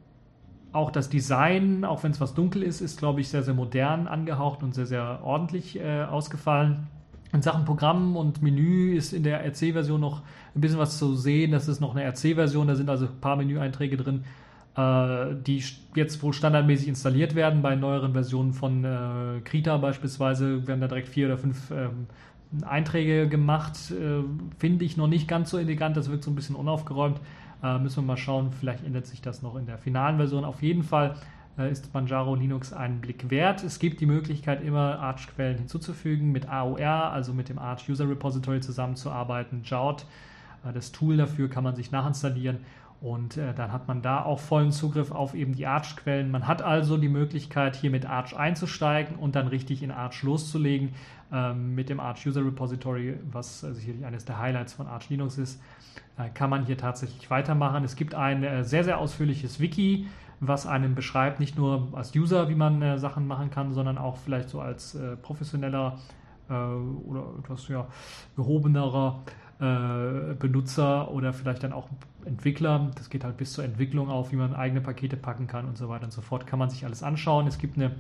auch 0.72 0.92
das 0.92 1.10
Design, 1.10 1.84
auch 1.86 2.04
wenn 2.04 2.12
es 2.12 2.22
was 2.22 2.36
dunkel 2.36 2.62
ist, 2.62 2.82
ist, 2.82 3.00
glaube 3.00 3.22
ich, 3.22 3.30
sehr, 3.30 3.42
sehr 3.42 3.54
modern 3.54 4.08
angehaucht 4.08 4.62
und 4.62 4.76
sehr, 4.76 4.86
sehr 4.86 5.22
ordentlich 5.24 5.80
äh, 5.80 6.04
ausgefallen. 6.04 6.88
In 7.32 7.42
Sachen 7.42 7.66
Programm 7.66 8.16
und 8.16 8.42
Menü 8.42 8.96
ist 8.96 9.14
in 9.14 9.24
der 9.24 9.46
RC-Version 9.46 10.02
noch 10.02 10.22
ein 10.56 10.62
bisschen 10.62 10.80
was 10.80 10.98
zu 10.98 11.16
sehen. 11.16 11.52
Das 11.52 11.68
ist 11.68 11.80
noch 11.80 11.96
eine 11.96 12.04
RC-Version, 12.04 12.68
da 12.68 12.76
sind 12.76 12.90
also 12.90 13.06
ein 13.06 13.22
paar 13.22 13.36
Menüeinträge 13.36 13.98
drin, 13.98 14.24
äh, 14.24 14.49
die 14.80 15.64
jetzt 15.96 16.22
wohl 16.22 16.34
standardmäßig 16.34 16.88
installiert 16.88 17.36
werden. 17.36 17.62
Bei 17.62 17.76
neueren 17.76 18.14
Versionen 18.14 18.54
von 18.54 18.84
äh, 18.86 19.42
Krita 19.44 19.78
beispielsweise 19.78 20.68
werden 20.68 20.82
da 20.82 20.88
direkt 20.88 21.10
vier 21.10 21.28
oder 21.28 21.38
fünf 21.38 21.72
ähm, 21.72 22.08
Einträge 22.66 23.28
gemacht. 23.28 23.92
Äh, 23.92 24.24
Finde 24.58 24.86
ich 24.86 24.98
noch 24.98 25.08
nicht 25.08 25.28
ganz 25.28 25.50
so 25.50 25.58
elegant, 25.58 25.98
das 25.98 26.10
wirkt 26.10 26.24
so 26.24 26.32
ein 26.32 26.36
bisschen 26.36 26.56
unaufgeräumt. 26.56 27.20
Äh, 27.64 27.80
müssen 27.80 27.98
wir 27.98 28.08
mal 28.08 28.18
schauen, 28.18 28.52
vielleicht 28.52 28.86
ändert 28.86 29.06
sich 29.06 29.22
das 29.22 29.42
noch 29.42 29.56
in 29.56 29.66
der 29.66 29.78
finalen 29.78 30.18
Version. 30.18 30.46
Auf 30.46 30.62
jeden 30.62 30.84
Fall 30.84 31.16
äh, 31.58 31.72
ist 31.72 31.94
Manjaro 31.94 32.36
Linux 32.36 32.72
einen 32.72 33.02
Blick 33.02 33.30
wert. 33.30 33.64
Es 33.64 33.80
gibt 33.80 34.00
die 34.00 34.06
Möglichkeit, 34.06 34.64
immer 34.64 35.00
Arch-Quellen 35.00 35.58
hinzuzufügen, 35.58 36.32
mit 36.32 36.50
AOR, 36.50 37.12
also 37.12 37.34
mit 37.34 37.50
dem 37.50 37.60
Arch 37.60 37.90
User 37.90 38.10
Repository 38.10 38.62
zusammenzuarbeiten. 38.62 39.62
Jout, 39.64 40.06
äh, 40.64 40.72
das 40.74 40.92
Tool 40.92 41.18
dafür 41.18 41.50
kann 41.50 41.64
man 41.64 41.76
sich 41.76 41.92
nachinstallieren 41.92 42.58
und 43.02 43.38
äh, 43.38 43.54
dann 43.54 43.72
hat 43.72 43.88
man 43.88 44.02
da 44.02 44.24
auch 44.24 44.40
vollen 44.40 44.72
Zugriff 44.72 45.12
auf 45.12 45.34
eben 45.34 45.56
die 45.56 45.66
Arch-Quellen. 45.66 46.32
Man 46.32 46.48
hat 46.48 46.62
also 46.62 46.98
die 46.98 47.08
Möglichkeit, 47.08 47.78
hier 47.78 47.92
mit 47.92 48.06
Arch 48.06 48.36
einzusteigen 48.36 49.16
und 49.16 49.36
dann 49.36 49.48
richtig 49.48 49.84
in 49.84 49.92
Arch 49.92 50.22
loszulegen. 50.24 50.94
Ähm, 51.32 51.76
mit 51.76 51.90
dem 51.90 52.00
Arch 52.00 52.26
User 52.26 52.44
Repository, 52.44 53.18
was 53.32 53.64
äh, 53.64 53.74
sicherlich 53.74 54.06
eines 54.06 54.26
der 54.26 54.40
Highlights 54.40 54.74
von 54.74 54.88
Arch 54.88 55.10
Linux 55.10 55.38
ist, 55.38 55.62
äh, 56.18 56.28
kann 56.30 56.50
man 56.50 56.66
hier 56.66 56.78
tatsächlich 56.78 57.30
weitermachen. 57.30 57.84
Es 57.84 57.96
gibt 57.96 58.16
ein 58.16 58.44
äh, 58.44 58.64
sehr, 58.66 58.84
sehr 58.84 58.98
ausführliches 58.98 59.60
Wiki, 59.62 60.08
was 60.42 60.66
einem 60.66 60.96
beschreibt, 60.96 61.40
nicht 61.40 61.58
nur 61.58 61.88
als 61.94 62.14
User, 62.16 62.50
wie 62.50 62.56
man 62.56 62.82
äh, 62.82 62.98
Sachen 62.98 63.28
machen 63.28 63.50
kann, 63.50 63.74
sondern 63.74 63.98
auch 63.98 64.18
vielleicht 64.18 64.50
so 64.50 64.60
als 64.60 64.96
äh, 64.96 65.16
professioneller 65.16 65.98
oder 66.52 67.26
etwas 67.38 67.68
ja, 67.68 67.86
gehobenerer 68.36 69.22
äh, 69.60 70.34
Benutzer 70.40 71.12
oder 71.12 71.34
vielleicht 71.34 71.64
dann 71.64 71.74
auch 71.74 71.90
Entwickler. 72.26 72.92
Das 72.96 73.10
geht 73.10 73.24
halt 73.24 73.38
bis 73.38 73.54
zur 73.54 73.64
Entwicklung 73.64 74.10
auf, 74.10 74.32
wie 74.32 74.36
man 74.36 74.56
eigene 74.56 74.82
Pakete 74.82 75.18
packen 75.18 75.48
kann 75.48 75.66
und 75.66 75.78
so 75.78 75.90
weiter 75.90 76.06
und 76.06 76.12
so 76.12 76.22
fort. 76.22 76.48
Kann 76.48 76.60
man 76.60 76.70
sich 76.70 76.86
alles 76.86 77.04
anschauen. 77.04 77.48
Es 77.48 77.58
gibt 77.58 77.78
eine 77.78 77.92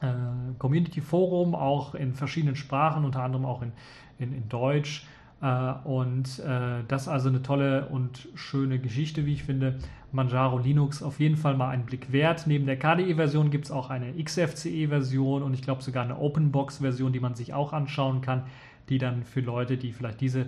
äh, 0.00 0.54
Community 0.58 1.00
Forum 1.00 1.54
auch 1.54 1.94
in 1.94 2.14
verschiedenen 2.14 2.56
Sprachen, 2.56 3.04
unter 3.04 3.22
anderem 3.22 3.46
auch 3.46 3.62
in, 3.62 3.72
in, 4.18 4.34
in 4.34 4.48
Deutsch. 4.48 5.06
Äh, 5.40 5.72
und 5.84 6.38
äh, 6.40 6.84
das 6.88 7.02
ist 7.02 7.08
also 7.08 7.28
eine 7.28 7.42
tolle 7.42 7.88
und 7.88 8.28
schöne 8.34 8.78
Geschichte, 8.78 9.26
wie 9.26 9.32
ich 9.34 9.44
finde. 9.44 9.78
Manjaro 10.12 10.58
Linux 10.58 11.02
auf 11.02 11.20
jeden 11.20 11.36
Fall 11.36 11.56
mal 11.56 11.70
einen 11.70 11.86
Blick 11.86 12.12
wert. 12.12 12.46
Neben 12.46 12.66
der 12.66 12.78
KDE-Version 12.78 13.50
gibt 13.50 13.64
es 13.64 13.70
auch 13.70 13.88
eine 13.88 14.12
XFCE-Version 14.22 15.42
und 15.42 15.54
ich 15.54 15.62
glaube 15.62 15.82
sogar 15.82 16.04
eine 16.04 16.18
OpenBox-Version, 16.18 17.12
die 17.12 17.20
man 17.20 17.34
sich 17.34 17.54
auch 17.54 17.72
anschauen 17.72 18.20
kann, 18.20 18.42
die 18.90 18.98
dann 18.98 19.24
für 19.24 19.40
Leute, 19.40 19.78
die 19.78 19.92
vielleicht 19.92 20.20
diese 20.20 20.46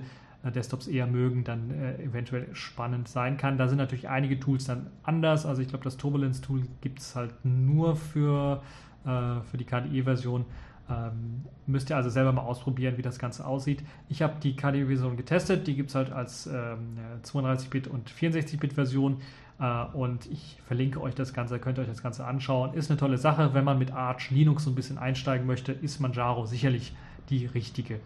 Desktops 0.51 0.87
eher 0.87 1.07
mögen, 1.07 1.45
dann 1.45 1.71
äh, 1.71 2.03
eventuell 2.03 2.55
spannend 2.55 3.09
sein 3.09 3.37
kann. 3.37 3.59
Da 3.59 3.69
sind 3.69 3.79
natürlich 3.79 4.09
einige 4.09 4.39
Tools 4.39 4.65
dann 4.67 4.89
anders. 5.03 5.47
Also 5.47 5.63
ich 5.63 5.69
glaube, 5.69 5.85
das 5.85 5.97
Turbulence-Tool 5.97 6.63
gibt 6.81 7.01
es 7.01 7.17
halt 7.17 7.33
nur 7.45 7.97
für, 7.97 8.63
äh, 9.05 9.41
für 9.51 9.57
die 9.57 9.65
KDE-Version. 9.65 10.45
Ähm, 10.91 11.45
müsst 11.67 11.89
ihr 11.89 11.97
also 11.97 12.11
selber 12.11 12.33
mal 12.33 12.43
ausprobieren, 12.43 12.99
wie 12.99 13.03
das 13.03 13.19
Ganze 13.19 13.47
aussieht. 13.47 13.83
Ich 14.09 14.21
habe 14.21 14.35
die 14.43 14.55
KDE-Version 14.55 15.17
getestet. 15.17 15.67
Die 15.67 15.75
gibt 15.77 15.89
es 15.91 15.95
halt 15.95 16.13
als 16.13 16.47
ähm, 16.47 16.99
32-Bit- 17.23 17.89
und 17.89 18.11
64-Bit-Version. 18.11 19.23
Äh, 19.61 19.85
und 19.95 20.27
ich 20.27 20.61
verlinke 20.67 21.01
euch 21.01 21.15
das 21.15 21.33
Ganze, 21.33 21.59
könnt 21.59 21.79
ihr 21.79 21.83
euch 21.83 21.89
das 21.89 22.03
Ganze 22.03 22.27
anschauen. 22.27 22.75
Ist 22.75 22.91
eine 22.91 22.99
tolle 22.99 23.19
Sache. 23.19 23.55
Wenn 23.55 23.65
man 23.65 23.79
mit 23.79 23.93
Arch 23.93 24.31
Linux 24.31 24.65
so 24.65 24.71
ein 24.71 24.75
bisschen 24.75 24.99
einsteigen 24.99 25.47
möchte, 25.47 25.73
ist 25.73 26.01
Manjaro 26.01 26.45
sicherlich 26.45 26.95
die 27.31 27.47
richtige 27.47 28.01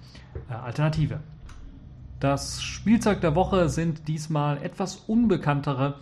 äh, 0.48 0.54
Alternative. 0.54 1.20
Das 2.20 2.62
Spielzeug 2.62 3.20
der 3.20 3.36
Woche 3.36 3.68
sind 3.68 4.08
diesmal 4.08 4.60
etwas 4.64 4.96
unbekanntere 5.06 5.94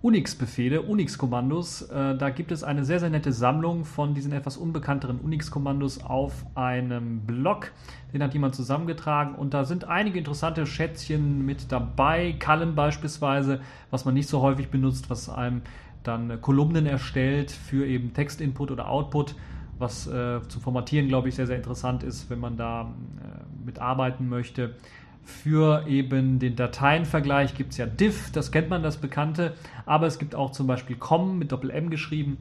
Unix-Befehle, 0.00 0.82
Unix-Kommandos. 0.82 1.82
Äh, 1.82 2.16
da 2.16 2.30
gibt 2.30 2.52
es 2.52 2.62
eine 2.62 2.84
sehr, 2.84 3.00
sehr 3.00 3.10
nette 3.10 3.32
Sammlung 3.32 3.84
von 3.84 4.14
diesen 4.14 4.32
etwas 4.32 4.56
unbekannteren 4.56 5.18
Unix-Kommandos 5.18 6.04
auf 6.04 6.44
einem 6.54 7.20
Blog. 7.20 7.72
Den 8.12 8.22
hat 8.22 8.34
jemand 8.34 8.54
zusammengetragen 8.54 9.34
und 9.34 9.52
da 9.52 9.64
sind 9.64 9.84
einige 9.84 10.18
interessante 10.18 10.64
Schätzchen 10.64 11.44
mit 11.44 11.72
dabei. 11.72 12.36
Kallen 12.38 12.76
beispielsweise, 12.76 13.60
was 13.90 14.04
man 14.04 14.14
nicht 14.14 14.28
so 14.28 14.42
häufig 14.42 14.70
benutzt, 14.70 15.10
was 15.10 15.28
einem 15.28 15.62
dann 16.04 16.40
Kolumnen 16.40 16.86
erstellt 16.86 17.50
für 17.50 17.84
eben 17.84 18.12
Textinput 18.12 18.70
oder 18.70 18.88
Output 18.88 19.34
was 19.78 20.06
äh, 20.06 20.40
zum 20.48 20.62
Formatieren, 20.62 21.08
glaube 21.08 21.28
ich, 21.28 21.34
sehr, 21.34 21.46
sehr 21.46 21.56
interessant 21.56 22.04
ist, 22.04 22.30
wenn 22.30 22.38
man 22.38 22.56
da 22.56 22.82
äh, 22.82 23.66
mitarbeiten 23.66 24.28
möchte. 24.28 24.76
Für 25.24 25.86
eben 25.86 26.38
den 26.38 26.56
Dateienvergleich 26.56 27.54
gibt 27.54 27.72
es 27.72 27.78
ja 27.78 27.86
diff, 27.86 28.32
das 28.32 28.50
kennt 28.50 28.70
man, 28.70 28.82
das 28.82 28.96
Bekannte, 28.96 29.54
aber 29.86 30.06
es 30.06 30.18
gibt 30.18 30.34
auch 30.34 30.50
zum 30.50 30.66
Beispiel 30.66 30.96
com 30.96 31.38
mit 31.38 31.52
Doppel-M 31.52 31.90
geschrieben, 31.90 32.38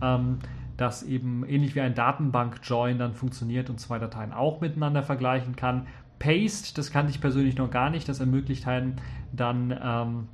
ähm, 0.00 0.38
das 0.76 1.02
eben 1.02 1.44
ähnlich 1.46 1.74
wie 1.74 1.80
ein 1.80 1.94
Datenbank-Join 1.94 2.98
dann 2.98 3.14
funktioniert 3.14 3.68
und 3.68 3.80
zwei 3.80 3.98
Dateien 3.98 4.32
auch 4.32 4.60
miteinander 4.60 5.02
vergleichen 5.02 5.56
kann. 5.56 5.86
Paste, 6.18 6.74
das 6.74 6.90
kannte 6.92 7.10
ich 7.10 7.20
persönlich 7.20 7.56
noch 7.56 7.70
gar 7.70 7.90
nicht, 7.90 8.08
das 8.08 8.20
ermöglicht 8.20 8.66
einem 8.66 8.94
dann 9.32 9.76
ähm, 9.82 10.28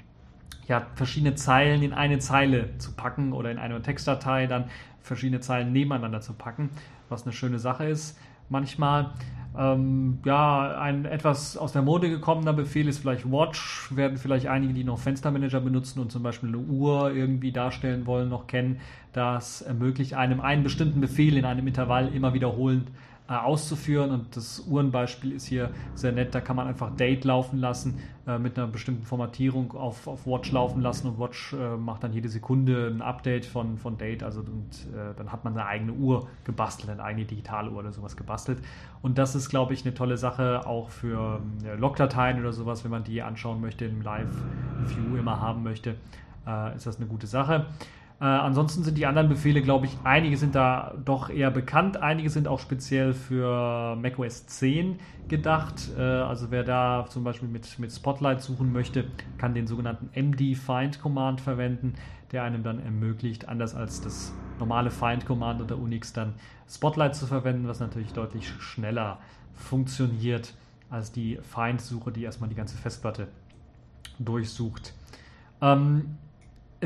ja, 0.68 0.86
verschiedene 0.94 1.34
Zeilen 1.34 1.82
in 1.82 1.92
eine 1.92 2.18
Zeile 2.18 2.76
zu 2.78 2.92
packen 2.92 3.32
oder 3.32 3.50
in 3.50 3.58
eine 3.58 3.80
Textdatei 3.80 4.46
dann 4.46 4.64
verschiedene 5.00 5.40
Zeilen 5.40 5.72
nebeneinander 5.72 6.20
zu 6.20 6.34
packen, 6.34 6.70
was 7.08 7.22
eine 7.22 7.32
schöne 7.32 7.58
Sache 7.58 7.84
ist. 7.84 8.18
Manchmal 8.48 9.12
ähm, 9.58 10.18
ja, 10.24 10.78
ein 10.78 11.04
etwas 11.04 11.56
aus 11.56 11.72
der 11.72 11.82
Mode 11.82 12.10
gekommener 12.10 12.52
Befehl 12.52 12.88
ist 12.88 12.98
vielleicht 12.98 13.30
Watch, 13.30 13.94
werden 13.94 14.18
vielleicht 14.18 14.48
einige, 14.48 14.74
die 14.74 14.84
noch 14.84 14.98
Fenstermanager 14.98 15.60
benutzen 15.60 16.00
und 16.00 16.12
zum 16.12 16.22
Beispiel 16.22 16.50
eine 16.50 16.58
Uhr 16.58 17.12
irgendwie 17.12 17.52
darstellen 17.52 18.06
wollen, 18.06 18.28
noch 18.28 18.46
kennen. 18.46 18.80
Das 19.12 19.62
ermöglicht 19.62 20.14
einem 20.14 20.40
einen 20.40 20.62
bestimmten 20.62 21.00
Befehl 21.00 21.36
in 21.36 21.44
einem 21.44 21.66
Intervall 21.66 22.14
immer 22.14 22.34
wiederholend 22.34 22.88
auszuführen. 23.34 24.10
Und 24.10 24.36
das 24.36 24.60
Uhrenbeispiel 24.68 25.32
ist 25.32 25.46
hier 25.46 25.70
sehr 25.94 26.12
nett. 26.12 26.34
Da 26.34 26.40
kann 26.40 26.56
man 26.56 26.66
einfach 26.66 26.94
Date 26.96 27.24
laufen 27.24 27.58
lassen, 27.58 27.98
äh, 28.26 28.38
mit 28.38 28.58
einer 28.58 28.68
bestimmten 28.68 29.04
Formatierung 29.04 29.72
auf, 29.72 30.06
auf 30.06 30.26
Watch 30.26 30.52
laufen 30.52 30.80
lassen 30.80 31.08
und 31.08 31.18
Watch 31.18 31.52
äh, 31.52 31.76
macht 31.76 32.04
dann 32.04 32.12
jede 32.12 32.28
Sekunde 32.28 32.88
ein 32.88 33.02
Update 33.02 33.46
von, 33.46 33.78
von 33.78 33.98
Date. 33.98 34.22
Also 34.22 34.40
und 34.40 34.94
äh, 34.94 35.14
dann 35.16 35.32
hat 35.32 35.44
man 35.44 35.54
eine 35.54 35.66
eigene 35.66 35.92
Uhr 35.92 36.28
gebastelt, 36.44 36.90
eine 36.90 37.02
eigene 37.02 37.24
digitale 37.24 37.70
Uhr 37.70 37.78
oder 37.78 37.92
sowas 37.92 38.16
gebastelt. 38.16 38.58
Und 39.02 39.18
das 39.18 39.34
ist, 39.34 39.48
glaube 39.48 39.74
ich, 39.74 39.84
eine 39.84 39.94
tolle 39.94 40.16
Sache 40.16 40.66
auch 40.66 40.90
für 40.90 41.40
äh, 41.64 41.74
Logdateien 41.76 42.40
oder 42.40 42.52
sowas, 42.52 42.84
wenn 42.84 42.90
man 42.90 43.04
die 43.04 43.22
anschauen 43.22 43.60
möchte, 43.60 43.84
im 43.84 44.02
Live-View 44.02 45.16
immer 45.16 45.40
haben 45.40 45.62
möchte, 45.62 45.96
äh, 46.46 46.76
ist 46.76 46.86
das 46.86 46.96
eine 46.96 47.06
gute 47.06 47.26
Sache. 47.26 47.66
Äh, 48.18 48.24
ansonsten 48.24 48.82
sind 48.82 48.96
die 48.96 49.04
anderen 49.04 49.28
Befehle, 49.28 49.60
glaube 49.60 49.86
ich, 49.86 49.92
einige 50.04 50.38
sind 50.38 50.54
da 50.54 50.94
doch 51.04 51.28
eher 51.28 51.50
bekannt, 51.50 51.98
einige 51.98 52.30
sind 52.30 52.48
auch 52.48 52.60
speziell 52.60 53.12
für 53.12 53.94
macOS 53.96 54.46
10 54.46 54.98
gedacht. 55.28 55.90
Äh, 55.98 56.00
also 56.00 56.50
wer 56.50 56.64
da 56.64 57.04
zum 57.10 57.24
Beispiel 57.24 57.48
mit, 57.48 57.78
mit 57.78 57.92
Spotlight 57.92 58.40
suchen 58.40 58.72
möchte, 58.72 59.04
kann 59.36 59.52
den 59.52 59.66
sogenannten 59.66 60.08
MD 60.18 60.56
Find 60.56 61.00
Command 61.00 61.42
verwenden, 61.42 61.94
der 62.32 62.42
einem 62.42 62.62
dann 62.62 62.80
ermöglicht, 62.80 63.48
anders 63.48 63.74
als 63.74 64.00
das 64.00 64.32
normale 64.58 64.90
Find 64.90 65.26
Command 65.26 65.60
unter 65.60 65.76
Unix 65.76 66.14
dann 66.14 66.34
Spotlight 66.68 67.14
zu 67.14 67.26
verwenden, 67.26 67.68
was 67.68 67.80
natürlich 67.80 68.14
deutlich 68.14 68.48
schneller 68.48 69.18
funktioniert 69.52 70.54
als 70.88 71.12
die 71.12 71.38
Find-Suche, 71.42 72.12
die 72.12 72.22
erstmal 72.22 72.48
die 72.48 72.56
ganze 72.56 72.76
Festplatte 72.76 73.28
durchsucht. 74.18 74.94
Ähm, 75.60 76.16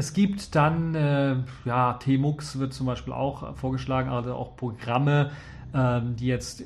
es 0.01 0.15
gibt 0.15 0.55
dann, 0.55 0.95
äh, 0.95 1.37
ja, 1.67 1.93
Tmux 1.93 2.59
wird 2.59 2.73
zum 2.73 2.87
Beispiel 2.87 3.13
auch 3.13 3.55
vorgeschlagen, 3.55 4.09
also 4.09 4.35
auch 4.35 4.57
Programme, 4.57 5.31
ähm, 5.75 6.17
die 6.17 6.27
jetzt 6.27 6.63
äh, 6.63 6.65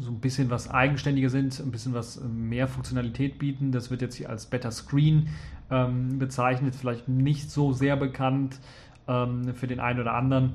so 0.00 0.10
ein 0.10 0.20
bisschen 0.20 0.50
was 0.50 0.70
eigenständiger 0.70 1.30
sind, 1.30 1.58
ein 1.60 1.70
bisschen 1.70 1.94
was 1.94 2.20
mehr 2.22 2.68
Funktionalität 2.68 3.38
bieten. 3.38 3.72
Das 3.72 3.90
wird 3.90 4.02
jetzt 4.02 4.16
hier 4.16 4.28
als 4.28 4.44
Better 4.44 4.70
Screen 4.70 5.28
ähm, 5.70 6.18
bezeichnet, 6.18 6.74
vielleicht 6.74 7.08
nicht 7.08 7.50
so 7.50 7.72
sehr 7.72 7.96
bekannt 7.96 8.60
ähm, 9.08 9.54
für 9.54 9.66
den 9.66 9.80
einen 9.80 10.00
oder 10.00 10.12
anderen. 10.12 10.52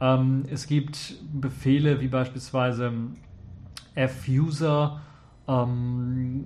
Ähm, 0.00 0.44
es 0.52 0.68
gibt 0.68 1.16
Befehle 1.32 2.00
wie 2.00 2.06
beispielsweise 2.06 2.92
fuser, 4.06 5.00
ähm, 5.48 6.44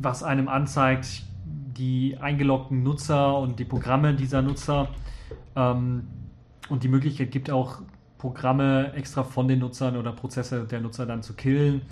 was 0.00 0.24
einem 0.24 0.48
anzeigt, 0.48 1.22
die 1.76 2.16
eingeloggten 2.20 2.82
Nutzer 2.82 3.38
und 3.38 3.58
die 3.58 3.64
Programme 3.64 4.14
dieser 4.14 4.42
Nutzer 4.42 4.88
ähm, 5.56 6.04
und 6.68 6.82
die 6.82 6.88
Möglichkeit 6.88 7.30
gibt 7.30 7.50
auch 7.50 7.82
Programme 8.18 8.92
extra 8.94 9.22
von 9.22 9.48
den 9.48 9.58
Nutzern 9.58 9.96
oder 9.96 10.12
Prozesse 10.12 10.64
der 10.64 10.80
Nutzer 10.80 11.04
dann 11.04 11.22
zu 11.22 11.34
killen. 11.34 11.82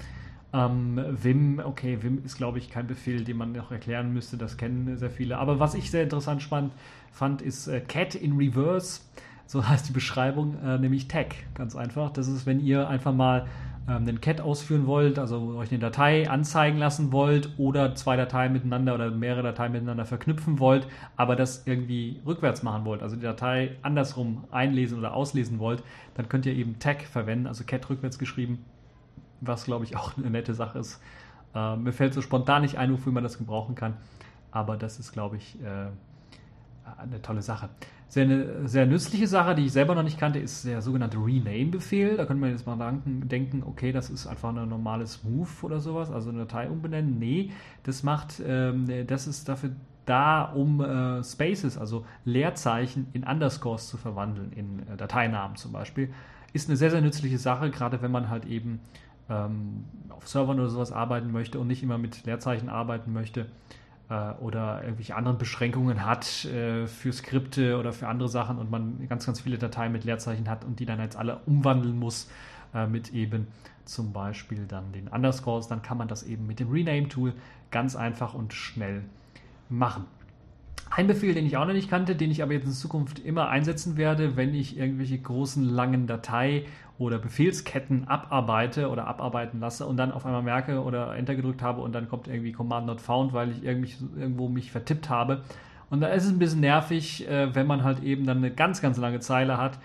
Ähm, 0.55 1.01
Vim, 1.11 1.61
okay, 1.65 2.03
Vim 2.03 2.25
ist 2.25 2.37
glaube 2.37 2.59
ich 2.59 2.71
kein 2.71 2.87
Befehl, 2.87 3.25
den 3.25 3.37
man 3.37 3.53
noch 3.53 3.71
erklären 3.71 4.13
müsste, 4.13 4.37
das 4.37 4.57
kennen 4.57 4.97
sehr 4.97 5.11
viele. 5.11 5.39
Aber 5.39 5.61
was 5.61 5.75
ich 5.75 5.91
sehr 5.91 6.03
interessant 6.03 6.43
spannend 6.43 6.73
fand, 7.11 7.43
ist 7.43 7.69
äh, 7.69 7.81
Cat 7.81 8.15
in 8.15 8.37
Reverse, 8.37 9.01
so 9.47 9.67
heißt 9.67 9.89
die 9.89 9.93
Beschreibung, 9.93 10.57
äh, 10.65 10.79
nämlich 10.79 11.09
Tag, 11.09 11.35
ganz 11.55 11.77
einfach. 11.77 12.11
Das 12.11 12.29
ist, 12.29 12.47
wenn 12.47 12.61
ihr 12.61 12.89
einfach 12.89 13.13
mal 13.15 13.47
ähm, 13.89 13.97
einen 13.97 14.21
Cat 14.21 14.41
ausführen 14.41 14.87
wollt, 14.87 15.19
also 15.19 15.57
euch 15.57 15.71
eine 15.71 15.81
Datei 15.81 16.29
anzeigen 16.29 16.79
lassen 16.79 17.13
wollt 17.13 17.51
oder 17.59 17.95
zwei 17.95 18.17
Dateien 18.17 18.53
miteinander 18.53 18.95
oder 18.95 19.11
mehrere 19.11 19.43
Dateien 19.43 19.73
miteinander 19.73 20.05
verknüpfen 20.05 20.59
wollt, 20.59 20.87
aber 21.17 21.35
das 21.37 21.67
irgendwie 21.67 22.21
rückwärts 22.25 22.63
machen 22.63 22.85
wollt, 22.85 23.03
also 23.03 23.17
die 23.17 23.23
Datei 23.23 23.77
andersrum 23.83 24.45
einlesen 24.51 24.99
oder 24.99 25.15
auslesen 25.15 25.59
wollt, 25.59 25.83
dann 26.15 26.29
könnt 26.29 26.47
ihr 26.47 26.55
eben 26.55 26.79
Tag 26.79 27.03
verwenden, 27.03 27.47
also 27.47 27.65
Cat 27.65 27.89
rückwärts 27.91 28.19
geschrieben, 28.19 28.65
was 29.41 29.65
glaube 29.65 29.85
ich 29.85 29.97
auch 29.97 30.17
eine 30.17 30.31
nette 30.31 30.55
Sache 30.55 30.79
ist. 30.79 31.01
Äh, 31.55 31.77
mir 31.77 31.93
fällt 31.93 32.15
so 32.15 32.23
spontan 32.23 32.63
nicht 32.63 32.79
ein, 32.79 32.93
wofür 32.93 33.13
man 33.13 33.25
das 33.25 33.39
gebrauchen 33.39 33.75
kann, 33.75 33.97
aber 34.53 34.77
das 34.77 34.99
ist 34.99 35.13
glaube 35.13 35.37
ich 35.37 35.61
äh, 35.61 35.89
eine 36.99 37.23
tolle 37.23 37.43
Sache. 37.43 37.69
Sehr, 38.09 38.25
eine 38.25 38.69
sehr 38.69 38.87
nützliche 38.87 39.27
Sache, 39.27 39.55
die 39.55 39.67
ich 39.67 39.73
selber 39.73 39.95
noch 39.95 40.03
nicht 40.03 40.19
kannte, 40.19 40.39
ist 40.39 40.67
der 40.67 40.83
sogenannte 40.83 41.17
Rename-Befehl. 41.17 42.17
Da 42.17 42.27
könnte 42.27 42.41
man 42.41 42.51
jetzt 42.51 42.67
mal 42.67 43.01
denken, 43.05 43.63
okay, 43.65 43.93
das 43.93 44.11
ist 44.11 44.27
einfach 44.27 44.51
ein 44.55 44.69
normales 44.69 45.25
Move 45.25 45.49
oder 45.63 45.81
sowas, 45.81 46.11
also 46.11 46.31
eine 46.31 46.41
Datei 46.41 46.69
umbenennen. 46.69 47.19
Nee, 47.19 47.53
das 47.85 48.03
macht, 48.03 48.43
ähm, 48.47 48.87
das 49.07 49.27
ist 49.27 49.49
dafür 49.49 49.71
da, 50.05 50.43
um 50.43 50.81
äh, 50.81 51.23
Spaces, 51.23 51.79
also 51.79 52.05
Leerzeichen 52.25 53.07
in 53.13 53.25
Underscores 53.25 53.89
zu 53.89 53.97
verwandeln, 53.97 54.53
in 54.53 54.81
äh, 54.81 54.97
Dateinamen 54.97 55.57
zum 55.57 55.73
Beispiel. 55.73 56.13
Ist 56.53 56.69
eine 56.69 56.77
sehr, 56.77 56.91
sehr 56.91 57.01
nützliche 57.01 57.39
Sache, 57.39 57.71
gerade 57.71 58.03
wenn 58.03 58.11
man 58.11 58.29
halt 58.29 58.45
eben 58.45 58.81
ähm, 59.31 59.85
auf 60.11 60.29
Servern 60.29 60.59
oder 60.61 60.69
sowas 60.69 60.93
arbeiten 60.93 61.33
möchte 61.33 61.59
und 61.59 61.69
nicht 61.69 61.83
immer 61.83 61.99
mit 61.99 62.27
Leerzeichen 62.27 62.69
arbeiten 62.69 63.13
möchte 63.13 63.47
oder 64.41 64.83
irgendwelche 64.83 65.17
anderen 65.17 65.39
Beschränkungen 65.39 66.05
hat 66.05 66.45
äh, 66.45 66.87
für 66.87 67.13
Skripte 67.13 67.79
oder 67.79 67.93
für 67.93 68.09
andere 68.09 68.29
Sachen 68.29 68.59
und 68.59 68.71
man 68.71 69.07
ganz, 69.09 69.27
ganz 69.27 69.41
viele 69.41 69.59
Dateien 69.59 69.93
mit 69.93 70.05
Leerzeichen 70.05 70.49
hat 70.49 70.65
und 70.65 70.81
die 70.81 70.87
dann 70.87 71.01
jetzt 71.01 71.17
alle 71.17 71.39
umwandeln 71.47 71.99
muss 71.99 72.31
äh, 72.75 72.87
mit 72.87 73.13
eben 73.13 73.47
zum 73.85 74.13
Beispiel 74.13 74.67
dann 74.67 74.93
den 74.93 75.09
Underscores, 75.09 75.69
dann 75.69 75.83
kann 75.83 75.99
man 75.99 76.09
das 76.09 76.23
eben 76.23 76.47
mit 76.47 76.61
dem 76.61 76.71
Rename-Tool 76.71 77.33
ganz 77.71 77.97
einfach 77.97 78.35
und 78.35 78.53
schnell 78.53 79.03
machen. 79.69 80.05
Ein 80.91 81.07
Befehl, 81.07 81.33
den 81.33 81.47
ich 81.47 81.57
auch 81.57 81.65
noch 81.65 81.73
nicht 81.73 81.89
kannte, 81.89 82.15
den 82.15 82.31
ich 82.31 82.43
aber 82.43 82.53
jetzt 82.53 82.67
in 82.67 82.73
Zukunft 82.73 83.19
immer 83.19 83.49
einsetzen 83.49 83.97
werde, 83.97 84.37
wenn 84.37 84.55
ich 84.55 84.77
irgendwelche 84.77 85.19
großen, 85.19 85.65
langen 85.65 86.07
Datei- 86.07 86.67
oder 86.99 87.19
Befehlsketten 87.19 88.07
abarbeite 88.07 88.91
oder 88.91 89.07
abarbeiten 89.07 89.61
lasse 89.61 89.87
und 89.87 89.97
dann 89.97 90.13
auf 90.13 90.27
einmal 90.27 90.43
merke 90.43 90.83
oder 90.83 91.17
Enter 91.17 91.35
gedrückt 91.35 91.63
habe 91.63 91.81
und 91.81 91.93
dann 91.93 92.09
kommt 92.09 92.29
irgendwie 92.29 92.53
Command 92.53 92.87
not 92.87 93.01
found, 93.01 93.33
weil 93.33 93.51
ich 93.51 93.65
irgendwie 93.65 93.93
irgendwo 94.19 94.49
mich 94.49 94.71
vertippt 94.71 95.09
habe. 95.09 95.43
Und 95.91 96.01
da 96.01 96.09
ist 96.09 96.25
es 96.25 96.31
ein 96.31 96.39
bisschen 96.39 96.61
nervig, 96.61 97.29
äh, 97.29 97.55
wenn 97.55 97.67
man 97.67 97.85
halt 97.85 98.03
eben 98.03 98.25
dann 98.25 98.39
eine 98.39 98.51
ganz, 98.51 98.81
ganz 98.81 98.97
lange 98.97 99.21
Zeile 99.21 99.59
hat, 99.59 99.79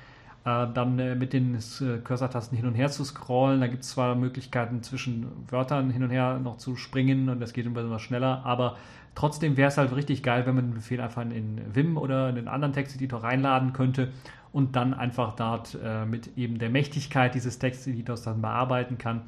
äh, 0.45 0.68
dann 0.74 0.97
äh, 0.99 1.16
mit 1.16 1.34
den 1.34 1.58
Cursor-Tasten 2.03 2.55
hin 2.55 2.66
und 2.66 2.76
her 2.76 2.89
zu 2.89 3.03
scrollen. 3.03 3.60
Da 3.60 3.68
gibt 3.68 3.84
es 3.84 3.89
zwar 3.89 4.16
Möglichkeiten 4.16 4.84
zwischen 4.84 5.28
Wörtern 5.49 5.89
hin 5.89 6.03
und 6.03 6.10
her 6.10 6.39
noch 6.41 6.58
zu 6.58 6.78
springen 6.78 7.28
und 7.28 7.41
das 7.41 7.51
geht 7.51 7.66
ein 7.66 7.74
bisschen 7.74 7.99
schneller, 7.99 8.45
aber 8.45 8.78
trotzdem 9.18 9.57
wäre 9.57 9.70
es 9.70 9.78
halt 9.78 9.95
richtig 9.95 10.22
geil, 10.22 10.45
wenn 10.45 10.53
man 10.53 10.65
den 10.68 10.74
Befehl 10.76 11.01
einfach 11.01 11.24
in 11.24 11.59
Vim 11.74 11.97
oder 11.97 12.30
in 12.30 12.38
einen 12.38 12.47
anderen 12.47 12.72
Texteditor 12.72 13.24
reinladen 13.24 13.74
könnte 13.74 14.13
und 14.51 14.76
dann 14.76 14.93
einfach 14.93 15.36
dort 15.36 15.76
äh, 15.84 16.05
mit 16.05 16.38
eben 16.38 16.59
der 16.59 16.70
Mächtigkeit 16.70 17.34
dieses 17.34 17.57
Texteditors 17.57 18.22
dann 18.22 18.43
bearbeiten 18.43 18.99
kann, 18.99 19.24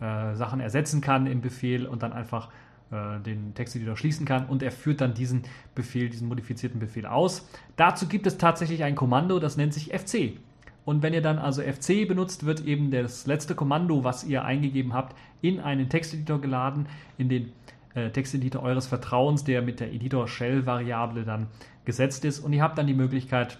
äh, 0.00 0.34
Sachen 0.34 0.58
ersetzen 0.58 1.00
kann 1.00 1.28
im 1.28 1.40
Befehl 1.40 1.86
und 1.86 2.02
dann 2.02 2.12
einfach 2.12 2.48
äh, 2.90 3.20
den 3.20 3.54
Texteditor 3.54 3.96
schließen 3.96 4.26
kann 4.26 4.46
und 4.46 4.60
er 4.60 4.72
führt 4.72 5.00
dann 5.00 5.14
diesen 5.14 5.42
Befehl, 5.72 6.08
diesen 6.08 6.26
modifizierten 6.26 6.80
Befehl 6.80 7.06
aus. 7.06 7.48
Dazu 7.76 8.08
gibt 8.08 8.26
es 8.26 8.38
tatsächlich 8.38 8.82
ein 8.82 8.96
Kommando, 8.96 9.38
das 9.38 9.56
nennt 9.56 9.72
sich 9.72 9.92
FC. 9.96 10.32
Und 10.84 11.04
wenn 11.04 11.14
ihr 11.14 11.22
dann 11.22 11.38
also 11.38 11.62
FC 11.62 12.08
benutzt, 12.08 12.44
wird 12.44 12.64
eben 12.64 12.90
das 12.90 13.28
letzte 13.28 13.54
Kommando, 13.54 14.02
was 14.02 14.24
ihr 14.24 14.44
eingegeben 14.44 14.94
habt, 14.94 15.14
in 15.42 15.60
einen 15.60 15.88
Texteditor 15.88 16.40
geladen, 16.40 16.86
in 17.18 17.28
den 17.28 17.52
äh, 17.94 18.10
Texteditor 18.10 18.62
eures 18.62 18.86
Vertrauens, 18.86 19.44
der 19.44 19.62
mit 19.62 19.80
der 19.80 19.92
Editor-Shell-Variable 19.92 21.24
dann 21.24 21.48
gesetzt 21.84 22.24
ist. 22.24 22.40
Und 22.40 22.52
ihr 22.52 22.62
habt 22.62 22.78
dann 22.78 22.86
die 22.86 22.94
Möglichkeit, 22.94 23.58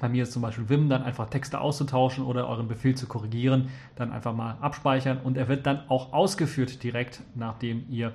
bei 0.00 0.08
mir 0.08 0.24
ist 0.24 0.32
zum 0.32 0.42
Beispiel 0.42 0.68
Vim, 0.68 0.88
dann 0.88 1.02
einfach 1.02 1.30
Texte 1.30 1.60
auszutauschen 1.60 2.24
oder 2.24 2.48
euren 2.48 2.68
Befehl 2.68 2.94
zu 2.94 3.06
korrigieren, 3.06 3.70
dann 3.96 4.12
einfach 4.12 4.34
mal 4.34 4.58
abspeichern 4.60 5.18
und 5.22 5.36
er 5.38 5.48
wird 5.48 5.66
dann 5.66 5.88
auch 5.88 6.12
ausgeführt 6.12 6.82
direkt, 6.82 7.22
nachdem 7.34 7.86
ihr 7.88 8.12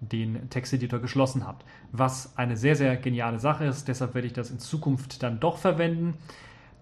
den 0.00 0.50
Texteditor 0.50 1.00
geschlossen 1.00 1.46
habt. 1.46 1.64
Was 1.90 2.36
eine 2.36 2.56
sehr, 2.56 2.76
sehr 2.76 2.96
geniale 2.96 3.38
Sache 3.38 3.64
ist, 3.64 3.88
deshalb 3.88 4.14
werde 4.14 4.26
ich 4.26 4.32
das 4.32 4.50
in 4.50 4.58
Zukunft 4.58 5.22
dann 5.22 5.40
doch 5.40 5.58
verwenden. 5.58 6.14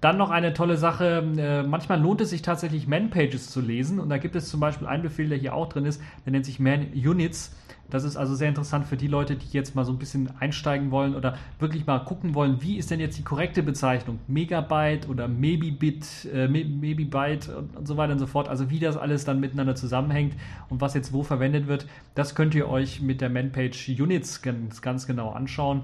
Dann 0.00 0.16
noch 0.16 0.30
eine 0.30 0.54
tolle 0.54 0.76
Sache, 0.76 1.22
äh, 1.36 1.62
manchmal 1.62 2.00
lohnt 2.00 2.20
es 2.20 2.30
sich 2.30 2.42
tatsächlich 2.42 2.86
Man-Pages 2.86 3.50
zu 3.50 3.60
lesen 3.60 4.00
und 4.00 4.08
da 4.08 4.18
gibt 4.18 4.34
es 4.34 4.48
zum 4.48 4.60
Beispiel 4.60 4.86
einen 4.86 5.02
Befehl, 5.02 5.28
der 5.28 5.38
hier 5.38 5.54
auch 5.54 5.68
drin 5.68 5.84
ist, 5.84 6.00
der 6.24 6.32
nennt 6.32 6.46
sich 6.46 6.58
Man-Units 6.58 7.54
das 7.90 8.04
ist 8.04 8.16
also 8.16 8.34
sehr 8.34 8.48
interessant 8.48 8.86
für 8.86 8.96
die 8.96 9.08
Leute, 9.08 9.36
die 9.36 9.48
jetzt 9.50 9.74
mal 9.74 9.84
so 9.84 9.92
ein 9.92 9.98
bisschen 9.98 10.30
einsteigen 10.38 10.90
wollen 10.90 11.14
oder 11.14 11.36
wirklich 11.58 11.86
mal 11.86 11.98
gucken 11.98 12.34
wollen, 12.34 12.62
wie 12.62 12.78
ist 12.78 12.90
denn 12.90 13.00
jetzt 13.00 13.18
die 13.18 13.22
korrekte 13.22 13.62
Bezeichnung? 13.62 14.20
Megabyte 14.28 15.08
oder 15.08 15.28
Mebibit, 15.28 16.28
äh, 16.32 16.48
Mebibyte 16.48 17.48
und, 17.48 17.76
und 17.76 17.88
so 17.88 17.96
weiter 17.96 18.12
und 18.12 18.18
so 18.18 18.26
fort. 18.26 18.48
Also 18.48 18.70
wie 18.70 18.78
das 18.78 18.96
alles 18.96 19.24
dann 19.24 19.40
miteinander 19.40 19.74
zusammenhängt 19.74 20.34
und 20.68 20.80
was 20.80 20.94
jetzt 20.94 21.12
wo 21.12 21.22
verwendet 21.22 21.66
wird, 21.66 21.86
das 22.14 22.34
könnt 22.34 22.54
ihr 22.54 22.68
euch 22.68 23.02
mit 23.02 23.20
der 23.20 23.28
Manpage 23.28 23.88
Units 23.88 24.40
ganz, 24.42 24.82
ganz 24.82 25.06
genau 25.06 25.30
anschauen, 25.30 25.82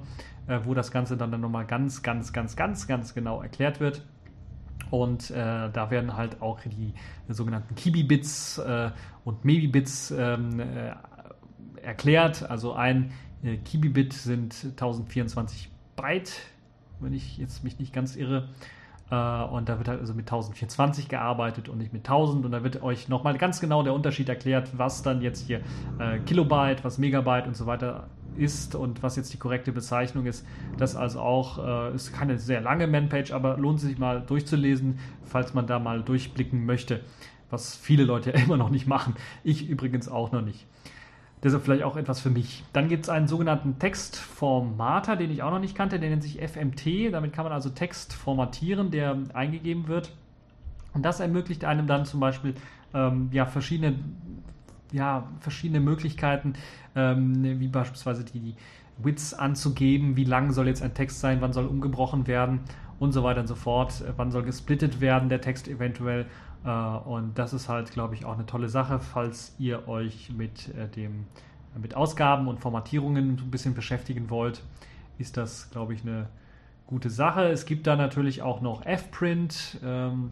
äh, 0.48 0.60
wo 0.64 0.74
das 0.74 0.90
Ganze 0.90 1.16
dann, 1.16 1.30
dann 1.30 1.40
nochmal 1.40 1.66
ganz, 1.66 2.02
ganz, 2.02 2.32
ganz, 2.32 2.56
ganz, 2.56 2.86
ganz 2.86 3.14
genau 3.14 3.42
erklärt 3.42 3.80
wird. 3.80 4.02
Und 4.90 5.30
äh, 5.30 5.34
da 5.72 5.90
werden 5.90 6.16
halt 6.16 6.40
auch 6.40 6.60
die 6.60 6.94
sogenannten 7.28 7.74
Kibi-Bits 7.74 8.58
äh, 8.58 8.90
und 9.24 9.44
Mebi-Bits 9.44 10.12
ähm, 10.12 10.60
äh, 10.60 10.94
erklärt. 11.82 12.48
Also 12.48 12.72
ein 12.74 13.12
äh, 13.42 13.56
Kibibit 13.56 14.12
sind 14.12 14.54
1024 14.64 15.70
Byte, 15.96 16.32
wenn 17.00 17.12
ich 17.12 17.38
jetzt 17.38 17.64
mich 17.64 17.78
nicht 17.78 17.92
ganz 17.92 18.16
irre. 18.16 18.48
Äh, 19.10 19.14
und 19.14 19.68
da 19.68 19.78
wird 19.78 19.88
halt 19.88 20.00
also 20.00 20.14
mit 20.14 20.26
1024 20.26 21.08
gearbeitet 21.08 21.68
und 21.68 21.78
nicht 21.78 21.92
mit 21.92 22.02
1000. 22.02 22.44
Und 22.44 22.52
da 22.52 22.62
wird 22.62 22.82
euch 22.82 23.08
nochmal 23.08 23.36
ganz 23.38 23.60
genau 23.60 23.82
der 23.82 23.94
Unterschied 23.94 24.28
erklärt, 24.28 24.78
was 24.78 25.02
dann 25.02 25.20
jetzt 25.20 25.46
hier 25.46 25.60
äh, 25.98 26.18
Kilobyte, 26.20 26.84
was 26.84 26.98
Megabyte 26.98 27.46
und 27.46 27.56
so 27.56 27.66
weiter 27.66 28.08
ist 28.38 28.74
und 28.74 29.02
was 29.02 29.16
jetzt 29.16 29.32
die 29.32 29.38
korrekte 29.38 29.72
Bezeichnung 29.72 30.26
ist. 30.26 30.46
Das 30.78 30.96
also 30.96 31.20
auch 31.20 31.90
äh, 31.92 31.94
ist 31.94 32.12
keine 32.12 32.38
sehr 32.38 32.60
lange 32.60 32.86
Manpage, 32.86 33.32
aber 33.32 33.56
lohnt 33.56 33.80
sich 33.80 33.98
mal 33.98 34.22
durchzulesen, 34.22 34.98
falls 35.24 35.54
man 35.54 35.66
da 35.66 35.78
mal 35.78 36.02
durchblicken 36.02 36.66
möchte, 36.66 37.00
was 37.50 37.76
viele 37.76 38.04
Leute 38.04 38.30
immer 38.44 38.56
noch 38.56 38.70
nicht 38.70 38.86
machen. 38.86 39.14
Ich 39.44 39.68
übrigens 39.68 40.08
auch 40.08 40.32
noch 40.32 40.42
nicht. 40.42 40.66
Deshalb 41.42 41.64
vielleicht 41.64 41.84
auch 41.84 41.96
etwas 41.96 42.20
für 42.20 42.30
mich. 42.30 42.64
Dann 42.72 42.88
gibt 42.88 43.04
es 43.04 43.08
einen 43.08 43.28
sogenannten 43.28 43.78
Textformater, 43.78 45.16
den 45.16 45.30
ich 45.30 45.42
auch 45.42 45.50
noch 45.50 45.58
nicht 45.58 45.76
kannte, 45.76 46.00
der 46.00 46.08
nennt 46.10 46.22
sich 46.22 46.40
FMT. 46.40 47.12
Damit 47.12 47.32
kann 47.32 47.44
man 47.44 47.52
also 47.52 47.68
Text 47.68 48.14
formatieren, 48.14 48.90
der 48.90 49.18
eingegeben 49.34 49.86
wird. 49.86 50.12
Und 50.94 51.02
das 51.02 51.20
ermöglicht 51.20 51.64
einem 51.64 51.86
dann 51.86 52.06
zum 52.06 52.20
Beispiel 52.20 52.54
ähm, 52.94 53.28
ja, 53.30 53.44
verschiedene, 53.44 53.98
ja, 54.92 55.28
verschiedene 55.40 55.80
Möglichkeiten, 55.80 56.54
ähm, 56.94 57.60
wie 57.60 57.68
beispielsweise 57.68 58.24
die, 58.24 58.40
die 58.40 58.54
Widths 58.98 59.34
anzugeben, 59.34 60.16
wie 60.16 60.24
lang 60.24 60.52
soll 60.52 60.68
jetzt 60.68 60.82
ein 60.82 60.94
Text 60.94 61.20
sein, 61.20 61.40
wann 61.40 61.52
soll 61.52 61.66
umgebrochen 61.66 62.26
werden 62.26 62.60
und 62.98 63.12
so 63.12 63.22
weiter 63.22 63.40
und 63.40 63.46
so 63.46 63.54
fort, 63.54 64.02
wann 64.16 64.30
soll 64.30 64.42
gesplittet 64.42 65.00
werden 65.00 65.28
der 65.28 65.40
Text 65.40 65.68
eventuell. 65.68 66.26
Äh, 66.64 66.70
und 66.70 67.38
das 67.38 67.52
ist 67.52 67.68
halt, 67.68 67.90
glaube 67.90 68.14
ich, 68.14 68.24
auch 68.24 68.34
eine 68.34 68.46
tolle 68.46 68.68
Sache, 68.68 68.98
falls 69.00 69.54
ihr 69.58 69.88
euch 69.88 70.30
mit 70.30 70.74
äh, 70.76 70.88
dem 70.88 71.26
mit 71.78 71.94
Ausgaben 71.94 72.48
und 72.48 72.58
Formatierungen 72.58 73.32
ein 73.32 73.50
bisschen 73.50 73.74
beschäftigen 73.74 74.30
wollt, 74.30 74.62
ist 75.18 75.36
das, 75.36 75.70
glaube 75.70 75.92
ich, 75.92 76.02
eine 76.02 76.26
gute 76.86 77.10
Sache. 77.10 77.48
Es 77.48 77.66
gibt 77.66 77.86
da 77.86 77.96
natürlich 77.96 78.42
auch 78.42 78.60
noch 78.60 78.84
fprint, 78.84 79.78
ähm, 79.84 80.30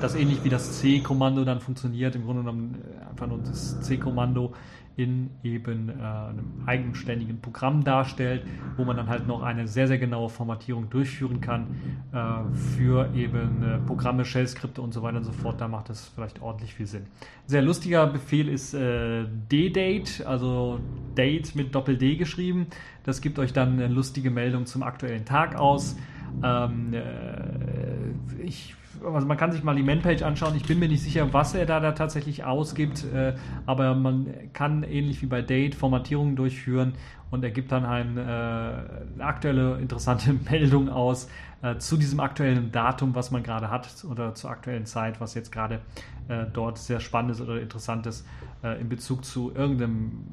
das 0.00 0.14
ähnlich 0.14 0.42
wie 0.44 0.48
das 0.48 0.80
C-Kommando 0.80 1.44
dann 1.44 1.60
funktioniert, 1.60 2.16
im 2.16 2.24
Grunde 2.24 2.42
genommen 2.42 2.82
äh, 2.82 3.10
einfach 3.10 3.26
nur 3.26 3.38
das 3.38 3.80
C-Kommando 3.80 4.52
in 4.96 5.30
eben 5.42 5.90
äh, 5.90 5.92
einem 6.02 6.62
eigenständigen 6.64 7.40
Programm 7.40 7.84
darstellt, 7.84 8.42
wo 8.78 8.84
man 8.84 8.96
dann 8.96 9.08
halt 9.08 9.26
noch 9.26 9.42
eine 9.42 9.68
sehr, 9.68 9.86
sehr 9.86 9.98
genaue 9.98 10.30
Formatierung 10.30 10.88
durchführen 10.88 11.42
kann 11.42 11.66
äh, 12.12 12.56
für 12.56 13.14
eben 13.14 13.62
äh, 13.62 13.78
Programme, 13.86 14.24
Shell-Skripte 14.24 14.80
und 14.80 14.94
so 14.94 15.02
weiter 15.02 15.18
und 15.18 15.24
so 15.24 15.32
fort. 15.32 15.60
Da 15.60 15.68
macht 15.68 15.90
das 15.90 16.06
vielleicht 16.08 16.40
ordentlich 16.40 16.74
viel 16.74 16.86
Sinn. 16.86 17.06
Sehr 17.46 17.60
lustiger 17.60 18.06
Befehl 18.06 18.48
ist 18.48 18.72
äh, 18.72 19.26
D-Date, 19.50 20.24
also 20.26 20.80
Date 21.14 21.54
mit 21.54 21.74
Doppel-D 21.74 22.16
geschrieben. 22.16 22.66
Das 23.06 23.20
gibt 23.20 23.38
euch 23.38 23.52
dann 23.52 23.74
eine 23.74 23.88
lustige 23.88 24.30
Meldung 24.30 24.66
zum 24.66 24.82
aktuellen 24.82 25.24
Tag 25.24 25.56
aus. 25.56 25.96
Ähm, 26.42 26.92
äh, 26.92 28.42
ich 28.42 28.74
also 29.04 29.26
man 29.26 29.36
kann 29.36 29.52
sich 29.52 29.62
mal 29.62 29.74
die 29.74 29.82
Man-Page 29.82 30.22
anschauen. 30.22 30.56
Ich 30.56 30.64
bin 30.64 30.78
mir 30.78 30.88
nicht 30.88 31.02
sicher, 31.02 31.32
was 31.32 31.54
er 31.54 31.66
da, 31.66 31.80
da 31.80 31.92
tatsächlich 31.92 32.44
ausgibt, 32.44 33.04
äh, 33.12 33.34
aber 33.66 33.94
man 33.94 34.26
kann 34.52 34.82
ähnlich 34.82 35.22
wie 35.22 35.26
bei 35.26 35.42
Date 35.42 35.74
Formatierungen 35.74 36.36
durchführen 36.36 36.94
und 37.30 37.44
er 37.44 37.50
gibt 37.50 37.72
dann 37.72 37.84
ein, 37.84 38.16
äh, 38.16 38.20
eine 38.20 39.04
aktuelle 39.20 39.78
interessante 39.78 40.32
Meldung 40.50 40.88
aus 40.88 41.28
äh, 41.62 41.76
zu 41.78 41.96
diesem 41.96 42.20
aktuellen 42.20 42.72
Datum, 42.72 43.14
was 43.14 43.30
man 43.30 43.42
gerade 43.42 43.70
hat 43.70 43.88
oder 44.10 44.34
zur 44.34 44.50
aktuellen 44.50 44.86
Zeit, 44.86 45.20
was 45.20 45.34
jetzt 45.34 45.52
gerade 45.52 45.80
äh, 46.28 46.44
dort 46.52 46.78
sehr 46.78 47.00
spannend 47.00 47.32
ist 47.32 47.40
oder 47.40 47.60
interessant 47.60 48.06
ist 48.06 48.26
äh, 48.62 48.80
in 48.80 48.88
Bezug 48.88 49.24
zu 49.24 49.52
irgendeinem, 49.54 50.24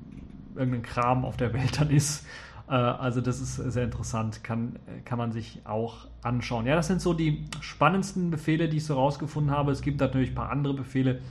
irgendeinem 0.55 0.84
Kram 0.84 1.26
auf 1.26 1.38
der 1.38 1.53
Welt 1.53 1.80
dann 1.80 1.89
ist. 1.89 2.26
Äh, 2.68 2.74
also 2.74 3.22
das 3.22 3.41
ist 3.41 3.55
sehr 3.55 3.84
interessant, 3.84 4.43
kann, 4.43 4.78
kann 5.05 5.18
man 5.18 5.32
sich 5.32 5.61
auch 5.66 6.07
anschauen. 6.22 6.66
Ja, 6.66 6.76
das 6.76 6.88
sind 6.88 7.01
so 7.01 7.14
die 7.14 7.45
spannendsten 7.61 8.32
Befehle, 8.32 8.70
die 8.70 8.78
ich 8.78 8.86
so 8.86 8.95
rausgefunden 8.95 9.51
habe. 9.55 9.72
Es 9.72 9.82
gibt 9.82 9.99
natürlich 9.99 10.32
ein 10.32 10.36
paar 10.36 10.51
andere 10.51 10.74
Befehle, 10.74 11.22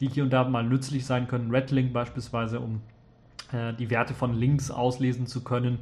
die 0.00 0.08
hier 0.08 0.24
und 0.24 0.30
da 0.30 0.44
mal 0.44 0.64
nützlich 0.64 1.06
sein 1.06 1.28
können. 1.28 1.50
Redlink 1.50 1.92
beispielsweise, 1.92 2.60
um 2.60 2.80
äh, 3.52 3.72
die 3.74 3.90
Werte 3.90 4.14
von 4.14 4.34
Links 4.34 4.70
auslesen 4.70 5.26
zu 5.26 5.42
können. 5.44 5.78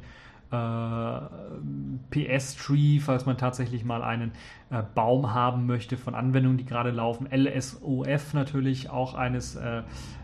Äh, 0.51 1.19
PS-Tree, 2.11 2.99
falls 2.99 3.25
man 3.25 3.37
tatsächlich 3.37 3.83
mal 3.83 4.03
einen 4.03 4.33
äh, 4.69 4.83
Baum 4.93 5.33
haben 5.33 5.65
möchte 5.65 5.97
von 5.97 6.13
Anwendungen, 6.13 6.59
die 6.59 6.65
gerade 6.65 6.91
laufen. 6.91 7.27
LSOF 7.31 8.35
natürlich 8.35 8.91
auch 8.91 9.15
eines 9.15 9.55
äh, 9.55 9.81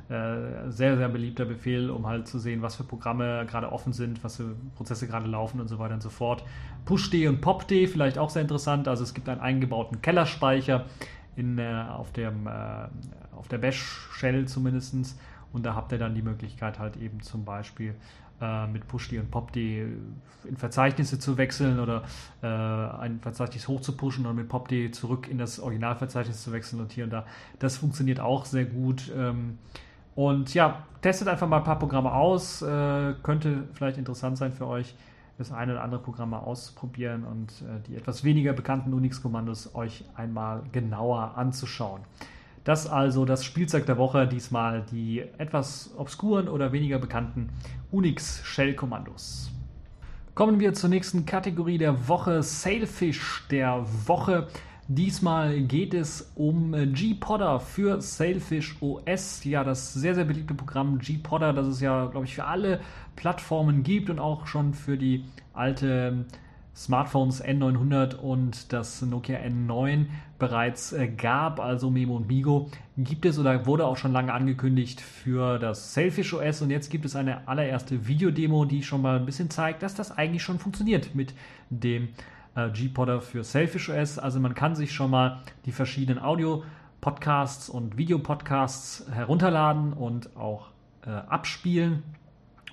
äh, 0.09 0.71
sehr, 0.71 0.97
sehr 0.97 1.07
beliebter 1.07 1.45
Befehl, 1.45 1.91
um 1.91 2.07
halt 2.07 2.27
zu 2.27 2.39
sehen, 2.39 2.63
was 2.63 2.75
für 2.75 2.83
Programme 2.83 3.45
gerade 3.45 3.71
offen 3.71 3.93
sind, 3.93 4.23
was 4.23 4.37
für 4.37 4.55
Prozesse 4.75 5.07
gerade 5.07 5.27
laufen 5.27 5.61
und 5.61 5.67
so 5.67 5.77
weiter 5.77 5.93
und 5.93 6.01
so 6.01 6.09
fort. 6.09 6.43
PushD 6.85 7.27
und 7.27 7.41
PopD 7.41 7.85
vielleicht 7.85 8.17
auch 8.17 8.31
sehr 8.31 8.41
interessant. 8.41 8.87
Also 8.87 9.03
es 9.03 9.13
gibt 9.13 9.29
einen 9.29 9.39
eingebauten 9.39 10.01
Kellerspeicher 10.01 10.85
in, 11.35 11.59
äh, 11.59 11.85
auf, 11.89 12.11
dem, 12.11 12.47
äh, 12.47 12.51
auf 13.35 13.47
der 13.49 13.59
Bash-Shell 13.59 14.47
zumindest 14.47 15.15
Und 15.53 15.63
da 15.65 15.75
habt 15.75 15.91
ihr 15.91 15.99
dann 15.99 16.15
die 16.15 16.23
Möglichkeit 16.23 16.79
halt 16.79 16.97
eben 16.97 17.21
zum 17.21 17.45
Beispiel 17.45 17.93
äh, 18.41 18.65
mit 18.65 18.87
Pushdi 18.87 19.19
und 19.19 19.29
Popdi 19.29 19.85
in 20.43 20.57
Verzeichnisse 20.57 21.19
zu 21.19 21.37
wechseln 21.37 21.79
oder 21.79 22.03
äh, 22.41 22.47
ein 22.47 23.19
Verzeichnis 23.19 23.67
hoch 23.67 23.81
zu 23.81 23.95
pushen 23.95 24.25
und 24.25 24.35
mit 24.35 24.49
Popdi 24.49 24.89
zurück 24.89 25.27
in 25.29 25.37
das 25.37 25.59
Originalverzeichnis 25.59 26.41
zu 26.41 26.51
wechseln 26.51 26.81
und 26.81 26.91
hier 26.91 27.03
und 27.03 27.11
da. 27.11 27.27
Das 27.59 27.77
funktioniert 27.77 28.19
auch 28.19 28.45
sehr 28.45 28.65
gut. 28.65 29.11
Ähm, 29.15 29.59
und 30.19 30.53
ja, 30.53 30.83
testet 31.01 31.29
einfach 31.29 31.47
mal 31.47 31.59
ein 31.59 31.63
paar 31.63 31.79
Programme 31.79 32.11
aus. 32.11 32.61
Äh, 32.61 33.13
könnte 33.23 33.69
vielleicht 33.71 33.97
interessant 33.97 34.37
sein 34.37 34.51
für 34.51 34.67
euch, 34.67 34.93
das 35.37 35.53
eine 35.53 35.71
oder 35.71 35.81
andere 35.81 36.01
Programm 36.01 36.31
mal 36.31 36.39
auszuprobieren 36.39 37.23
und 37.23 37.49
äh, 37.61 37.79
die 37.87 37.95
etwas 37.95 38.25
weniger 38.25 38.51
bekannten 38.51 38.91
Unix-Kommandos 38.93 39.75
euch 39.75 40.03
einmal 40.15 40.63
genauer 40.73 41.37
anzuschauen. 41.37 42.01
Das 42.65 42.85
also 42.85 43.23
das 43.23 43.45
Spielzeug 43.45 43.85
der 43.85 43.97
Woche, 43.97 44.27
diesmal 44.27 44.83
die 44.91 45.23
etwas 45.37 45.91
obskuren 45.95 46.49
oder 46.49 46.73
weniger 46.73 46.99
bekannten 46.99 47.51
Unix 47.89 48.41
Shell-Kommandos. 48.43 49.51
Kommen 50.35 50.59
wir 50.59 50.73
zur 50.73 50.89
nächsten 50.89 51.25
Kategorie 51.25 51.77
der 51.77 52.09
Woche, 52.09 52.43
Sailfish 52.43 53.47
der 53.49 53.85
Woche. 54.05 54.47
Diesmal 54.91 55.61
geht 55.61 55.93
es 55.93 56.31
um 56.33 56.71
G-Podder 56.71 57.59
für 57.59 58.01
Sailfish 58.01 58.75
OS. 58.81 59.43
Ja, 59.43 59.63
das 59.63 59.93
sehr, 59.93 60.15
sehr 60.15 60.25
beliebte 60.25 60.55
Programm 60.55 60.97
G-Podder, 60.97 61.53
das 61.53 61.67
es 61.67 61.79
ja, 61.79 62.07
glaube 62.07 62.25
ich, 62.25 62.33
für 62.33 62.45
alle 62.45 62.79
Plattformen 63.15 63.83
gibt 63.83 64.09
und 64.09 64.17
auch 64.17 64.47
schon 64.47 64.73
für 64.73 64.97
die 64.97 65.25
alte 65.53 66.25
Smartphones 66.75 67.45
N900 67.45 68.15
und 68.15 68.73
das 68.73 69.03
Nokia 69.03 69.37
N9 69.37 70.07
bereits 70.39 70.91
äh, 70.91 71.07
gab, 71.07 71.59
also 71.59 71.91
Memo 71.91 72.15
und 72.15 72.27
Migo, 72.27 72.71
gibt 72.97 73.25
es 73.27 73.37
oder 73.37 73.67
wurde 73.67 73.85
auch 73.85 73.97
schon 73.97 74.11
lange 74.11 74.33
angekündigt 74.33 75.01
für 75.01 75.59
das 75.59 75.93
Selfish 75.93 76.33
OS 76.33 76.63
und 76.63 76.71
jetzt 76.71 76.89
gibt 76.89 77.05
es 77.05 77.15
eine 77.15 77.47
allererste 77.47 78.07
Videodemo, 78.07 78.65
die 78.65 78.81
schon 78.81 79.03
mal 79.03 79.19
ein 79.19 79.27
bisschen 79.27 79.51
zeigt, 79.51 79.83
dass 79.83 79.93
das 79.93 80.17
eigentlich 80.17 80.41
schon 80.41 80.57
funktioniert 80.57 81.13
mit 81.13 81.35
dem 81.69 82.07
äh, 82.55 82.69
G-Podder 82.69 83.21
für 83.21 83.43
Selfish 83.43 83.89
OS. 83.89 84.19
Also 84.19 84.39
man 84.39 84.55
kann 84.55 84.75
sich 84.75 84.91
schon 84.91 85.11
mal 85.11 85.39
die 85.65 85.71
verschiedenen 85.71 86.21
Audio-Podcasts 86.21 87.69
und 87.69 87.97
Videopodcasts 87.97 89.05
herunterladen 89.11 89.93
und 89.93 90.35
auch 90.35 90.69
äh, 91.05 91.09
abspielen 91.09 92.03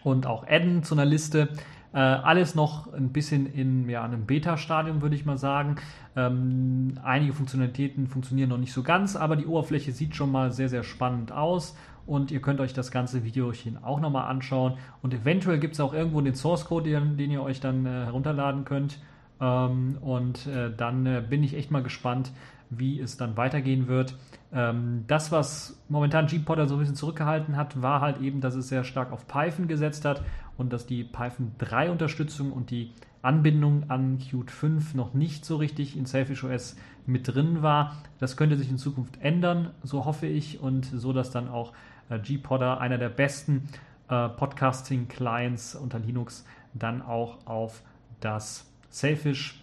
und 0.03 0.27
auch 0.27 0.47
adden 0.47 0.83
zu 0.83 0.95
einer 0.95 1.05
Liste. 1.05 1.49
Äh, 1.93 1.99
alles 1.99 2.55
noch 2.55 2.93
ein 2.93 3.11
bisschen 3.11 3.47
in 3.47 3.89
ja, 3.89 4.05
einem 4.05 4.27
Beta-Stadium, 4.27 5.01
würde 5.01 5.17
ich 5.17 5.25
mal 5.25 5.39
sagen. 5.39 5.77
Ähm, 6.15 6.99
einige 7.03 7.33
Funktionalitäten 7.33 8.07
funktionieren 8.07 8.51
noch 8.51 8.59
nicht 8.59 8.75
so 8.75 8.83
ganz, 8.83 9.17
aber 9.17 9.35
die 9.35 9.47
Oberfläche 9.47 9.93
sieht 9.93 10.15
schon 10.15 10.31
mal 10.31 10.53
sehr, 10.53 10.69
sehr 10.69 10.83
spannend 10.83 11.33
aus. 11.33 11.75
Und 12.07 12.31
ihr 12.31 12.41
könnt 12.41 12.61
euch 12.61 12.73
das 12.73 12.91
ganze 12.91 13.25
Videochen 13.25 13.83
auch 13.83 13.99
nochmal 13.99 14.31
anschauen. 14.31 14.75
Und 15.03 15.15
eventuell 15.15 15.59
gibt 15.59 15.75
es 15.75 15.81
auch 15.81 15.93
irgendwo 15.93 16.21
den 16.21 16.35
Source 16.35 16.67
Code, 16.67 16.91
den, 16.91 17.17
den 17.17 17.31
ihr 17.31 17.43
euch 17.43 17.61
dann 17.61 17.87
äh, 17.87 18.05
herunterladen 18.05 18.65
könnt. 18.65 18.99
Ähm, 19.41 19.99
und 20.01 20.47
äh, 20.47 20.71
dann 20.75 21.07
äh, 21.07 21.23
bin 21.29 21.43
ich 21.43 21.55
echt 21.55 21.71
mal 21.71 21.83
gespannt, 21.83 22.33
wie 22.71 23.01
es 23.01 23.17
dann 23.17 23.37
weitergehen 23.37 23.89
wird. 23.89 24.17
Ähm, 24.53 25.05
das, 25.07 25.33
was 25.33 25.81
momentan 25.89 26.27
G-Podder 26.27 26.67
so 26.67 26.77
ein 26.77 26.81
bisschen 26.81 26.97
zurückgehalten 26.97 27.57
hat, 27.57 27.81
war 27.83 28.01
halt 28.01 28.21
eben, 28.21 28.41
dass 28.41 28.55
es 28.55 28.69
sehr 28.69 28.85
stark 28.85 29.13
auf 29.13 29.27
Python 29.29 29.69
gesetzt 29.69 30.05
hat 30.05 30.23
und 30.57 30.73
dass 30.73 30.87
die 30.87 31.05
Python 31.05 31.53
3 31.59 31.91
Unterstützung 31.91 32.53
und 32.53 32.71
die 32.71 32.93
Anbindung 33.23 33.91
an 33.91 34.19
Qt 34.19 34.51
5 34.51 34.95
noch 34.95 35.13
nicht 35.15 35.45
so 35.45 35.57
richtig 35.57 35.97
in 35.97 36.07
Selfish 36.07 36.45
OS 36.45 36.77
mit 37.07 37.29
drin 37.35 37.63
war. 37.63 37.97
Das 38.19 38.37
könnte 38.37 38.57
sich 38.57 38.71
in 38.71 38.79
Zukunft 38.79 39.21
ändern, 39.21 39.71
so 39.83 40.05
hoffe 40.05 40.27
ich, 40.27 40.61
und 40.61 40.85
so, 40.87 41.13
dass 41.13 41.31
dann 41.31 41.49
auch 41.49 41.73
äh, 42.09 42.19
G-Podder, 42.19 42.81
einer 42.81 42.99
der 42.99 43.09
besten 43.09 43.69
äh, 44.09 44.29
Podcasting-Clients 44.29 45.75
unter 45.75 45.99
Linux, 45.99 46.45
dann 46.75 47.03
auch 47.03 47.47
auf 47.47 47.83
das 48.21 48.71
Selfish 48.97 49.63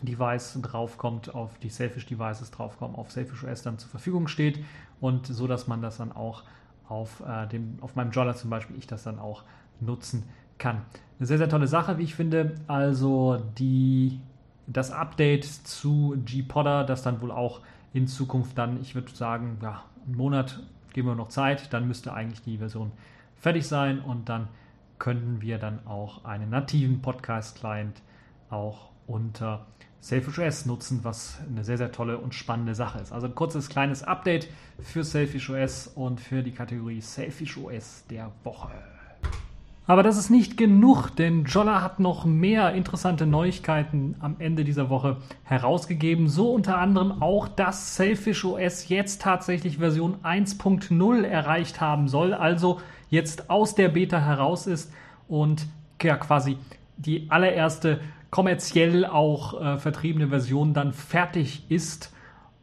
Device 0.00 0.58
draufkommt, 0.62 1.34
auf 1.34 1.58
die 1.58 1.68
Selfish 1.68 2.06
Devices 2.06 2.50
draufkommen, 2.50 2.96
auf 2.96 3.12
Selfish 3.12 3.44
OS 3.44 3.60
dann 3.60 3.78
zur 3.78 3.90
Verfügung 3.90 4.26
steht 4.26 4.64
und 5.02 5.26
so, 5.26 5.46
dass 5.46 5.66
man 5.66 5.82
das 5.82 5.98
dann 5.98 6.12
auch 6.12 6.44
auf, 6.88 7.22
äh, 7.28 7.46
dem, 7.48 7.76
auf 7.82 7.94
meinem 7.94 8.10
Jolla 8.10 8.34
zum 8.34 8.48
Beispiel, 8.48 8.76
ich 8.78 8.86
das 8.86 9.02
dann 9.02 9.18
auch 9.18 9.44
nutzen 9.80 10.24
kann. 10.56 10.80
Eine 11.18 11.26
sehr, 11.26 11.36
sehr 11.36 11.50
tolle 11.50 11.66
Sache, 11.66 11.98
wie 11.98 12.04
ich 12.04 12.14
finde. 12.14 12.54
Also 12.66 13.42
die, 13.58 14.18
das 14.66 14.90
Update 14.90 15.44
zu 15.44 16.16
G-Podder, 16.24 16.84
das 16.84 17.02
dann 17.02 17.20
wohl 17.20 17.32
auch 17.32 17.60
in 17.92 18.06
Zukunft 18.06 18.56
dann, 18.56 18.80
ich 18.80 18.94
würde 18.94 19.14
sagen, 19.14 19.58
ja, 19.60 19.84
einen 20.06 20.16
Monat 20.16 20.62
geben 20.94 21.08
wir 21.08 21.14
noch 21.14 21.28
Zeit, 21.28 21.70
dann 21.74 21.86
müsste 21.86 22.14
eigentlich 22.14 22.40
die 22.40 22.56
Version 22.56 22.92
fertig 23.36 23.68
sein 23.68 24.00
und 24.00 24.30
dann 24.30 24.48
könnten 24.98 25.42
wir 25.42 25.58
dann 25.58 25.86
auch 25.86 26.24
einen 26.24 26.48
nativen 26.48 27.02
Podcast-Client 27.02 28.00
auch 28.50 28.90
unter 29.06 29.66
Selfish 30.00 30.38
OS 30.38 30.66
nutzen, 30.66 31.00
was 31.02 31.38
eine 31.48 31.64
sehr, 31.64 31.78
sehr 31.78 31.90
tolle 31.90 32.18
und 32.18 32.34
spannende 32.34 32.74
Sache 32.74 32.98
ist. 32.98 33.12
Also 33.12 33.26
ein 33.26 33.34
kurzes 33.34 33.70
kleines 33.70 34.02
Update 34.02 34.48
für 34.78 35.02
Selfish 35.02 35.48
OS 35.48 35.86
und 35.86 36.20
für 36.20 36.42
die 36.42 36.52
Kategorie 36.52 37.00
Selfish 37.00 37.56
OS 37.56 38.04
der 38.10 38.30
Woche. 38.42 38.70
Aber 39.86 40.02
das 40.02 40.16
ist 40.16 40.30
nicht 40.30 40.56
genug, 40.56 41.10
denn 41.16 41.44
Jolla 41.44 41.82
hat 41.82 42.00
noch 42.00 42.24
mehr 42.24 42.72
interessante 42.72 43.26
Neuigkeiten 43.26 44.14
am 44.20 44.36
Ende 44.38 44.64
dieser 44.64 44.88
Woche 44.88 45.18
herausgegeben. 45.42 46.28
So 46.28 46.52
unter 46.52 46.78
anderem 46.78 47.22
auch, 47.22 47.48
dass 47.48 47.96
Selfish 47.96 48.46
OS 48.46 48.88
jetzt 48.88 49.20
tatsächlich 49.20 49.78
Version 49.78 50.16
1.0 50.22 51.22
erreicht 51.24 51.82
haben 51.82 52.08
soll, 52.08 52.32
also 52.32 52.80
jetzt 53.10 53.50
aus 53.50 53.74
der 53.74 53.88
Beta 53.90 54.20
heraus 54.20 54.66
ist 54.66 54.90
und 55.28 55.66
ja 56.02 56.16
quasi 56.16 56.56
die 56.96 57.30
allererste 57.30 58.00
kommerziell 58.34 59.06
auch 59.06 59.62
äh, 59.62 59.78
vertriebene 59.78 60.26
Version 60.26 60.74
dann 60.74 60.92
fertig 60.92 61.70
ist. 61.70 62.12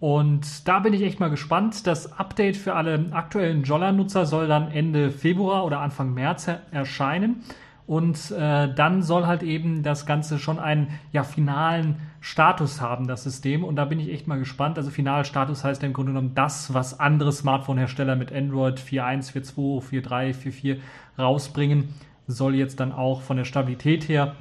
Und 0.02 0.68
da 0.68 0.80
bin 0.80 0.92
ich 0.92 1.02
echt 1.02 1.22
mal 1.22 1.30
gespannt. 1.30 1.88
Das 1.88 2.20
Update 2.20 2.58
für 2.58 2.76
alle 2.76 3.06
aktuellen 3.12 3.64
Jolla-Nutzer 3.64 4.26
soll 4.26 4.50
dann 4.50 4.70
Ende 4.70 5.12
Februar 5.12 5.64
oder 5.64 5.80
Anfang 5.80 6.14
März 6.14 6.50
erscheinen. 6.72 7.44
Und 7.88 8.32
äh, 8.32 8.74
dann 8.74 9.02
soll 9.02 9.28
halt 9.28 9.44
eben 9.44 9.82
das 9.82 10.06
Ganze 10.06 10.40
schon 10.40 10.60
einen 10.60 10.90
ja, 11.14 11.24
finalen 11.24 12.02
Status 12.20 12.82
haben, 12.82 13.08
das 13.08 13.24
System. 13.24 13.64
Und 13.64 13.78
da 13.78 13.86
bin 13.86 14.02
ich 14.02 14.12
echt 14.12 14.28
mal 14.28 14.40
gespannt. 14.40 14.78
Also 14.78 14.90
finaler 14.90 15.24
Status 15.24 15.64
heißt 15.64 15.82
ja 15.84 15.88
im 15.88 15.94
Grunde 15.94 16.12
genommen 16.12 16.36
das, 16.36 16.74
was 16.74 17.00
andere 17.00 17.32
Smartphone-Hersteller 17.32 18.18
mit 18.18 18.34
Android 18.34 18.78
4.1, 18.78 19.32
4.2, 19.32 20.04
4.3, 20.04 20.36
4.4 20.36 20.78
rausbringen, 21.18 21.94
soll 22.28 22.56
jetzt 22.56 22.82
dann 22.82 22.92
auch 22.92 23.22
von 23.22 23.38
der 23.38 23.46
Stabilität 23.46 24.10
her 24.10 24.36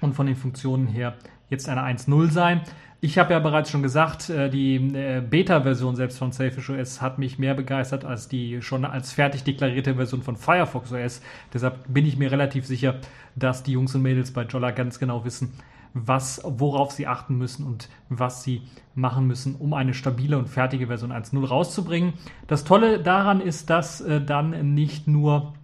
und 0.00 0.14
von 0.14 0.26
den 0.26 0.36
Funktionen 0.36 0.86
her 0.86 1.14
jetzt 1.50 1.68
eine 1.68 1.82
1.0 1.82 2.30
sein. 2.30 2.62
Ich 3.00 3.16
habe 3.16 3.32
ja 3.32 3.38
bereits 3.38 3.70
schon 3.70 3.82
gesagt, 3.82 4.28
äh, 4.28 4.50
die 4.50 4.74
äh, 4.74 5.20
Beta-Version 5.20 5.94
selbst 5.94 6.18
von 6.18 6.32
Selfish 6.32 6.68
OS 6.68 7.00
hat 7.00 7.18
mich 7.18 7.38
mehr 7.38 7.54
begeistert 7.54 8.04
als 8.04 8.26
die 8.26 8.60
schon 8.60 8.84
als 8.84 9.12
fertig 9.12 9.44
deklarierte 9.44 9.94
Version 9.94 10.22
von 10.22 10.36
Firefox 10.36 10.92
OS. 10.92 11.22
Deshalb 11.54 11.84
bin 11.86 12.06
ich 12.06 12.16
mir 12.16 12.32
relativ 12.32 12.66
sicher, 12.66 12.96
dass 13.36 13.62
die 13.62 13.72
Jungs 13.72 13.94
und 13.94 14.02
Mädels 14.02 14.32
bei 14.32 14.42
Jolla 14.42 14.72
ganz 14.72 14.98
genau 14.98 15.24
wissen, 15.24 15.52
was, 15.94 16.42
worauf 16.44 16.90
sie 16.90 17.06
achten 17.06 17.38
müssen 17.38 17.64
und 17.64 17.88
was 18.08 18.42
sie 18.42 18.62
machen 18.96 19.28
müssen, 19.28 19.54
um 19.54 19.74
eine 19.74 19.94
stabile 19.94 20.36
und 20.36 20.48
fertige 20.48 20.88
Version 20.88 21.12
1.0 21.12 21.46
rauszubringen. 21.46 22.14
Das 22.48 22.64
Tolle 22.64 23.00
daran 23.00 23.40
ist, 23.40 23.70
dass 23.70 24.00
äh, 24.00 24.20
dann 24.20 24.74
nicht 24.74 25.06
nur 25.06 25.54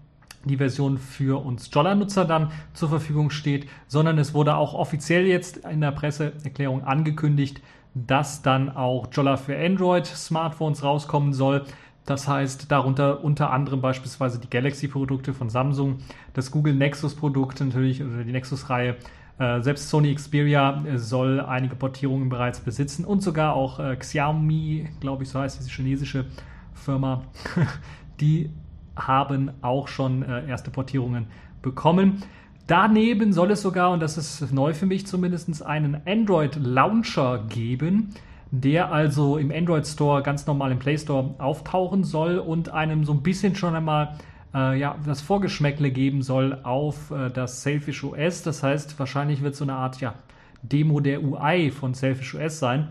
die 0.49 0.57
Version 0.57 0.99
für 0.99 1.45
uns 1.45 1.71
Jolla-Nutzer 1.73 2.25
dann 2.25 2.51
zur 2.73 2.89
Verfügung 2.89 3.31
steht, 3.31 3.69
sondern 3.87 4.19
es 4.19 4.35
wurde 4.35 4.57
auch 4.57 4.75
offiziell 4.75 5.27
jetzt 5.27 5.59
in 5.59 5.81
der 5.81 5.93
Presseerklärung 5.93 6.85
angekündigt, 6.85 7.61
dass 7.95 8.43
dann 8.43 8.75
auch 8.75 9.09
Jolla 9.13 9.37
für 9.37 9.57
Android-Smartphones 9.57 10.83
rauskommen 10.83 11.33
soll. 11.33 11.65
Das 12.07 12.29
heißt, 12.29 12.71
darunter 12.71 13.25
unter 13.25 13.51
anderem 13.51 13.81
beispielsweise 13.81 14.39
die 14.39 14.51
Galaxy-Produkte 14.51 15.33
von 15.33 15.49
Samsung, 15.49 15.99
das 16.35 16.51
Google 16.51 16.75
Nexus-Produkt 16.75 17.61
natürlich 17.61 18.03
oder 18.03 18.25
die 18.25 18.33
Nexus-Reihe. 18.33 18.97
Äh, 19.39 19.63
selbst 19.63 19.89
Sony 19.89 20.15
Xperia 20.15 20.85
soll 20.97 21.41
einige 21.41 21.77
Portierungen 21.77 22.29
bereits 22.29 22.61
besitzen 22.61 23.05
und 23.05 23.23
sogar 23.23 23.55
auch 23.55 23.81
äh, 23.81 23.97
Xiaomi, 23.97 24.89
glaube 25.01 25.23
ich, 25.23 25.31
so 25.31 25.41
heißt 25.41 25.59
diese 25.59 25.71
chinesische 25.71 26.27
Firma, 26.75 27.23
die 28.21 28.51
haben 28.97 29.51
auch 29.63 29.89
schon 29.89 30.23
äh, 30.23 30.49
erste 30.49 30.71
Portierungen 30.71 31.27
bekommen. 31.63 32.23
Daneben 32.67 33.33
soll 33.33 33.51
es 33.51 33.63
sogar, 33.63 33.91
und 33.91 34.01
das 34.01 34.17
ist 34.17 34.53
neu 34.53 34.73
für 34.73 34.87
mich 34.87 35.07
zumindest, 35.07 35.63
einen 35.65 36.01
Android 36.07 36.57
Launcher 36.57 37.45
geben, 37.49 38.15
der 38.51 38.93
also 38.93 39.37
im 39.37 39.51
Android 39.51 39.87
Store 39.87 40.23
ganz 40.23 40.47
normal 40.47 40.73
im 40.73 40.79
Play 40.79 40.97
Store 40.97 41.35
auftauchen 41.39 42.05
soll 42.05 42.39
und 42.39 42.71
einem 42.71 43.05
so 43.05 43.13
ein 43.13 43.23
bisschen 43.23 43.55
schon 43.55 43.75
einmal 43.75 44.17
äh, 44.55 44.79
ja, 44.79 44.97
das 45.05 45.21
Vorgeschmäckle 45.21 45.91
geben 45.91 46.23
soll 46.23 46.61
auf 46.63 47.11
äh, 47.11 47.31
das 47.31 47.63
Selfish 47.63 48.05
OS. 48.05 48.43
Das 48.43 48.63
heißt, 48.63 48.99
wahrscheinlich 48.99 49.43
wird 49.43 49.57
so 49.57 49.65
eine 49.65 49.75
Art 49.75 50.01
ja, 50.01 50.15
Demo 50.63 51.01
der 51.01 51.23
UI 51.23 51.71
von 51.71 51.93
Selfish 51.93 52.35
OS 52.35 52.61
sein. 52.61 52.89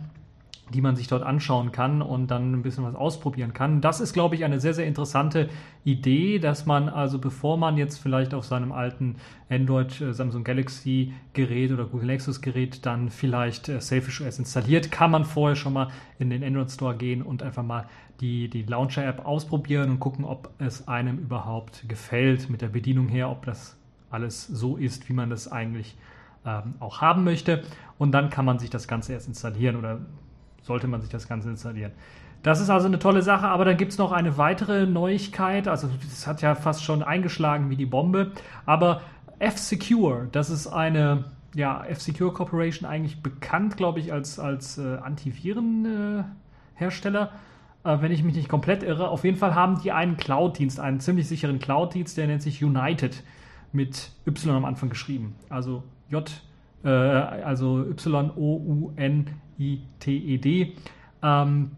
Die 0.72 0.82
man 0.82 0.96
sich 0.96 1.08
dort 1.08 1.24
anschauen 1.24 1.72
kann 1.72 2.02
und 2.02 2.32
dann 2.32 2.54
ein 2.54 2.64
bisschen 2.64 2.84
was 2.84 2.96
ausprobieren 2.96 3.54
kann. 3.54 3.82
Das 3.82 4.00
ist, 4.00 4.14
glaube 4.14 4.36
ich, 4.36 4.46
eine 4.46 4.60
sehr, 4.60 4.74
sehr 4.74 4.88
interessante 4.88 5.50
Idee, 5.84 6.40
dass 6.40 6.66
man 6.66 6.90
also, 6.90 7.20
bevor 7.20 7.58
man 7.58 7.78
jetzt 7.78 7.98
vielleicht 7.98 8.34
auf 8.34 8.46
seinem 8.46 8.72
alten 8.72 9.18
Android, 9.50 10.00
äh, 10.00 10.14
Samsung 10.14 10.44
Galaxy 10.44 11.14
Gerät 11.34 11.72
oder 11.72 11.86
Google 11.86 12.08
Nexus 12.08 12.42
Gerät 12.42 12.86
dann 12.86 13.10
vielleicht 13.10 13.70
äh, 13.70 13.82
Selfish 13.82 14.22
OS 14.22 14.40
installiert, 14.40 14.90
kann 14.90 15.12
man 15.12 15.26
vorher 15.26 15.56
schon 15.56 15.74
mal 15.74 15.90
in 16.18 16.30
den 16.30 16.44
Android 16.44 16.72
Store 16.72 16.96
gehen 16.96 17.22
und 17.22 17.44
einfach 17.44 17.64
mal 17.64 17.88
die, 18.22 18.50
die 18.50 18.64
Launcher 18.64 19.06
App 19.06 19.26
ausprobieren 19.26 19.90
und 19.90 20.00
gucken, 20.00 20.24
ob 20.24 20.50
es 20.60 20.88
einem 20.88 21.18
überhaupt 21.18 21.88
gefällt 21.90 22.50
mit 22.50 22.62
der 22.62 22.70
Bedienung 22.70 23.10
her, 23.10 23.30
ob 23.30 23.46
das 23.46 23.78
alles 24.10 24.48
so 24.48 24.78
ist, 24.78 25.10
wie 25.10 25.14
man 25.14 25.30
das 25.30 25.52
eigentlich 25.52 25.98
ähm, 26.46 26.76
auch 26.80 27.02
haben 27.02 27.24
möchte. 27.24 27.64
Und 27.98 28.12
dann 28.12 28.30
kann 28.30 28.46
man 28.46 28.60
sich 28.60 28.70
das 28.70 28.88
Ganze 28.88 29.14
erst 29.14 29.28
installieren 29.28 29.76
oder 29.76 30.00
sollte 30.64 30.88
man 30.88 31.02
sich 31.02 31.10
das 31.10 31.28
Ganze 31.28 31.50
installieren. 31.50 31.92
Das 32.42 32.60
ist 32.60 32.70
also 32.70 32.88
eine 32.88 33.00
tolle 33.00 33.22
Sache, 33.22 33.48
aber 33.48 33.64
dann 33.64 33.78
gibt 33.78 33.94
es 33.94 33.98
noch 33.98 34.12
eine 34.12 34.38
weitere 34.38 34.86
Neuigkeit. 34.86 35.70
Also, 35.70 35.90
das 36.04 36.28
hat 36.28 36.42
ja 36.42 36.56
fast 36.56 36.84
schon 36.84 37.04
eingeschlagen 37.04 37.70
wie 37.70 37.78
die 37.78 37.86
Bombe. 37.86 38.34
Aber 38.66 39.02
F-Secure, 39.40 40.28
das 40.32 40.50
ist 40.50 40.68
eine, 40.68 41.26
ja, 41.56 41.86
F-Secure 41.86 42.34
Corporation, 42.34 42.90
eigentlich 42.90 43.22
bekannt, 43.22 43.78
glaube 43.78 44.00
ich, 44.00 44.12
als, 44.12 44.40
als 44.40 44.78
äh, 44.78 44.98
Antivirenhersteller. 44.98 47.32
Äh, 47.84 48.02
wenn 48.02 48.12
ich 48.12 48.24
mich 48.24 48.36
nicht 48.36 48.50
komplett 48.50 48.84
irre. 48.84 49.10
Auf 49.10 49.24
jeden 49.24 49.38
Fall 49.38 49.56
haben 49.56 49.82
die 49.82 49.92
einen 49.92 50.18
Cloud-Dienst, 50.18 50.80
einen 50.80 51.00
ziemlich 51.00 51.28
sicheren 51.28 51.60
Cloud-Dienst, 51.60 52.18
der 52.18 52.28
nennt 52.28 52.42
sich 52.42 52.64
United 52.64 53.24
mit 53.72 54.12
Y 54.26 54.56
am 54.56 54.66
Anfang 54.66 54.90
geschrieben. 54.90 55.36
Also 55.50 55.84
J, 56.10 56.30
äh, 56.84 56.90
also 56.90 57.84
Y-O-U-N-I-T-E-D. 57.84 58.96
Ähm, 61.22 61.72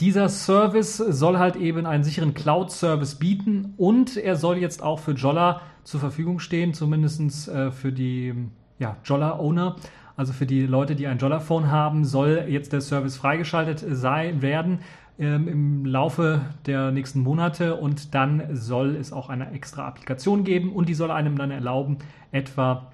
dieser 0.00 0.28
Service 0.30 0.96
soll 0.96 1.38
halt 1.38 1.56
eben 1.56 1.84
einen 1.86 2.04
sicheren 2.04 2.32
Cloud-Service 2.32 3.16
bieten 3.16 3.74
und 3.76 4.16
er 4.16 4.36
soll 4.36 4.56
jetzt 4.56 4.82
auch 4.82 4.98
für 4.98 5.12
Jolla 5.12 5.60
zur 5.84 6.00
Verfügung 6.00 6.38
stehen, 6.38 6.72
zumindest 6.72 7.48
äh, 7.48 7.70
für 7.70 7.92
die 7.92 8.34
ja, 8.78 8.96
Jolla-Owner. 9.04 9.76
Also 10.16 10.32
für 10.32 10.46
die 10.46 10.66
Leute, 10.66 10.96
die 10.96 11.06
ein 11.06 11.18
Jolla-Phone 11.18 11.70
haben, 11.70 12.04
soll 12.04 12.46
jetzt 12.48 12.72
der 12.72 12.80
Service 12.80 13.16
freigeschaltet 13.16 13.84
sein 13.90 14.42
werden 14.42 14.80
ähm, 15.18 15.48
im 15.48 15.84
Laufe 15.84 16.40
der 16.66 16.90
nächsten 16.90 17.20
Monate 17.20 17.76
und 17.76 18.14
dann 18.14 18.56
soll 18.56 18.96
es 18.96 19.12
auch 19.12 19.28
eine 19.28 19.52
extra 19.52 19.86
Applikation 19.86 20.44
geben 20.44 20.72
und 20.72 20.88
die 20.88 20.94
soll 20.94 21.10
einem 21.10 21.36
dann 21.36 21.50
erlauben, 21.50 21.98
etwa 22.32 22.90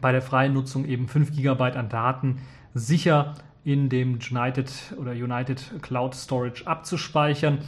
bei 0.00 0.12
der 0.12 0.22
freien 0.22 0.52
Nutzung 0.52 0.84
eben 0.84 1.08
5 1.08 1.36
GB 1.36 1.62
an 1.72 1.88
Daten 1.88 2.38
sicher 2.74 3.34
in 3.64 3.88
dem 3.88 4.18
United 4.30 4.70
oder 4.98 5.12
United 5.12 5.82
Cloud 5.82 6.14
Storage 6.14 6.66
abzuspeichern. 6.66 7.58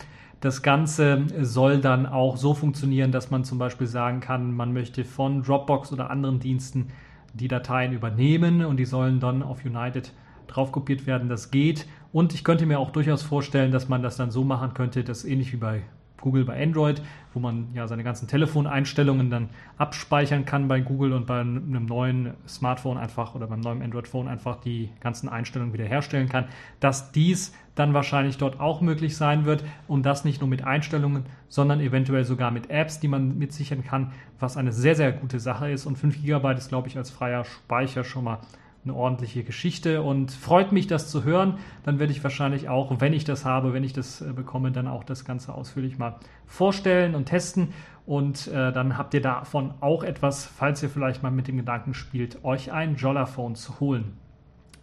Das 0.40 0.62
Ganze 0.62 1.26
soll 1.40 1.80
dann 1.80 2.06
auch 2.06 2.36
so 2.36 2.54
funktionieren, 2.54 3.12
dass 3.12 3.30
man 3.30 3.44
zum 3.44 3.58
Beispiel 3.58 3.86
sagen 3.86 4.20
kann, 4.20 4.52
man 4.52 4.72
möchte 4.72 5.04
von 5.04 5.42
Dropbox 5.42 5.92
oder 5.92 6.10
anderen 6.10 6.40
Diensten 6.40 6.88
die 7.34 7.48
Dateien 7.48 7.92
übernehmen 7.92 8.64
und 8.64 8.76
die 8.76 8.84
sollen 8.84 9.20
dann 9.20 9.42
auf 9.42 9.64
United 9.64 10.12
drauf 10.48 10.72
kopiert 10.72 11.06
werden. 11.06 11.28
Das 11.28 11.50
geht. 11.50 11.86
Und 12.12 12.34
ich 12.34 12.44
könnte 12.44 12.66
mir 12.66 12.78
auch 12.78 12.90
durchaus 12.90 13.22
vorstellen, 13.22 13.70
dass 13.70 13.88
man 13.88 14.02
das 14.02 14.16
dann 14.16 14.30
so 14.30 14.44
machen 14.44 14.74
könnte, 14.74 15.04
dass 15.04 15.24
ähnlich 15.24 15.52
wie 15.52 15.58
bei 15.58 15.82
Google 16.22 16.46
bei 16.46 16.62
Android, 16.62 17.02
wo 17.34 17.40
man 17.40 17.68
ja 17.74 17.86
seine 17.86 18.02
ganzen 18.02 18.26
Telefoneinstellungen 18.26 19.28
dann 19.28 19.50
abspeichern 19.76 20.46
kann 20.46 20.68
bei 20.68 20.80
Google 20.80 21.12
und 21.12 21.26
bei 21.26 21.40
einem 21.40 21.84
neuen 21.84 22.32
Smartphone 22.48 22.96
einfach 22.96 23.34
oder 23.34 23.46
beim 23.46 23.60
neuen 23.60 23.82
Android-Phone 23.82 24.28
einfach 24.28 24.56
die 24.56 24.90
ganzen 25.00 25.28
Einstellungen 25.28 25.74
wiederherstellen 25.74 26.30
kann, 26.30 26.46
dass 26.80 27.12
dies 27.12 27.52
dann 27.74 27.94
wahrscheinlich 27.94 28.38
dort 28.38 28.60
auch 28.60 28.80
möglich 28.80 29.16
sein 29.16 29.44
wird 29.44 29.64
und 29.88 30.04
das 30.04 30.24
nicht 30.24 30.40
nur 30.40 30.48
mit 30.48 30.64
Einstellungen, 30.64 31.24
sondern 31.48 31.80
eventuell 31.80 32.24
sogar 32.24 32.50
mit 32.50 32.70
Apps, 32.70 33.00
die 33.00 33.08
man 33.08 33.38
mitsichern 33.38 33.84
kann, 33.84 34.12
was 34.38 34.56
eine 34.56 34.72
sehr, 34.72 34.94
sehr 34.94 35.12
gute 35.12 35.40
Sache 35.40 35.70
ist. 35.70 35.86
Und 35.86 35.96
5 35.96 36.22
GB 36.22 36.54
ist, 36.54 36.68
glaube 36.68 36.88
ich, 36.88 36.96
als 36.96 37.10
freier 37.10 37.44
Speicher 37.44 38.04
schon 38.04 38.24
mal 38.24 38.38
eine 38.84 38.94
ordentliche 38.94 39.44
Geschichte 39.44 40.02
und 40.02 40.32
freut 40.32 40.72
mich, 40.72 40.88
das 40.88 41.08
zu 41.08 41.22
hören. 41.22 41.58
Dann 41.84 42.00
werde 42.00 42.12
ich 42.12 42.22
wahrscheinlich 42.22 42.68
auch, 42.68 43.00
wenn 43.00 43.12
ich 43.12 43.24
das 43.24 43.44
habe, 43.44 43.72
wenn 43.72 43.84
ich 43.84 43.92
das 43.92 44.20
äh, 44.20 44.32
bekomme, 44.32 44.72
dann 44.72 44.88
auch 44.88 45.04
das 45.04 45.24
Ganze 45.24 45.54
ausführlich 45.54 45.98
mal 45.98 46.16
vorstellen 46.46 47.14
und 47.14 47.26
testen. 47.26 47.72
Und 48.06 48.48
äh, 48.48 48.72
dann 48.72 48.98
habt 48.98 49.14
ihr 49.14 49.20
davon 49.20 49.74
auch 49.80 50.02
etwas, 50.02 50.44
falls 50.44 50.82
ihr 50.82 50.88
vielleicht 50.88 51.22
mal 51.22 51.30
mit 51.30 51.46
dem 51.46 51.56
Gedanken 51.56 51.94
spielt, 51.94 52.44
euch 52.44 52.72
ein 52.72 52.96
Jollaphone 52.96 53.54
zu 53.54 53.78
holen. 53.78 54.18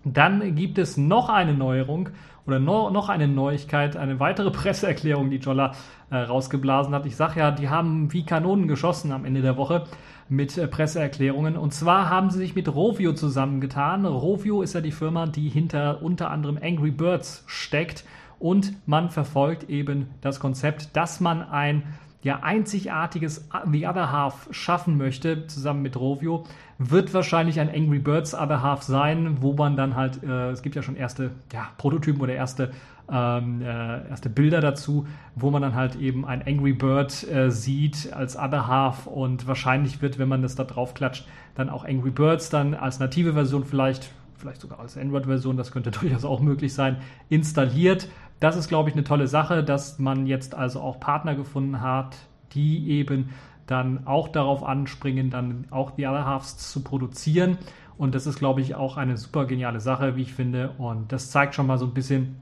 Dann 0.06 0.56
gibt 0.56 0.78
es 0.78 0.96
noch 0.96 1.28
eine 1.28 1.54
Neuerung 1.54 2.10
oder 2.48 2.60
no, 2.60 2.90
noch 2.90 3.10
eine 3.10 3.28
Neuigkeit, 3.28 3.98
eine 3.98 4.22
weitere 4.22 4.50
Presseerklärung, 4.52 5.30
die 5.30 5.38
Jolla 5.38 5.74
äh, 6.10 6.16
rausgeblasen 6.16 6.94
hat. 6.96 7.06
Ich 7.06 7.18
sage 7.18 7.42
ja, 7.42 7.52
die 7.52 7.68
haben 7.68 8.14
wie 8.14 8.26
Kanonen 8.26 8.70
geschossen 8.70 9.12
am 9.12 9.26
Ende 9.26 9.42
der 9.42 9.58
Woche 9.58 9.84
mit 10.30 10.58
äh, 10.58 10.68
Presseerklärungen. 10.68 11.58
Und 11.58 11.74
zwar 11.74 12.10
haben 12.10 12.30
sie 12.30 12.38
sich 12.38 12.56
mit 12.56 12.74
Rovio 12.74 13.14
zusammengetan. 13.14 14.06
Rovio 14.06 14.62
ist 14.62 14.74
ja 14.74 14.82
die 14.82 14.92
Firma, 14.92 15.26
die 15.26 15.50
hinter 15.50 16.02
unter 16.02 16.32
anderem 16.32 16.60
Angry 16.62 16.92
Birds 16.92 17.44
steckt. 17.48 18.06
Und 18.38 18.74
man 18.88 19.10
verfolgt 19.10 19.70
eben 19.70 20.08
das 20.22 20.40
Konzept, 20.40 20.96
dass 20.96 21.20
man 21.20 21.42
ein 21.42 21.84
ja, 22.22 22.40
einzigartiges 22.42 23.48
The 23.72 23.88
Other 23.88 24.12
Half 24.12 24.50
schaffen 24.52 24.98
möchte, 24.98 25.48
zusammen 25.48 25.82
mit 25.82 25.98
Rovio, 25.98 26.46
wird 26.78 27.14
wahrscheinlich 27.14 27.60
ein 27.60 27.70
Angry 27.70 28.00
Birds 28.00 28.34
Other 28.34 28.62
Half 28.62 28.84
sein, 28.84 29.38
wo 29.42 29.54
man 29.54 29.76
dann 29.76 29.96
halt, 29.96 30.24
äh, 30.24 30.52
es 30.52 30.62
gibt 30.62 30.76
ja 30.76 30.82
schon 30.82 30.96
erste 30.96 31.32
ja, 31.54 31.70
Prototypen 31.78 32.22
oder 32.22 32.34
erste 32.34 32.72
ähm, 33.12 33.62
äh, 33.62 34.10
erste 34.10 34.30
Bilder 34.30 34.62
dazu, 34.62 35.08
wo 35.36 35.52
man 35.52 35.62
dann 35.62 35.76
halt 35.76 35.96
eben 35.96 36.26
ein 36.26 36.46
Angry 36.46 36.74
Bird 36.74 37.30
äh, 37.30 37.50
sieht 37.52 38.14
als 38.14 38.38
Other 38.38 38.68
Half 38.68 39.08
und 39.08 39.48
wahrscheinlich 39.48 40.02
wird, 40.02 40.20
wenn 40.20 40.28
man 40.28 40.42
das 40.42 40.56
da 40.56 40.64
drauf 40.64 40.94
klatscht, 40.94 41.28
dann 41.56 41.70
auch 41.70 41.86
Angry 41.86 42.12
Birds 42.12 42.50
dann 42.50 42.74
als 42.74 43.00
native 43.00 43.34
Version 43.34 43.66
vielleicht, 43.66 44.12
vielleicht 44.38 44.62
sogar 44.62 44.80
als 44.80 44.98
Android-Version, 44.98 45.58
das 45.58 45.72
könnte 45.72 45.92
durchaus 46.00 46.26
auch 46.26 46.40
möglich 46.42 46.74
sein, 46.74 46.98
installiert. 47.30 48.10
Das 48.40 48.56
ist, 48.56 48.70
glaube 48.70 48.90
ich, 48.90 48.96
eine 48.96 49.04
tolle 49.04 49.28
Sache, 49.28 49.64
dass 49.64 50.00
man 50.00 50.26
jetzt 50.26 50.56
also 50.56 50.80
auch 50.80 51.00
Partner 51.00 51.36
gefunden 51.36 51.82
hat, 51.82 52.16
die 52.54 52.90
eben 52.90 53.30
dann 53.68 54.08
auch 54.08 54.30
darauf 54.30 54.64
anspringen, 54.64 55.30
dann 55.30 55.66
auch 55.70 55.92
die 55.92 56.08
Other 56.08 56.26
Halves 56.26 56.58
zu 56.58 56.84
produzieren. 56.84 57.58
Und 57.98 58.16
das 58.16 58.26
ist, 58.26 58.40
glaube 58.40 58.62
ich, 58.62 58.76
auch 58.76 58.98
eine 58.98 59.18
super 59.18 59.46
geniale 59.46 59.82
Sache, 59.82 60.16
wie 60.16 60.22
ich 60.22 60.34
finde. 60.34 60.72
Und 60.78 61.12
das 61.12 61.32
zeigt 61.32 61.54
schon 61.54 61.68
mal 61.68 61.78
so 61.78 61.86
ein 61.86 61.94
bisschen, 61.94 62.38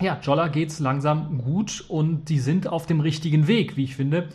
ja, 0.00 0.18
Jolla 0.22 0.48
es 0.48 0.78
langsam 0.80 1.38
gut 1.38 1.84
und 1.88 2.28
die 2.28 2.38
sind 2.38 2.68
auf 2.68 2.86
dem 2.86 3.00
richtigen 3.00 3.46
Weg, 3.46 3.76
wie 3.76 3.84
ich 3.84 3.96
finde. 3.96 4.28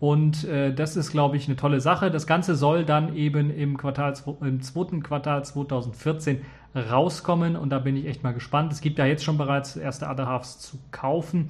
Und 0.00 0.44
äh, 0.44 0.74
das 0.74 0.96
ist, 0.96 1.12
glaube 1.12 1.36
ich, 1.36 1.46
eine 1.46 1.56
tolle 1.56 1.80
Sache. 1.80 2.10
Das 2.10 2.26
Ganze 2.26 2.56
soll 2.56 2.84
dann 2.84 3.14
eben 3.14 3.50
im, 3.50 3.76
Quartal, 3.76 4.14
im 4.40 4.60
zweiten 4.60 5.02
Quartal 5.02 5.44
2014 5.44 6.40
rauskommen 6.74 7.54
und 7.54 7.70
da 7.70 7.78
bin 7.78 7.96
ich 7.96 8.06
echt 8.06 8.24
mal 8.24 8.32
gespannt. 8.34 8.72
Es 8.72 8.80
gibt 8.80 8.98
ja 8.98 9.06
jetzt 9.06 9.22
schon 9.22 9.38
bereits 9.38 9.76
erste 9.76 10.06
Other 10.08 10.40
zu 10.42 10.78
kaufen 10.90 11.48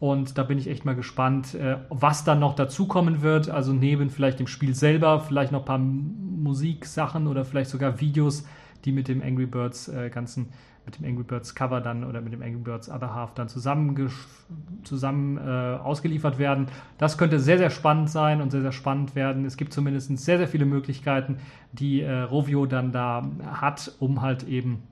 und 0.00 0.36
da 0.36 0.42
bin 0.42 0.58
ich 0.58 0.66
echt 0.68 0.84
mal 0.84 0.96
gespannt, 0.96 1.54
äh, 1.54 1.76
was 1.90 2.24
dann 2.24 2.40
noch 2.40 2.56
dazukommen 2.56 3.22
wird. 3.22 3.48
Also 3.48 3.72
neben 3.72 4.10
vielleicht 4.10 4.40
dem 4.40 4.48
Spiel 4.48 4.74
selber, 4.74 5.20
vielleicht 5.20 5.52
noch 5.52 5.60
ein 5.60 5.64
paar 5.64 5.78
Musiksachen 5.78 7.28
oder 7.28 7.44
vielleicht 7.44 7.70
sogar 7.70 8.00
Videos, 8.00 8.44
die 8.84 8.90
mit 8.90 9.06
dem 9.06 9.22
Angry 9.22 9.46
Birds 9.46 9.86
äh, 9.86 10.10
ganzen 10.10 10.48
mit 10.84 10.98
dem 10.98 11.04
Angry 11.04 11.22
Birds 11.22 11.54
Cover 11.54 11.80
dann 11.80 12.04
oder 12.04 12.20
mit 12.20 12.32
dem 12.32 12.42
Angry 12.42 12.60
Birds 12.60 12.90
Other 12.90 13.14
Half 13.14 13.34
dann 13.34 13.48
zusammen, 13.48 14.10
zusammen 14.82 15.38
äh, 15.38 15.78
ausgeliefert 15.78 16.38
werden. 16.38 16.66
Das 16.98 17.18
könnte 17.18 17.38
sehr, 17.38 17.58
sehr 17.58 17.70
spannend 17.70 18.10
sein 18.10 18.40
und 18.40 18.50
sehr, 18.50 18.62
sehr 18.62 18.72
spannend 18.72 19.14
werden. 19.14 19.44
Es 19.44 19.56
gibt 19.56 19.72
zumindest 19.72 20.16
sehr, 20.18 20.38
sehr 20.38 20.48
viele 20.48 20.64
Möglichkeiten, 20.64 21.38
die 21.72 22.00
äh, 22.00 22.22
Rovio 22.22 22.66
dann 22.66 22.92
da 22.92 23.22
hat, 23.44 23.92
um 24.00 24.22
halt 24.22 24.42
eben 24.44 24.82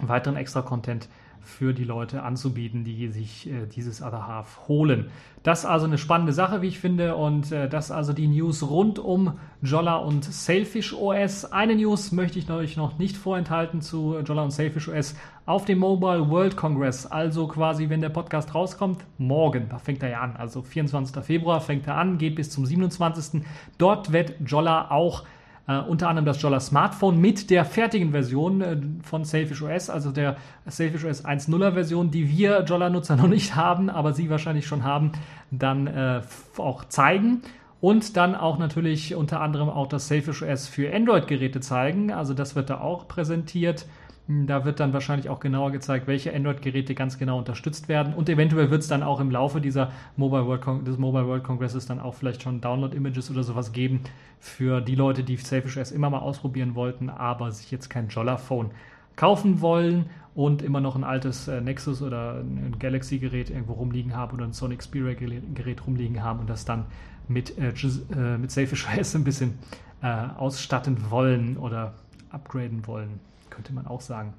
weiteren 0.00 0.36
Extra-Content 0.36 1.04
zu 1.04 1.25
für 1.46 1.72
die 1.72 1.84
Leute 1.84 2.22
anzubieten, 2.22 2.84
die 2.84 3.08
sich 3.08 3.48
äh, 3.48 3.66
dieses 3.66 4.02
Other 4.02 4.26
Half 4.26 4.68
holen. 4.68 5.10
Das 5.42 5.60
ist 5.60 5.64
also 5.66 5.86
eine 5.86 5.96
spannende 5.96 6.32
Sache, 6.32 6.60
wie 6.60 6.68
ich 6.68 6.78
finde, 6.80 7.14
und 7.14 7.52
äh, 7.52 7.68
das 7.68 7.90
also 7.90 8.12
die 8.12 8.26
News 8.26 8.68
rund 8.68 8.98
um 8.98 9.38
Jolla 9.62 9.96
und 9.96 10.24
Sailfish 10.24 10.92
OS. 10.92 11.44
Eine 11.52 11.76
News 11.76 12.12
möchte 12.12 12.38
ich 12.38 12.50
euch 12.50 12.76
noch 12.76 12.98
nicht 12.98 13.16
vorenthalten 13.16 13.80
zu 13.80 14.18
Jolla 14.24 14.42
und 14.42 14.50
Sailfish 14.50 14.88
OS 14.88 15.14
auf 15.46 15.64
dem 15.64 15.78
Mobile 15.78 16.28
World 16.28 16.56
Congress, 16.56 17.06
also 17.06 17.46
quasi, 17.46 17.88
wenn 17.88 18.00
der 18.00 18.08
Podcast 18.08 18.52
rauskommt, 18.54 19.04
morgen, 19.16 19.68
da 19.68 19.78
fängt 19.78 20.02
er 20.02 20.10
ja 20.10 20.20
an, 20.20 20.34
also 20.36 20.62
24. 20.62 21.24
Februar 21.24 21.60
fängt 21.60 21.86
er 21.86 21.96
an, 21.96 22.18
geht 22.18 22.34
bis 22.34 22.50
zum 22.50 22.66
27. 22.66 23.42
Dort 23.78 24.12
wird 24.12 24.34
Jolla 24.44 24.90
auch 24.90 25.22
Uh, 25.68 25.82
unter 25.88 26.08
anderem 26.08 26.26
das 26.26 26.40
Jolla 26.40 26.60
Smartphone 26.60 27.20
mit 27.20 27.50
der 27.50 27.64
fertigen 27.64 28.12
Version 28.12 28.60
äh, 28.60 28.76
von 29.02 29.24
Sailfish 29.24 29.62
OS, 29.62 29.90
also 29.90 30.12
der 30.12 30.36
Sailfish 30.64 31.04
OS 31.04 31.24
1.0er 31.24 31.72
Version, 31.72 32.12
die 32.12 32.28
wir 32.30 32.62
Jolla-Nutzer 32.62 33.16
noch 33.16 33.26
nicht 33.26 33.56
haben, 33.56 33.90
aber 33.90 34.12
Sie 34.12 34.30
wahrscheinlich 34.30 34.68
schon 34.68 34.84
haben, 34.84 35.10
dann 35.50 35.88
äh, 35.88 36.20
auch 36.56 36.84
zeigen. 36.84 37.42
Und 37.80 38.16
dann 38.16 38.36
auch 38.36 38.58
natürlich 38.58 39.16
unter 39.16 39.40
anderem 39.40 39.68
auch 39.68 39.88
das 39.88 40.06
Sailfish 40.06 40.42
OS 40.42 40.68
für 40.68 40.94
Android-Geräte 40.94 41.58
zeigen. 41.60 42.12
Also 42.12 42.32
das 42.32 42.54
wird 42.54 42.70
da 42.70 42.80
auch 42.80 43.08
präsentiert. 43.08 43.86
Hm, 44.28 44.46
da 44.46 44.64
wird 44.64 44.80
dann 44.80 44.92
wahrscheinlich 44.92 45.28
auch 45.28 45.40
genauer 45.40 45.70
gezeigt, 45.70 46.06
welche 46.06 46.34
Android-Geräte 46.34 46.94
ganz 46.94 47.18
genau 47.18 47.38
unterstützt 47.38 47.88
werden. 47.88 48.14
Und 48.14 48.28
eventuell 48.28 48.70
wird 48.70 48.82
es 48.82 48.88
dann 48.88 49.02
auch 49.02 49.20
im 49.20 49.30
Laufe 49.30 49.60
dieser 49.60 49.92
Mobile 50.16 50.46
World 50.46 50.86
des 50.86 50.98
Mobile 50.98 51.26
World 51.26 51.44
Congresses 51.44 51.86
dann 51.86 52.00
auch 52.00 52.14
vielleicht 52.14 52.42
schon 52.42 52.60
Download-Images 52.60 53.30
oder 53.30 53.42
sowas 53.42 53.72
geben 53.72 54.00
für 54.40 54.80
die 54.80 54.96
Leute, 54.96 55.22
die 55.22 55.36
Selfish 55.36 55.76
OS 55.76 55.92
immer 55.92 56.10
mal 56.10 56.18
ausprobieren 56.18 56.74
wollten, 56.74 57.08
aber 57.08 57.52
sich 57.52 57.70
jetzt 57.70 57.88
kein 57.88 58.08
Jolla-Phone 58.08 58.70
kaufen 59.14 59.60
wollen 59.60 60.06
und 60.34 60.60
immer 60.60 60.80
noch 60.80 60.96
ein 60.96 61.04
altes 61.04 61.48
äh, 61.48 61.60
Nexus 61.60 62.02
oder 62.02 62.40
ein 62.40 62.76
Galaxy-Gerät 62.78 63.48
irgendwo 63.48 63.74
rumliegen 63.74 64.14
haben 64.14 64.34
oder 64.34 64.44
ein 64.44 64.52
Sony 64.52 64.76
Xperia-Gerät 64.76 65.86
rumliegen 65.86 66.22
haben 66.22 66.40
und 66.40 66.50
das 66.50 66.64
dann 66.64 66.84
mit, 67.28 67.56
äh, 67.58 67.68
äh 67.70 68.38
mit 68.38 68.50
Selfish 68.50 68.86
OS 68.86 69.14
ein 69.14 69.24
bisschen 69.24 69.54
äh, 70.02 70.08
ausstatten 70.36 71.10
wollen 71.10 71.56
oder 71.56 71.94
upgraden 72.30 72.86
wollen 72.86 73.20
könnte 73.56 73.72
man 73.72 73.86
auch 73.86 74.00
sagen. 74.00 74.34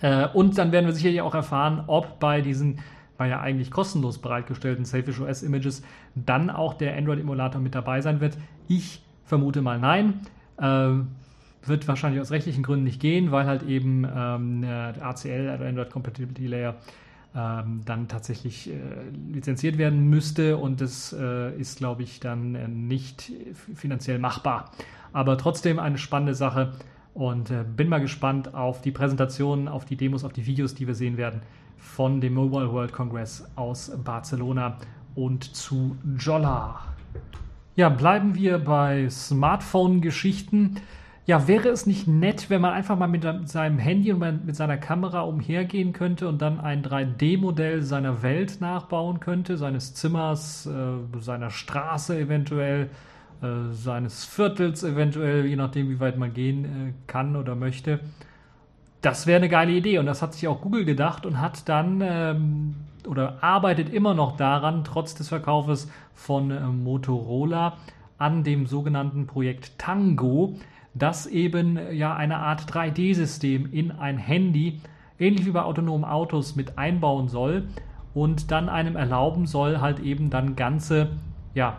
Äh, 0.00 0.26
und 0.28 0.58
dann 0.58 0.72
werden 0.72 0.86
wir 0.86 0.92
sicherlich 0.92 1.20
auch 1.20 1.34
erfahren, 1.34 1.84
ob 1.86 2.18
bei 2.18 2.40
diesen 2.40 2.80
bei 3.16 3.28
ja 3.28 3.38
eigentlich 3.38 3.70
kostenlos 3.70 4.16
bereitgestellten 4.16 4.86
Selfish 4.86 5.20
OS 5.20 5.42
Images 5.42 5.82
dann 6.14 6.48
auch 6.48 6.72
der 6.72 6.96
Android-Emulator 6.96 7.60
mit 7.60 7.74
dabei 7.74 8.00
sein 8.00 8.20
wird. 8.20 8.38
Ich 8.66 9.02
vermute 9.26 9.60
mal 9.60 9.78
nein. 9.78 10.20
Äh, 10.56 11.04
wird 11.66 11.86
wahrscheinlich 11.86 12.20
aus 12.20 12.30
rechtlichen 12.30 12.62
Gründen 12.62 12.84
nicht 12.84 13.00
gehen, 13.00 13.30
weil 13.30 13.46
halt 13.46 13.62
eben 13.64 14.04
ähm, 14.04 14.62
der 14.62 15.04
ACL, 15.04 15.50
also 15.50 15.64
Android 15.64 15.90
Compatibility 15.90 16.46
Layer, 16.46 16.76
ähm, 17.34 17.82
dann 17.84 18.08
tatsächlich 18.08 18.70
äh, 18.70 18.74
lizenziert 19.30 19.78
werden 19.78 20.08
müsste 20.08 20.56
und 20.56 20.80
das 20.80 21.12
äh, 21.12 21.54
ist, 21.60 21.78
glaube 21.78 22.02
ich, 22.02 22.20
dann 22.20 22.54
äh, 22.54 22.66
nicht 22.66 23.30
finanziell 23.74 24.18
machbar. 24.18 24.72
Aber 25.12 25.38
trotzdem 25.38 25.78
eine 25.78 25.98
spannende 25.98 26.34
Sache 26.34 26.72
und 27.20 27.50
äh, 27.50 27.64
bin 27.64 27.90
mal 27.90 28.00
gespannt 28.00 28.54
auf 28.54 28.80
die 28.80 28.92
Präsentationen, 28.92 29.68
auf 29.68 29.84
die 29.84 29.96
Demos, 29.96 30.24
auf 30.24 30.32
die 30.32 30.46
Videos, 30.46 30.74
die 30.74 30.86
wir 30.86 30.94
sehen 30.94 31.18
werden 31.18 31.42
von 31.76 32.22
dem 32.22 32.32
Mobile 32.32 32.72
World 32.72 32.94
Congress 32.94 33.46
aus 33.56 33.92
Barcelona 34.02 34.78
und 35.14 35.44
zu 35.44 35.98
Jolla. 36.18 36.80
Ja, 37.76 37.90
bleiben 37.90 38.34
wir 38.34 38.58
bei 38.58 39.06
Smartphone-Geschichten. 39.10 40.76
Ja, 41.26 41.46
wäre 41.46 41.68
es 41.68 41.84
nicht 41.84 42.08
nett, 42.08 42.48
wenn 42.48 42.62
man 42.62 42.72
einfach 42.72 42.98
mal 42.98 43.06
mit 43.06 43.22
seinem 43.50 43.78
Handy 43.78 44.12
und 44.14 44.46
mit 44.46 44.56
seiner 44.56 44.78
Kamera 44.78 45.20
umhergehen 45.20 45.92
könnte 45.92 46.26
und 46.26 46.40
dann 46.40 46.58
ein 46.58 46.82
3D-Modell 46.82 47.82
seiner 47.82 48.22
Welt 48.22 48.62
nachbauen 48.62 49.20
könnte, 49.20 49.58
seines 49.58 49.92
Zimmers, 49.92 50.66
äh, 50.66 51.20
seiner 51.20 51.50
Straße 51.50 52.18
eventuell, 52.18 52.88
äh, 53.42 53.72
seines 53.72 54.24
Viertels 54.24 54.84
eventuell, 54.84 55.46
je 55.46 55.56
nachdem, 55.56 55.88
wie 55.88 56.00
weit 56.00 56.18
man 56.18 56.34
gehen 56.34 56.64
äh, 56.64 56.92
kann 57.06 57.36
oder 57.36 57.54
möchte. 57.54 58.00
Das 59.02 59.26
wäre 59.26 59.38
eine 59.38 59.48
geile 59.48 59.72
Idee 59.72 59.98
und 59.98 60.06
das 60.06 60.20
hat 60.20 60.34
sich 60.34 60.46
auch 60.46 60.60
Google 60.60 60.84
gedacht 60.84 61.24
und 61.24 61.40
hat 61.40 61.68
dann 61.68 62.00
ähm, 62.02 62.74
oder 63.06 63.42
arbeitet 63.42 63.88
immer 63.88 64.14
noch 64.14 64.36
daran, 64.36 64.84
trotz 64.84 65.14
des 65.14 65.28
Verkaufes 65.28 65.90
von 66.12 66.50
äh, 66.50 66.60
Motorola, 66.60 67.78
an 68.18 68.44
dem 68.44 68.66
sogenannten 68.66 69.26
Projekt 69.26 69.78
Tango, 69.78 70.56
das 70.92 71.26
eben 71.26 71.76
äh, 71.76 71.92
ja 71.92 72.14
eine 72.14 72.38
Art 72.38 72.70
3D-System 72.70 73.72
in 73.72 73.90
ein 73.92 74.18
Handy, 74.18 74.80
ähnlich 75.18 75.46
wie 75.46 75.52
bei 75.52 75.62
autonomen 75.62 76.04
Autos, 76.04 76.56
mit 76.56 76.76
einbauen 76.76 77.28
soll 77.28 77.68
und 78.12 78.50
dann 78.50 78.68
einem 78.68 78.96
erlauben 78.96 79.46
soll, 79.46 79.80
halt 79.80 80.00
eben 80.00 80.30
dann 80.30 80.56
ganze 80.56 81.08
ja, 81.54 81.78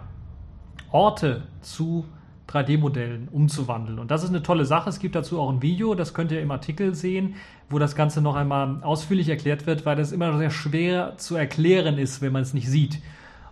Orte 0.91 1.43
zu 1.61 2.05
3D-Modellen 2.49 3.29
umzuwandeln. 3.29 3.99
Und 3.99 4.11
das 4.11 4.23
ist 4.23 4.29
eine 4.29 4.43
tolle 4.43 4.65
Sache. 4.65 4.89
Es 4.89 4.99
gibt 4.99 5.15
dazu 5.15 5.39
auch 5.39 5.49
ein 5.49 5.61
Video, 5.61 5.95
das 5.95 6.13
könnt 6.13 6.31
ihr 6.31 6.41
im 6.41 6.51
Artikel 6.51 6.95
sehen, 6.95 7.35
wo 7.69 7.79
das 7.79 7.95
Ganze 7.95 8.21
noch 8.21 8.35
einmal 8.35 8.83
ausführlich 8.83 9.29
erklärt 9.29 9.65
wird, 9.65 9.85
weil 9.85 9.95
das 9.95 10.11
immer 10.11 10.37
sehr 10.37 10.51
schwer 10.51 11.17
zu 11.17 11.35
erklären 11.35 11.97
ist, 11.97 12.21
wenn 12.21 12.33
man 12.33 12.41
es 12.41 12.53
nicht 12.53 12.69
sieht. 12.69 12.99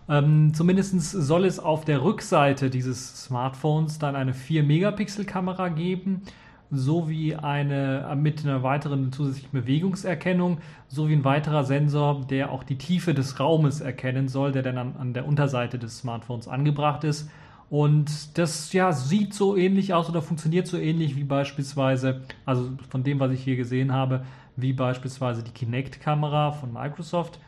Ähm, 0.08 0.52
Zumindest 0.52 1.00
soll 1.10 1.44
es 1.44 1.58
auf 1.58 1.84
der 1.84 2.02
Rückseite 2.02 2.68
dieses 2.68 3.24
Smartphones 3.24 3.98
dann 3.98 4.16
eine 4.16 4.32
4-Megapixel-Kamera 4.32 5.68
geben 5.68 6.22
sowie 6.70 7.34
eine 7.34 8.08
äh, 8.10 8.14
mit 8.14 8.44
einer 8.44 8.62
weiteren 8.62 9.12
zusätzlichen 9.12 9.50
Bewegungserkennung 9.52 10.58
sowie 10.88 11.14
ein 11.14 11.24
weiterer 11.24 11.64
Sensor, 11.64 12.24
der 12.28 12.52
auch 12.52 12.62
die 12.62 12.78
Tiefe 12.78 13.12
des 13.14 13.40
Raumes 13.40 13.80
erkennen 13.80 14.28
soll, 14.28 14.52
der 14.52 14.62
dann 14.62 14.78
an, 14.78 14.94
an 14.98 15.14
der 15.14 15.26
Unterseite 15.26 15.78
des 15.78 15.98
Smartphones 15.98 16.48
angebracht 16.48 17.04
ist. 17.04 17.28
Und 17.68 18.36
das 18.38 18.72
ja 18.72 18.92
sieht 18.92 19.32
so 19.32 19.56
ähnlich 19.56 19.94
aus 19.94 20.08
oder 20.08 20.22
funktioniert 20.22 20.66
so 20.66 20.76
ähnlich 20.76 21.16
wie 21.16 21.24
beispielsweise, 21.24 22.22
also 22.44 22.70
von 22.88 23.04
dem, 23.04 23.20
was 23.20 23.30
ich 23.30 23.42
hier 23.42 23.56
gesehen 23.56 23.92
habe, 23.92 24.24
wie 24.56 24.72
beispielsweise 24.72 25.44
die 25.44 25.52
Kinect-Kamera 25.52 26.52
von 26.52 26.72
Microsoft. 26.72 27.38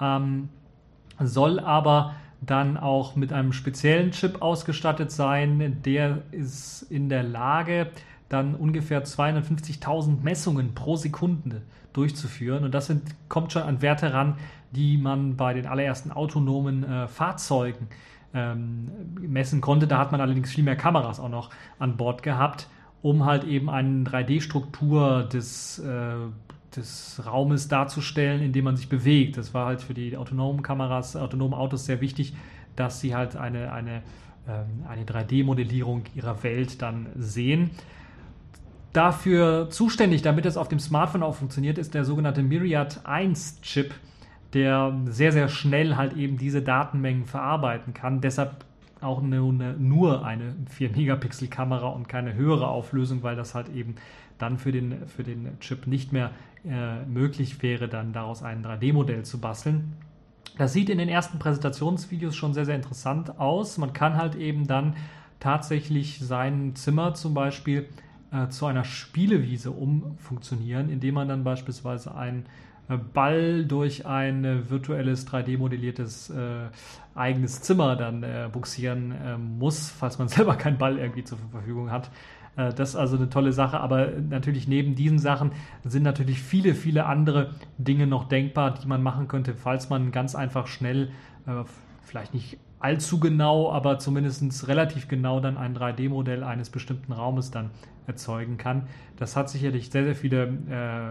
Ähm, 0.00 0.48
soll 1.20 1.60
aber 1.60 2.14
dann 2.40 2.76
auch 2.76 3.16
mit 3.16 3.32
einem 3.32 3.52
speziellen 3.52 4.12
Chip 4.12 4.42
ausgestattet 4.42 5.12
sein, 5.12 5.82
der 5.84 6.22
ist 6.32 6.82
in 6.82 7.08
der 7.08 7.22
Lage, 7.22 7.88
dann 8.30 8.54
ungefähr 8.54 9.04
250.000 9.04 10.22
Messungen 10.22 10.74
pro 10.74 10.96
Sekunde 10.96 11.62
durchzuführen. 11.92 12.64
Und 12.64 12.72
das 12.72 12.86
sind, 12.86 13.02
kommt 13.28 13.52
schon 13.52 13.62
an 13.62 13.82
Werte 13.82 14.14
ran, 14.14 14.36
die 14.70 14.96
man 14.96 15.36
bei 15.36 15.52
den 15.52 15.66
allerersten 15.66 16.12
autonomen 16.12 16.84
äh, 16.84 17.08
Fahrzeugen 17.08 17.88
ähm, 18.32 18.86
messen 19.20 19.60
konnte. 19.60 19.88
Da 19.88 19.98
hat 19.98 20.12
man 20.12 20.20
allerdings 20.20 20.50
viel 20.50 20.62
mehr 20.62 20.76
Kameras 20.76 21.18
auch 21.18 21.28
noch 21.28 21.50
an 21.80 21.96
Bord 21.96 22.22
gehabt, 22.22 22.68
um 23.02 23.24
halt 23.24 23.42
eben 23.42 23.68
eine 23.68 24.04
3D-Struktur 24.04 25.24
des, 25.24 25.80
äh, 25.80 26.14
des 26.76 27.20
Raumes 27.26 27.66
darzustellen, 27.66 28.42
in 28.42 28.52
dem 28.52 28.64
man 28.64 28.76
sich 28.76 28.88
bewegt. 28.88 29.38
Das 29.38 29.52
war 29.54 29.66
halt 29.66 29.82
für 29.82 29.92
die 29.94 30.16
autonomen 30.16 30.62
Kameras, 30.62 31.16
autonomen 31.16 31.54
Autos 31.54 31.84
sehr 31.86 32.00
wichtig, 32.00 32.34
dass 32.76 33.00
sie 33.00 33.16
halt 33.16 33.34
eine, 33.34 33.72
eine, 33.72 34.02
ähm, 34.46 34.84
eine 34.88 35.02
3D-Modellierung 35.02 36.04
ihrer 36.14 36.44
Welt 36.44 36.80
dann 36.80 37.08
sehen. 37.16 37.70
Dafür 38.92 39.70
zuständig, 39.70 40.22
damit 40.22 40.46
es 40.46 40.56
auf 40.56 40.68
dem 40.68 40.80
Smartphone 40.80 41.22
auch 41.22 41.36
funktioniert, 41.36 41.78
ist 41.78 41.94
der 41.94 42.04
sogenannte 42.04 42.42
Myriad 42.42 43.00
1 43.04 43.60
Chip, 43.62 43.94
der 44.52 44.92
sehr, 45.06 45.30
sehr 45.30 45.48
schnell 45.48 45.96
halt 45.96 46.14
eben 46.16 46.38
diese 46.38 46.60
Datenmengen 46.60 47.24
verarbeiten 47.24 47.94
kann. 47.94 48.20
Deshalb 48.20 48.64
auch 49.00 49.22
nur 49.22 50.24
eine 50.24 50.54
4-Megapixel-Kamera 50.76 51.88
und 51.88 52.08
keine 52.08 52.34
höhere 52.34 52.68
Auflösung, 52.68 53.22
weil 53.22 53.36
das 53.36 53.54
halt 53.54 53.68
eben 53.70 53.94
dann 54.38 54.58
für 54.58 54.72
den, 54.72 55.06
für 55.06 55.22
den 55.22 55.58
Chip 55.60 55.86
nicht 55.86 56.12
mehr 56.12 56.32
äh, 56.64 57.04
möglich 57.06 57.62
wäre, 57.62 57.88
dann 57.88 58.12
daraus 58.12 58.42
ein 58.42 58.64
3D-Modell 58.64 59.22
zu 59.22 59.38
basteln. 59.38 59.96
Das 60.58 60.72
sieht 60.72 60.90
in 60.90 60.98
den 60.98 61.08
ersten 61.08 61.38
Präsentationsvideos 61.38 62.34
schon 62.34 62.54
sehr, 62.54 62.64
sehr 62.64 62.74
interessant 62.74 63.38
aus. 63.38 63.78
Man 63.78 63.92
kann 63.92 64.16
halt 64.16 64.34
eben 64.34 64.66
dann 64.66 64.96
tatsächlich 65.38 66.18
sein 66.18 66.74
Zimmer 66.74 67.14
zum 67.14 67.34
Beispiel 67.34 67.88
äh, 68.32 68.48
zu 68.48 68.66
einer 68.66 68.84
Spielewiese 68.84 69.70
umfunktionieren, 69.70 70.88
indem 70.88 71.14
man 71.14 71.28
dann 71.28 71.44
beispielsweise 71.44 72.14
einen 72.14 72.46
äh, 72.90 72.96
Ball 72.96 73.64
durch 73.64 74.06
ein 74.06 74.44
äh, 74.44 74.70
virtuelles 74.70 75.26
3D-modelliertes 75.26 76.30
äh, 76.30 76.68
eigenes 77.14 77.60
Zimmer 77.62 77.96
dann 77.96 78.24
buxieren 78.52 79.14
muss, 79.58 79.90
falls 79.90 80.18
man 80.18 80.28
selber 80.28 80.54
keinen 80.54 80.78
Ball 80.78 80.96
irgendwie 80.96 81.24
zur 81.24 81.38
Verfügung 81.50 81.90
hat. 81.90 82.08
das 82.54 82.90
ist 82.90 82.96
also 82.96 83.16
eine 83.16 83.28
tolle 83.28 83.52
Sache, 83.52 83.80
aber 83.80 84.12
natürlich 84.30 84.68
neben 84.68 84.94
diesen 84.94 85.18
Sachen 85.18 85.50
sind 85.84 86.04
natürlich 86.04 86.40
viele, 86.40 86.74
viele 86.74 87.06
andere 87.06 87.50
Dinge 87.78 88.06
noch 88.06 88.28
denkbar, 88.28 88.74
die 88.74 88.86
man 88.86 89.02
machen 89.02 89.26
könnte, 89.26 89.54
falls 89.54 89.90
man 89.90 90.12
ganz 90.12 90.34
einfach 90.34 90.68
schnell, 90.68 91.10
vielleicht 92.02 92.32
nicht 92.32 92.58
allzu 92.80 93.20
genau, 93.20 93.70
aber 93.70 93.98
zumindest 93.98 94.66
relativ 94.66 95.06
genau 95.06 95.38
dann 95.38 95.56
ein 95.56 95.76
3D-Modell 95.76 96.42
eines 96.42 96.70
bestimmten 96.70 97.12
Raumes 97.12 97.50
dann 97.50 97.70
erzeugen 98.06 98.56
kann. 98.56 98.88
Das 99.16 99.36
hat 99.36 99.50
sicherlich 99.50 99.90
sehr, 99.90 100.04
sehr 100.04 100.16
viele 100.16 100.46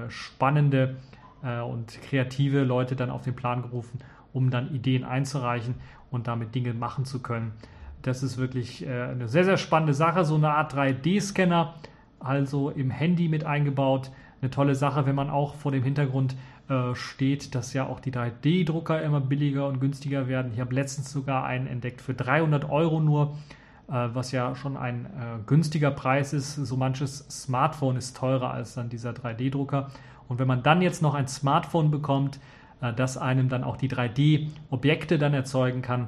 äh, 0.08 0.10
spannende 0.10 0.98
äh, 1.44 1.62
und 1.62 2.02
kreative 2.02 2.64
Leute 2.64 2.96
dann 2.96 3.12
auf 3.12 3.24
den 3.24 3.36
Plan 3.36 3.62
gerufen, 3.62 4.00
um 4.34 4.50
dann 4.50 4.74
Ideen 4.74 5.04
einzureichen 5.04 5.76
und 6.12 6.28
damit 6.28 6.56
Dinge 6.56 6.74
machen 6.74 7.06
zu 7.06 7.22
können. 7.22 7.54
Das 8.02 8.24
ist 8.24 8.38
wirklich 8.38 8.86
äh, 8.86 9.04
eine 9.04 9.28
sehr, 9.28 9.44
sehr 9.46 9.58
spannende 9.58 9.94
Sache. 9.94 10.26
So 10.26 10.36
eine 10.36 10.52
Art 10.52 10.74
3D-Scanner, 10.74 11.76
also 12.20 12.70
im 12.72 12.90
Handy 12.90 13.30
mit 13.30 13.46
eingebaut. 13.46 14.12
Eine 14.42 14.50
tolle 14.50 14.74
Sache, 14.74 15.06
wenn 15.06 15.16
man 15.16 15.30
auch 15.30 15.56
vor 15.56 15.72
dem 15.72 15.84
Hintergrund 15.84 16.36
äh, 16.70 16.94
steht, 16.94 17.56
dass 17.56 17.74
ja 17.74 17.88
auch 17.88 18.00
die 18.00 18.12
3D-Drucker 18.12 19.02
immer 19.02 19.22
billiger 19.22 19.68
und 19.68 19.80
günstiger 19.80 20.28
werden. 20.28 20.52
Ich 20.54 20.60
habe 20.60 20.76
letztens 20.76 21.12
sogar 21.12 21.44
einen 21.44 21.66
entdeckt 21.66 22.00
für 22.00 22.14
300 22.14 22.70
Euro 22.70 23.00
nur, 23.00 23.38
äh, 23.88 24.10
was 24.14 24.32
ja 24.32 24.56
schon 24.56 24.78
ein 24.78 25.06
äh, 25.06 25.40
günstiger 25.48 25.90
Preis 25.90 26.32
ist. 26.32 26.54
So 26.56 26.78
manches 26.78 27.26
Smartphone 27.30 27.98
ist 27.98 28.16
teurer 28.16 28.52
als 28.52 28.76
dann 28.76 28.88
dieser 28.90 29.12
3D-Drucker. 29.12 29.90
Und 30.28 30.38
wenn 30.38 30.48
man 30.48 30.62
dann 30.62 30.84
jetzt 30.84 31.02
noch 31.02 31.16
ein 31.16 31.28
Smartphone 31.28 31.90
bekommt, 31.90 32.40
äh, 32.82 32.94
das 32.94 33.18
einem 33.18 33.50
dann 33.50 33.64
auch 33.64 33.76
die 33.76 33.90
3D-Objekte 33.90 35.18
dann 35.18 35.34
erzeugen 35.34 35.82
kann 35.82 36.08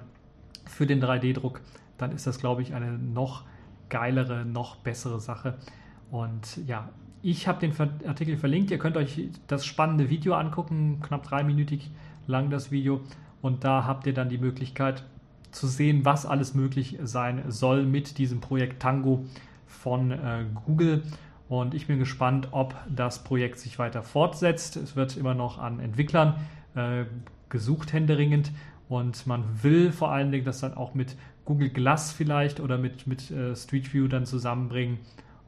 für 0.66 0.86
den 0.86 1.04
3D-Druck, 1.04 1.62
dann 1.98 2.12
ist 2.12 2.28
das, 2.28 2.40
glaube 2.40 2.62
ich, 2.62 2.76
eine 2.76 2.92
noch 2.92 3.46
geilere, 3.90 4.46
noch 4.46 4.76
bessere 4.76 5.20
Sache. 5.20 5.56
Und 6.12 6.58
ja, 6.68 6.90
ich 7.24 7.48
habe 7.48 7.60
den 7.60 7.74
Artikel 8.08 8.38
verlinkt. 8.38 8.72
Ihr 8.72 8.80
könnt 8.80 8.98
euch 8.98 9.30
das 9.48 9.66
spannende 9.66 10.10
Video 10.10 10.34
angucken, 10.34 11.00
knapp 11.02 11.24
dreiminütig 11.24 11.92
lang 12.28 12.50
das 12.50 12.72
Video. 12.72 13.02
Und 13.42 13.64
da 13.64 13.86
habt 13.86 14.08
ihr 14.08 14.14
dann 14.14 14.30
die 14.30 14.38
Möglichkeit 14.38 15.04
zu 15.52 15.68
sehen, 15.68 16.06
was 16.06 16.26
alles 16.26 16.54
möglich 16.54 16.98
sein 17.04 17.44
soll 17.48 17.86
mit 17.86 18.18
diesem 18.18 18.40
Projekt 18.40 18.82
Tango 18.82 19.26
von 19.66 20.12
äh, 20.12 20.46
Google. 20.66 21.04
Und 21.50 21.74
ich 21.74 21.88
bin 21.88 22.00
gespannt, 22.00 22.50
ob 22.52 22.76
das 22.90 23.24
Projekt 23.24 23.60
sich 23.60 23.78
weiter 23.78 24.04
fortsetzt. 24.04 24.78
Es 24.78 24.96
wird 24.96 25.18
immer 25.18 25.34
noch 25.34 25.58
an 25.58 25.80
Entwicklern 25.80 26.36
äh, 26.76 27.06
gesucht, 27.50 27.92
händeringend. 27.94 28.52
Und 28.88 29.28
man 29.28 29.44
will 29.62 29.92
vor 29.92 30.12
allen 30.12 30.32
Dingen 30.32 30.46
das 30.46 30.62
dann 30.62 30.74
auch 30.74 30.94
mit 30.94 31.16
Google 31.46 31.70
Glass 31.70 32.12
vielleicht 32.12 32.60
oder 32.60 32.78
mit, 32.78 33.08
mit 33.08 33.32
äh, 33.32 33.56
Street 33.56 33.94
View 33.94 34.08
dann 34.08 34.26
zusammenbringen, 34.26 35.00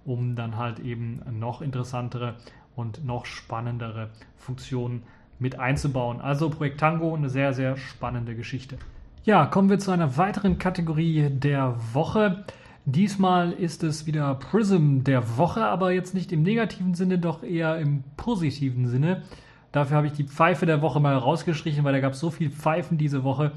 um 0.05 0.35
dann 0.35 0.57
halt 0.57 0.79
eben 0.79 1.21
noch 1.31 1.61
interessantere 1.61 2.35
und 2.75 3.05
noch 3.05 3.25
spannendere 3.25 4.09
Funktionen 4.37 5.03
mit 5.39 5.59
einzubauen. 5.59 6.21
Also 6.21 6.49
Projekt 6.49 6.79
Tango, 6.79 7.13
eine 7.15 7.29
sehr, 7.29 7.53
sehr 7.53 7.77
spannende 7.77 8.35
Geschichte. 8.35 8.77
Ja, 9.25 9.45
kommen 9.45 9.69
wir 9.69 9.79
zu 9.79 9.91
einer 9.91 10.17
weiteren 10.17 10.57
Kategorie 10.57 11.29
der 11.29 11.75
Woche. 11.93 12.43
Diesmal 12.85 13.53
ist 13.53 13.83
es 13.83 14.05
wieder 14.05 14.35
Prism 14.35 15.03
der 15.03 15.37
Woche, 15.37 15.63
aber 15.63 15.91
jetzt 15.91 16.13
nicht 16.13 16.33
im 16.33 16.43
negativen 16.43 16.93
Sinne, 16.93 17.17
doch 17.17 17.43
eher 17.43 17.77
im 17.77 18.03
positiven 18.17 18.87
Sinne. 18.87 19.23
Dafür 19.71 19.97
habe 19.97 20.07
ich 20.07 20.13
die 20.13 20.25
Pfeife 20.25 20.65
der 20.65 20.81
Woche 20.81 20.99
mal 20.99 21.15
rausgestrichen, 21.15 21.83
weil 21.83 21.93
da 21.93 21.99
gab 21.99 22.13
es 22.13 22.19
so 22.19 22.29
viele 22.29 22.49
Pfeifen 22.49 22.97
diese 22.97 23.23
Woche, 23.23 23.53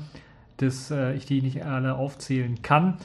dass 0.59 0.91
äh, 0.91 1.15
ich 1.15 1.27
die 1.27 1.43
nicht 1.43 1.65
alle 1.65 1.97
aufzählen 1.97 2.63
kann. 2.63 2.99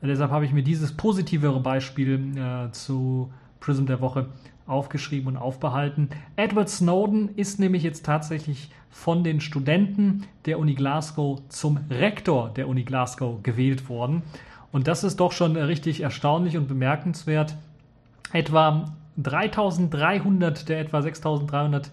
Deshalb 0.00 0.30
habe 0.30 0.44
ich 0.44 0.52
mir 0.52 0.62
dieses 0.62 0.96
positivere 0.96 1.60
Beispiel 1.60 2.36
äh, 2.36 2.70
zu 2.70 3.30
Prism 3.60 3.86
der 3.86 4.00
Woche 4.00 4.26
aufgeschrieben 4.66 5.28
und 5.28 5.36
aufbehalten. 5.36 6.10
Edward 6.36 6.68
Snowden 6.68 7.30
ist 7.36 7.58
nämlich 7.58 7.82
jetzt 7.82 8.04
tatsächlich 8.04 8.70
von 8.90 9.24
den 9.24 9.40
Studenten 9.40 10.24
der 10.44 10.58
Uni 10.58 10.74
Glasgow 10.74 11.40
zum 11.48 11.78
Rektor 11.90 12.50
der 12.50 12.68
Uni 12.68 12.84
Glasgow 12.84 13.42
gewählt 13.42 13.88
worden. 13.88 14.22
Und 14.70 14.86
das 14.86 15.04
ist 15.04 15.18
doch 15.20 15.32
schon 15.32 15.56
richtig 15.56 16.02
erstaunlich 16.02 16.56
und 16.56 16.68
bemerkenswert. 16.68 17.56
Etwa 18.32 18.92
3300 19.16 20.68
der 20.68 20.80
etwa 20.80 21.02
6300 21.02 21.90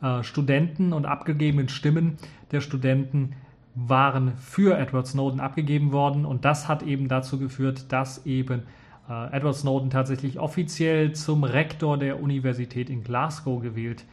äh, 0.00 0.22
Studenten 0.22 0.92
und 0.92 1.06
abgegebenen 1.06 1.68
Stimmen 1.68 2.18
der 2.52 2.60
Studenten 2.60 3.34
waren 3.74 4.36
für 4.36 4.78
Edward 4.78 5.06
Snowden 5.06 5.40
abgegeben 5.40 5.92
worden. 5.92 6.24
Und 6.24 6.44
das 6.44 6.68
hat 6.68 6.82
eben 6.82 7.08
dazu 7.08 7.38
geführt, 7.38 7.90
dass 7.90 8.26
eben 8.26 8.62
äh, 9.08 9.36
Edward 9.36 9.56
Snowden 9.56 9.90
tatsächlich 9.90 10.38
offiziell 10.38 11.12
zum 11.12 11.44
Rektor 11.44 11.98
der 11.98 12.22
Universität 12.22 12.90
in 12.90 13.02
Glasgow 13.02 13.62
gewählt 13.62 14.04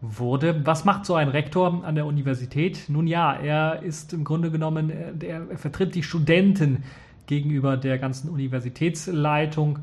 wurde. 0.00 0.64
Was 0.66 0.84
macht 0.84 1.06
so 1.06 1.14
ein 1.14 1.28
Rektor 1.28 1.84
an 1.84 1.94
der 1.94 2.06
Universität? 2.06 2.84
Nun 2.88 3.06
ja, 3.06 3.32
er 3.34 3.82
ist 3.82 4.12
im 4.12 4.24
Grunde 4.24 4.50
genommen, 4.50 4.90
er, 4.90 5.50
er 5.50 5.58
vertritt 5.58 5.94
die 5.94 6.02
Studenten 6.02 6.84
gegenüber 7.26 7.76
der 7.76 7.98
ganzen 7.98 8.28
Universitätsleitung 8.30 9.80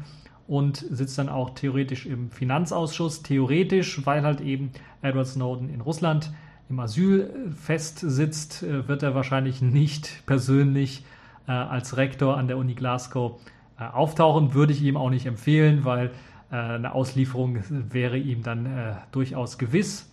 und 0.48 0.78
sitzt 0.78 1.18
dann 1.18 1.30
auch 1.30 1.52
theoretisch 1.52 2.06
im 2.06 2.30
Finanzausschuss. 2.30 3.24
Theoretisch, 3.24 4.06
weil 4.06 4.24
halt 4.24 4.42
eben 4.42 4.72
Edward 5.02 5.28
Snowden 5.28 5.70
in 5.70 5.82
Russland 5.82 6.32
im 6.70 6.80
Asyl 6.80 7.54
festsitzt, 7.62 8.64
äh, 8.64 8.88
wird 8.88 9.04
er 9.04 9.16
wahrscheinlich 9.16 9.62
nicht 9.62 10.24
persönlich 10.26 11.06
äh, 11.48 11.52
als 11.52 11.98
Rektor 11.98 12.38
an 12.38 12.48
der 12.48 12.58
Uni 12.58 12.74
Glasgow 12.74 13.40
äh, 13.80 13.84
auftauchen. 13.84 14.54
Würde 14.54 14.74
ich 14.74 14.82
ihm 14.82 14.98
auch 14.98 15.10
nicht 15.10 15.26
empfehlen, 15.26 15.86
weil 15.86 16.12
äh, 16.52 16.56
eine 16.56 16.94
Auslieferung 16.94 17.60
wäre 17.70 18.18
ihm 18.18 18.44
dann 18.44 18.66
äh, 18.66 18.96
durchaus 19.12 19.58
gewiss 19.58 20.10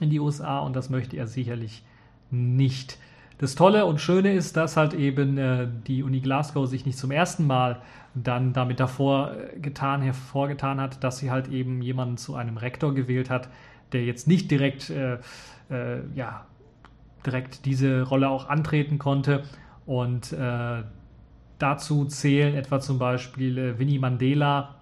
in 0.00 0.10
die 0.10 0.20
USA 0.20 0.60
und 0.60 0.76
das 0.76 0.90
möchte 0.90 1.16
er 1.16 1.26
sicherlich 1.26 1.82
nicht. 2.30 2.98
Das 3.38 3.54
Tolle 3.54 3.86
und 3.86 4.00
Schöne 4.00 4.32
ist, 4.32 4.56
dass 4.56 4.76
halt 4.76 4.94
eben 4.94 5.38
äh, 5.38 5.68
die 5.86 6.02
Uni 6.02 6.20
Glasgow 6.20 6.66
sich 6.66 6.86
nicht 6.86 6.98
zum 6.98 7.12
ersten 7.12 7.46
Mal 7.46 7.80
dann 8.14 8.52
damit 8.52 8.80
davor 8.80 9.32
äh, 9.32 9.60
getan, 9.60 10.02
hervorgetan 10.02 10.80
hat, 10.80 11.04
dass 11.04 11.18
sie 11.18 11.30
halt 11.30 11.48
eben 11.48 11.80
jemanden 11.80 12.16
zu 12.16 12.34
einem 12.34 12.56
Rektor 12.56 12.94
gewählt 12.94 13.30
hat, 13.30 13.48
der 13.92 14.04
jetzt 14.04 14.26
nicht 14.26 14.50
direkt, 14.50 14.92
äh, 15.70 15.98
äh, 15.98 16.02
ja, 16.14 16.46
direkt 17.24 17.64
diese 17.64 18.02
Rolle 18.02 18.28
auch 18.28 18.48
antreten 18.48 18.98
konnte. 18.98 19.44
Und 19.86 20.32
äh, 20.32 20.82
dazu 21.58 22.04
zählen 22.06 22.54
etwa 22.54 22.80
zum 22.80 22.98
Beispiel 22.98 23.58
äh, 23.58 23.78
Winnie 23.78 23.98
Mandela 23.98 24.76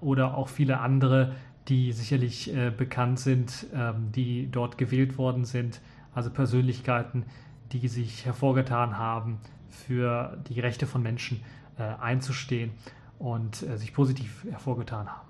oder 0.00 0.36
auch 0.36 0.48
viele 0.48 0.80
andere, 0.80 1.32
die 1.68 1.92
sicherlich 1.92 2.52
bekannt 2.76 3.20
sind, 3.20 3.66
ähm, 3.72 4.10
die 4.12 4.50
dort 4.50 4.76
gewählt 4.76 5.16
worden 5.16 5.44
sind 5.44 5.80
also 6.14 6.30
Persönlichkeiten, 6.30 7.24
die 7.72 7.88
sich 7.88 8.24
hervorgetan 8.24 8.98
haben, 8.98 9.38
für 9.68 10.38
die 10.48 10.60
Rechte 10.60 10.86
von 10.86 11.02
Menschen 11.02 11.42
äh, 11.78 11.82
einzustehen 11.82 12.70
und 13.18 13.62
äh, 13.62 13.76
sich 13.76 13.92
positiv 13.92 14.44
hervorgetan 14.48 15.08
haben. 15.08 15.28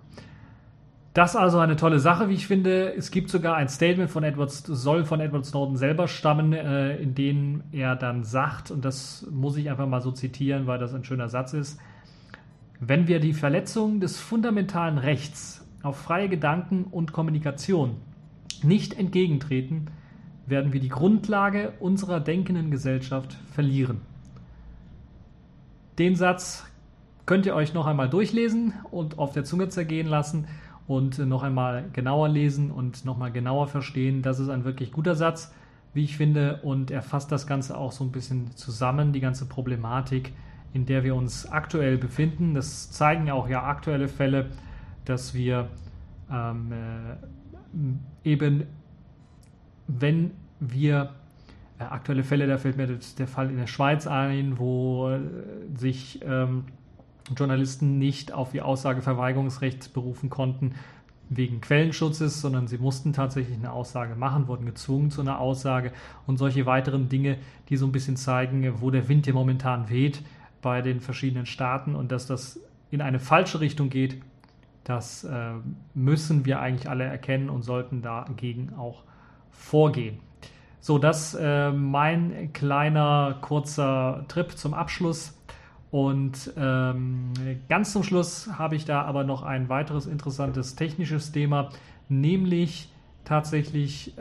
Das 1.14 1.36
also 1.36 1.60
eine 1.60 1.76
tolle 1.76 2.00
Sache, 2.00 2.28
wie 2.28 2.34
ich 2.34 2.48
finde. 2.48 2.92
Es 2.92 3.12
gibt 3.12 3.30
sogar 3.30 3.54
ein 3.54 3.68
Statement 3.68 4.10
von 4.10 4.24
Edward, 4.24 4.50
soll 4.50 5.04
von 5.04 5.20
Edward 5.20 5.46
Snowden 5.46 5.76
selber 5.76 6.08
stammen, 6.08 6.52
äh, 6.52 6.96
in 6.96 7.14
dem 7.14 7.62
er 7.70 7.94
dann 7.94 8.24
sagt, 8.24 8.72
und 8.72 8.84
das 8.84 9.24
muss 9.30 9.56
ich 9.56 9.70
einfach 9.70 9.86
mal 9.86 10.00
so 10.00 10.10
zitieren, 10.10 10.66
weil 10.66 10.80
das 10.80 10.92
ein 10.92 11.04
schöner 11.04 11.28
Satz 11.28 11.52
ist, 11.52 11.78
wenn 12.80 13.06
wir 13.06 13.20
die 13.20 13.32
Verletzung 13.32 14.00
des 14.00 14.18
fundamentalen 14.18 14.98
Rechts 14.98 15.64
auf 15.84 15.96
freie 15.98 16.28
Gedanken 16.28 16.82
und 16.90 17.12
Kommunikation 17.12 17.94
nicht 18.64 18.98
entgegentreten, 18.98 19.86
werden 20.46 20.72
wir 20.72 20.80
die 20.80 20.88
Grundlage 20.88 21.74
unserer 21.78 22.18
denkenden 22.18 22.72
Gesellschaft 22.72 23.36
verlieren. 23.52 24.00
Den 25.96 26.16
Satz 26.16 26.66
könnt 27.24 27.46
ihr 27.46 27.54
euch 27.54 27.72
noch 27.72 27.86
einmal 27.86 28.10
durchlesen 28.10 28.74
und 28.90 29.18
auf 29.18 29.32
der 29.32 29.44
Zunge 29.44 29.68
zergehen 29.68 30.08
lassen 30.08 30.48
und 30.86 31.18
noch 31.18 31.42
einmal 31.42 31.84
genauer 31.92 32.28
lesen 32.28 32.70
und 32.70 33.04
noch 33.04 33.16
mal 33.16 33.32
genauer 33.32 33.68
verstehen. 33.68 34.22
Das 34.22 34.38
ist 34.38 34.48
ein 34.48 34.64
wirklich 34.64 34.92
guter 34.92 35.14
Satz, 35.14 35.52
wie 35.94 36.04
ich 36.04 36.16
finde, 36.16 36.60
und 36.62 36.90
er 36.90 37.02
fasst 37.02 37.32
das 37.32 37.46
Ganze 37.46 37.76
auch 37.76 37.92
so 37.92 38.04
ein 38.04 38.12
bisschen 38.12 38.50
zusammen, 38.56 39.12
die 39.12 39.20
ganze 39.20 39.46
Problematik, 39.46 40.32
in 40.72 40.86
der 40.86 41.04
wir 41.04 41.14
uns 41.14 41.50
aktuell 41.50 41.98
befinden. 41.98 42.54
Das 42.54 42.90
zeigen 42.90 43.26
ja 43.26 43.34
auch 43.34 43.48
ja 43.48 43.62
aktuelle 43.62 44.08
Fälle, 44.08 44.50
dass 45.04 45.34
wir 45.34 45.68
ähm, 46.30 46.72
äh, 46.72 48.28
eben 48.28 48.64
wenn 49.86 50.32
wir 50.60 51.10
äh, 51.78 51.84
aktuelle 51.84 52.24
Fälle, 52.24 52.46
da 52.46 52.58
fällt 52.58 52.76
mir 52.76 52.86
der 52.86 53.26
Fall 53.26 53.50
in 53.50 53.56
der 53.56 53.66
Schweiz 53.66 54.06
ein, 54.06 54.58
wo 54.58 55.10
äh, 55.10 55.20
sich 55.76 56.20
ähm, 56.24 56.64
Journalisten 57.36 57.98
nicht 57.98 58.32
auf 58.32 58.54
ihr 58.54 58.66
Aussageverweigerungsrecht 58.66 59.92
berufen 59.94 60.30
konnten 60.30 60.74
wegen 61.30 61.60
Quellenschutzes, 61.60 62.40
sondern 62.40 62.66
sie 62.66 62.78
mussten 62.78 63.12
tatsächlich 63.12 63.56
eine 63.56 63.72
Aussage 63.72 64.14
machen, 64.14 64.46
wurden 64.46 64.66
gezwungen 64.66 65.10
zu 65.10 65.22
einer 65.22 65.40
Aussage 65.40 65.92
und 66.26 66.36
solche 66.36 66.66
weiteren 66.66 67.08
Dinge, 67.08 67.38
die 67.68 67.76
so 67.76 67.86
ein 67.86 67.92
bisschen 67.92 68.16
zeigen, 68.16 68.80
wo 68.80 68.90
der 68.90 69.08
Wind 69.08 69.24
hier 69.24 69.34
momentan 69.34 69.88
weht 69.88 70.22
bei 70.60 70.82
den 70.82 71.00
verschiedenen 71.00 71.46
Staaten 71.46 71.94
und 71.94 72.12
dass 72.12 72.26
das 72.26 72.60
in 72.90 73.00
eine 73.00 73.20
falsche 73.20 73.60
Richtung 73.60 73.90
geht, 73.90 74.20
das 74.84 75.24
äh, 75.24 75.52
müssen 75.94 76.44
wir 76.44 76.60
eigentlich 76.60 76.88
alle 76.88 77.04
erkennen 77.04 77.48
und 77.48 77.62
sollten 77.62 78.02
dagegen 78.02 78.74
auch 78.74 79.02
vorgehen. 79.50 80.18
So, 80.80 80.98
das 80.98 81.34
äh, 81.34 81.72
mein 81.72 82.52
kleiner 82.52 83.38
kurzer 83.40 84.26
Trip 84.28 84.52
zum 84.52 84.74
Abschluss. 84.74 85.33
Und 85.94 86.52
ähm, 86.56 87.30
ganz 87.68 87.92
zum 87.92 88.02
Schluss 88.02 88.50
habe 88.58 88.74
ich 88.74 88.84
da 88.84 89.02
aber 89.02 89.22
noch 89.22 89.44
ein 89.44 89.68
weiteres 89.68 90.06
interessantes 90.06 90.74
technisches 90.74 91.30
Thema, 91.30 91.68
nämlich 92.08 92.88
tatsächlich 93.24 94.12
äh, 94.18 94.20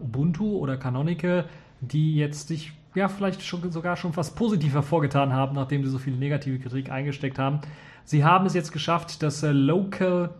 Ubuntu 0.00 0.58
oder 0.58 0.76
Canonical, 0.76 1.46
die 1.80 2.14
jetzt 2.14 2.46
sich 2.46 2.72
ja 2.94 3.08
vielleicht 3.08 3.42
schon, 3.42 3.68
sogar 3.72 3.96
schon 3.96 4.12
fast 4.12 4.36
positiv 4.36 4.74
hervorgetan 4.74 5.32
haben, 5.32 5.56
nachdem 5.56 5.82
sie 5.82 5.90
so 5.90 5.98
viel 5.98 6.14
negative 6.14 6.60
Kritik 6.60 6.92
eingesteckt 6.92 7.40
haben. 7.40 7.62
Sie 8.04 8.22
haben 8.22 8.46
es 8.46 8.54
jetzt 8.54 8.70
geschafft, 8.70 9.20
das 9.20 9.42
äh, 9.42 9.50
Local 9.50 10.30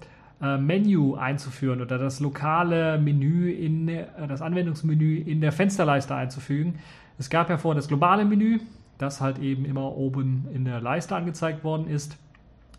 äh, 0.41 0.59
Menü 0.59 1.16
einzuführen 1.16 1.81
oder 1.81 1.99
das 1.99 2.20
lokale 2.20 2.99
Menü 2.99 3.51
in 3.51 3.89
äh, 3.89 4.07
das 4.29 4.43
Anwendungsmenü 4.43 5.16
in 5.22 5.41
der 5.41 5.51
Fensterleiste 5.51 6.14
einzufügen. 6.14 6.79
Es 7.18 7.31
gab 7.31 7.51
ja 7.51 7.59
vorher 7.59 7.74
das 7.74 7.89
globale 7.89 8.24
Menü, 8.24 8.61
das 8.99 9.20
halt 9.20 9.38
eben 9.38 9.64
immer 9.64 9.96
oben 9.96 10.46
in 10.53 10.64
der 10.64 10.80
Leiste 10.80 11.16
angezeigt 11.16 11.64
worden 11.64 11.88
ist. 11.88 12.16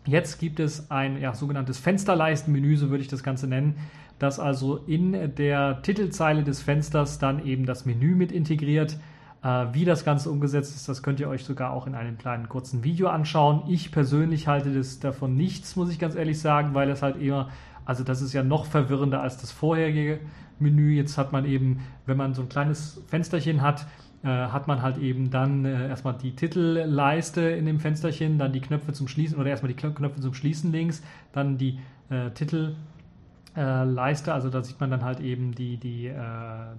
Jetzt 0.06 0.38
gibt 0.38 0.60
es 0.60 0.90
ein 0.90 1.20
ja, 1.20 1.34
sogenanntes 1.34 1.78
Fensterleistenmenü, 1.78 2.76
so 2.76 2.90
würde 2.90 3.02
ich 3.02 3.08
das 3.08 3.22
Ganze 3.22 3.46
nennen, 3.46 3.76
das 4.18 4.38
also 4.38 4.76
in 4.86 5.34
der 5.36 5.82
Titelzeile 5.82 6.44
des 6.44 6.62
Fensters 6.62 7.18
dann 7.18 7.44
eben 7.44 7.66
das 7.66 7.86
Menü 7.86 8.14
mit 8.14 8.32
integriert 8.32 8.96
Äh, 9.42 9.68
wie 9.72 9.86
das 9.86 10.04
Ganze 10.04 10.30
umgesetzt 10.30 10.76
ist, 10.76 10.86
das 10.88 11.02
könnt 11.02 11.18
ihr 11.18 11.28
euch 11.28 11.44
sogar 11.44 11.72
auch 11.72 11.86
in 11.86 11.94
einem 11.94 12.18
kleinen 12.18 12.48
kurzen 12.48 12.84
Video 12.84 13.08
anschauen. 13.08 13.62
Ich 13.68 13.90
persönlich 13.90 14.48
halte 14.48 14.70
das 14.74 15.00
davon 15.00 15.34
nichts, 15.34 15.76
muss 15.76 15.90
ich 15.90 15.98
ganz 15.98 16.14
ehrlich 16.14 16.38
sagen, 16.38 16.74
weil 16.74 16.90
es 16.90 17.00
halt 17.00 17.16
eher, 17.16 17.48
also 17.86 18.04
das 18.04 18.20
ist 18.20 18.34
ja 18.34 18.42
noch 18.42 18.66
verwirrender 18.66 19.22
als 19.22 19.38
das 19.38 19.50
vorherige 19.50 20.20
Menü. 20.58 20.92
Jetzt 20.92 21.16
hat 21.16 21.32
man 21.32 21.46
eben, 21.46 21.80
wenn 22.04 22.18
man 22.18 22.34
so 22.34 22.42
ein 22.42 22.50
kleines 22.50 23.02
Fensterchen 23.06 23.62
hat, 23.62 23.86
hat 24.28 24.68
man 24.68 24.82
halt 24.82 24.98
eben 24.98 25.30
dann 25.30 25.64
äh, 25.64 25.88
erstmal 25.88 26.14
die 26.14 26.36
Titelleiste 26.36 27.40
in 27.40 27.64
dem 27.64 27.80
Fensterchen, 27.80 28.38
dann 28.38 28.52
die 28.52 28.60
Knöpfe 28.60 28.92
zum 28.92 29.08
Schließen 29.08 29.38
oder 29.38 29.48
erstmal 29.48 29.72
die 29.72 29.76
Knöpfe 29.76 30.20
zum 30.20 30.34
Schließen 30.34 30.72
links, 30.72 31.02
dann 31.32 31.56
die 31.56 31.78
äh, 32.10 32.30
Titelleiste, 32.30 34.34
also 34.34 34.50
da 34.50 34.62
sieht 34.62 34.78
man 34.78 34.90
dann 34.90 35.04
halt 35.04 35.20
eben 35.20 35.54
die, 35.54 35.78
die, 35.78 36.08
äh, 36.08 36.16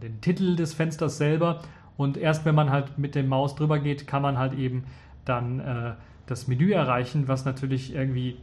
den 0.01 0.21
Titel 0.21 0.55
des 0.55 0.73
Fensters 0.73 1.17
selber. 1.17 1.61
Und 1.97 2.17
erst 2.17 2.45
wenn 2.45 2.55
man 2.55 2.69
halt 2.69 2.97
mit 2.97 3.15
dem 3.15 3.27
Maus 3.27 3.55
drüber 3.55 3.79
geht, 3.79 4.07
kann 4.07 4.21
man 4.21 4.37
halt 4.37 4.53
eben 4.53 4.85
dann 5.25 5.59
äh, 5.59 5.93
das 6.27 6.47
Menü 6.47 6.71
erreichen, 6.71 7.27
was 7.27 7.45
natürlich 7.45 7.93
irgendwie 7.93 8.37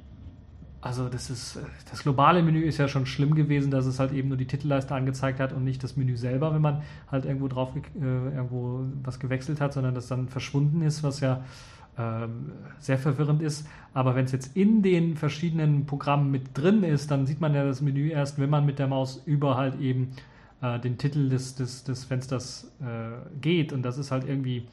also 0.81 1.09
das 1.09 1.29
ist 1.29 1.59
das 1.91 2.03
globale 2.03 2.43
Menü 2.43 2.61
ist 2.63 2.79
ja 2.79 2.87
schon 2.87 3.05
schlimm 3.05 3.35
gewesen, 3.35 3.71
dass 3.71 3.87
es 3.87 3.99
halt 3.99 4.13
eben 4.13 4.29
nur 4.29 4.37
die 4.37 4.47
Titelleiste 4.47 4.95
angezeigt 4.95 5.41
hat 5.41 5.53
und 5.53 5.65
nicht 5.65 5.83
das 5.83 5.97
Menü 5.97 6.17
selber, 6.17 6.55
wenn 6.55 6.63
man 6.63 6.83
halt 7.11 7.25
irgendwo 7.25 7.49
drauf 7.49 7.73
äh, 7.75 8.01
irgendwo 8.01 8.85
was 9.03 9.19
gewechselt 9.19 9.61
hat, 9.61 9.73
sondern 9.73 9.95
das 9.95 10.07
dann 10.07 10.29
verschwunden 10.29 10.83
ist, 10.83 11.03
was 11.03 11.19
ja 11.21 11.43
ähm, 11.99 12.53
sehr 12.79 12.97
verwirrend 12.97 13.43
ist. 13.43 13.67
Aber 13.93 14.15
wenn 14.15 14.27
es 14.27 14.33
jetzt 14.33 14.57
in 14.57 14.83
den 14.83 15.17
verschiedenen 15.17 15.85
Programmen 15.87 16.31
mit 16.31 16.57
drin 16.57 16.85
ist, 16.85 17.11
dann 17.11 17.27
sieht 17.27 17.41
man 17.41 17.55
ja 17.55 17.65
das 17.65 17.81
Menü 17.81 18.11
erst, 18.11 18.39
wenn 18.39 18.51
man 18.51 18.65
mit 18.65 18.79
der 18.79 18.87
Maus 18.87 19.21
über 19.27 19.57
halt 19.57 19.81
eben 19.81 20.13
äh, 20.63 20.79
den 20.79 20.97
Titel 20.97 21.29
des, 21.29 21.57
des, 21.57 21.83
des 21.83 22.05
Fensters 22.05 22.71
äh, 22.81 23.39
geht. 23.41 23.73
Und 23.73 23.83
das 23.83 23.99
ist 23.99 24.13
halt 24.13 24.29
irgendwie, 24.29 24.69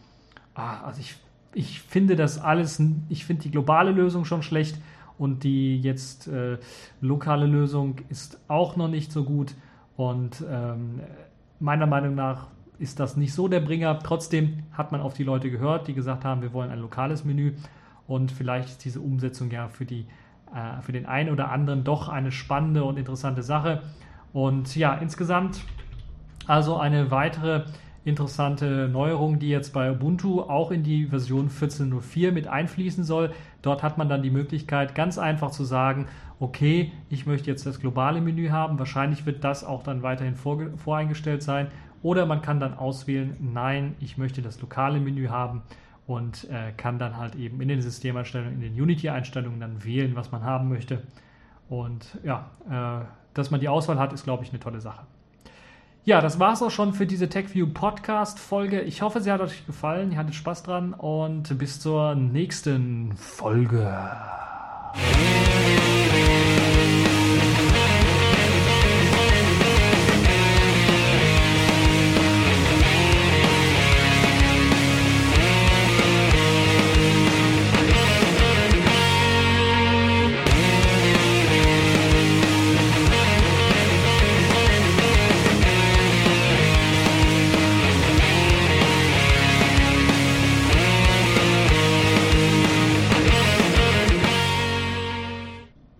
ah, 0.53 0.81
also 0.83 1.01
ich, 1.01 1.15
ich 1.55 1.81
finde 1.81 2.15
das 2.15 2.37
alles, 2.37 2.79
ich 3.09 3.25
finde 3.25 3.41
die 3.41 3.51
globale 3.51 3.91
Lösung 3.91 4.23
schon 4.25 4.43
schlecht 4.43 4.77
und 5.17 5.43
die 5.43 5.79
jetzt 5.79 6.27
äh, 6.27 6.57
lokale 7.01 7.45
Lösung 7.45 8.01
ist 8.09 8.39
auch 8.47 8.75
noch 8.75 8.87
nicht 8.87 9.11
so 9.11 9.23
gut. 9.23 9.55
Und 9.95 10.43
ähm, 10.49 10.99
meiner 11.59 11.87
Meinung 11.87 12.15
nach 12.15 12.47
ist 12.79 12.99
das 12.99 13.15
nicht 13.15 13.33
so 13.33 13.47
der 13.47 13.61
Bringer. 13.61 13.99
Trotzdem 13.99 14.63
hat 14.73 14.91
man 14.91 15.01
auf 15.01 15.13
die 15.13 15.23
Leute 15.23 15.49
gehört, 15.49 15.87
die 15.87 15.93
gesagt 15.93 16.25
haben, 16.25 16.41
wir 16.41 16.53
wollen 16.53 16.71
ein 16.71 16.79
lokales 16.79 17.23
Menü. 17.23 17.53
Und 18.07 18.31
vielleicht 18.31 18.69
ist 18.69 18.85
diese 18.85 18.99
Umsetzung 18.99 19.49
ja 19.51 19.67
für, 19.67 19.85
die, 19.85 20.05
äh, 20.53 20.81
für 20.81 20.91
den 20.91 21.05
einen 21.05 21.31
oder 21.31 21.51
anderen 21.51 21.83
doch 21.83 22.09
eine 22.09 22.31
spannende 22.31 22.83
und 22.83 22.97
interessante 22.97 23.43
Sache. 23.43 23.81
Und 24.33 24.75
ja, 24.75 24.93
insgesamt 24.95 25.61
also 26.47 26.77
eine 26.77 27.09
weitere 27.09 27.63
interessante 28.05 28.87
Neuerung, 28.87 29.39
die 29.39 29.49
jetzt 29.49 29.73
bei 29.73 29.91
Ubuntu 29.91 30.41
auch 30.41 30.71
in 30.71 30.83
die 30.83 31.07
Version 31.07 31.49
14.04 31.49 32.31
mit 32.31 32.47
einfließen 32.47 33.03
soll. 33.03 33.33
Dort 33.63 33.83
hat 33.83 33.97
man 33.97 34.07
dann 34.07 34.21
die 34.21 34.29
Möglichkeit, 34.29 34.93
ganz 34.93 35.17
einfach 35.17 35.51
zu 35.51 35.63
sagen, 35.63 36.07
okay, 36.39 36.91
ich 37.09 37.25
möchte 37.25 37.49
jetzt 37.49 37.65
das 37.65 37.79
globale 37.79 38.21
Menü 38.21 38.49
haben. 38.49 38.77
Wahrscheinlich 38.77 39.25
wird 39.25 39.43
das 39.43 39.63
auch 39.63 39.81
dann 39.81 40.03
weiterhin 40.03 40.35
voreingestellt 40.35 41.41
sein. 41.41 41.67
Oder 42.03 42.27
man 42.27 42.43
kann 42.43 42.59
dann 42.59 42.75
auswählen, 42.75 43.35
nein, 43.39 43.95
ich 43.99 44.17
möchte 44.19 44.43
das 44.43 44.61
lokale 44.61 44.99
Menü 44.99 45.27
haben 45.29 45.63
und 46.05 46.47
äh, 46.51 46.71
kann 46.77 46.99
dann 46.99 47.17
halt 47.17 47.35
eben 47.35 47.59
in 47.61 47.67
den 47.67 47.81
Systemeinstellungen, 47.81 48.53
in 48.53 48.61
den 48.61 48.79
Unity-Einstellungen 48.79 49.59
dann 49.59 49.83
wählen, 49.83 50.15
was 50.15 50.31
man 50.31 50.43
haben 50.43 50.69
möchte. 50.69 51.01
Und 51.67 52.19
ja, 52.23 52.51
äh, 52.69 53.05
dass 53.33 53.49
man 53.49 53.59
die 53.59 53.69
Auswahl 53.69 53.97
hat, 53.97 54.13
ist, 54.13 54.23
glaube 54.23 54.43
ich, 54.43 54.49
eine 54.51 54.59
tolle 54.59 54.81
Sache. 54.81 55.07
Ja, 56.07 56.21
das 56.21 56.37
war 56.37 56.53
es 56.53 56.61
auch 56.61 56.69
schon 56.69 56.93
für 56.93 57.07
diese 57.07 57.29
TechView 57.29 57.65
Podcast 57.73 58.37
Folge. 58.37 58.81
Ich 58.81 59.01
hoffe, 59.01 59.21
sie 59.21 59.31
hat 59.31 59.41
euch 59.41 59.65
gefallen, 59.65 60.11
ihr 60.11 60.19
hattet 60.19 60.35
Spaß 60.35 60.61
dran 60.61 60.93
und 60.93 61.57
bis 61.57 61.79
zur 61.79 62.13
nächsten 62.13 63.15
Folge. 63.17 63.91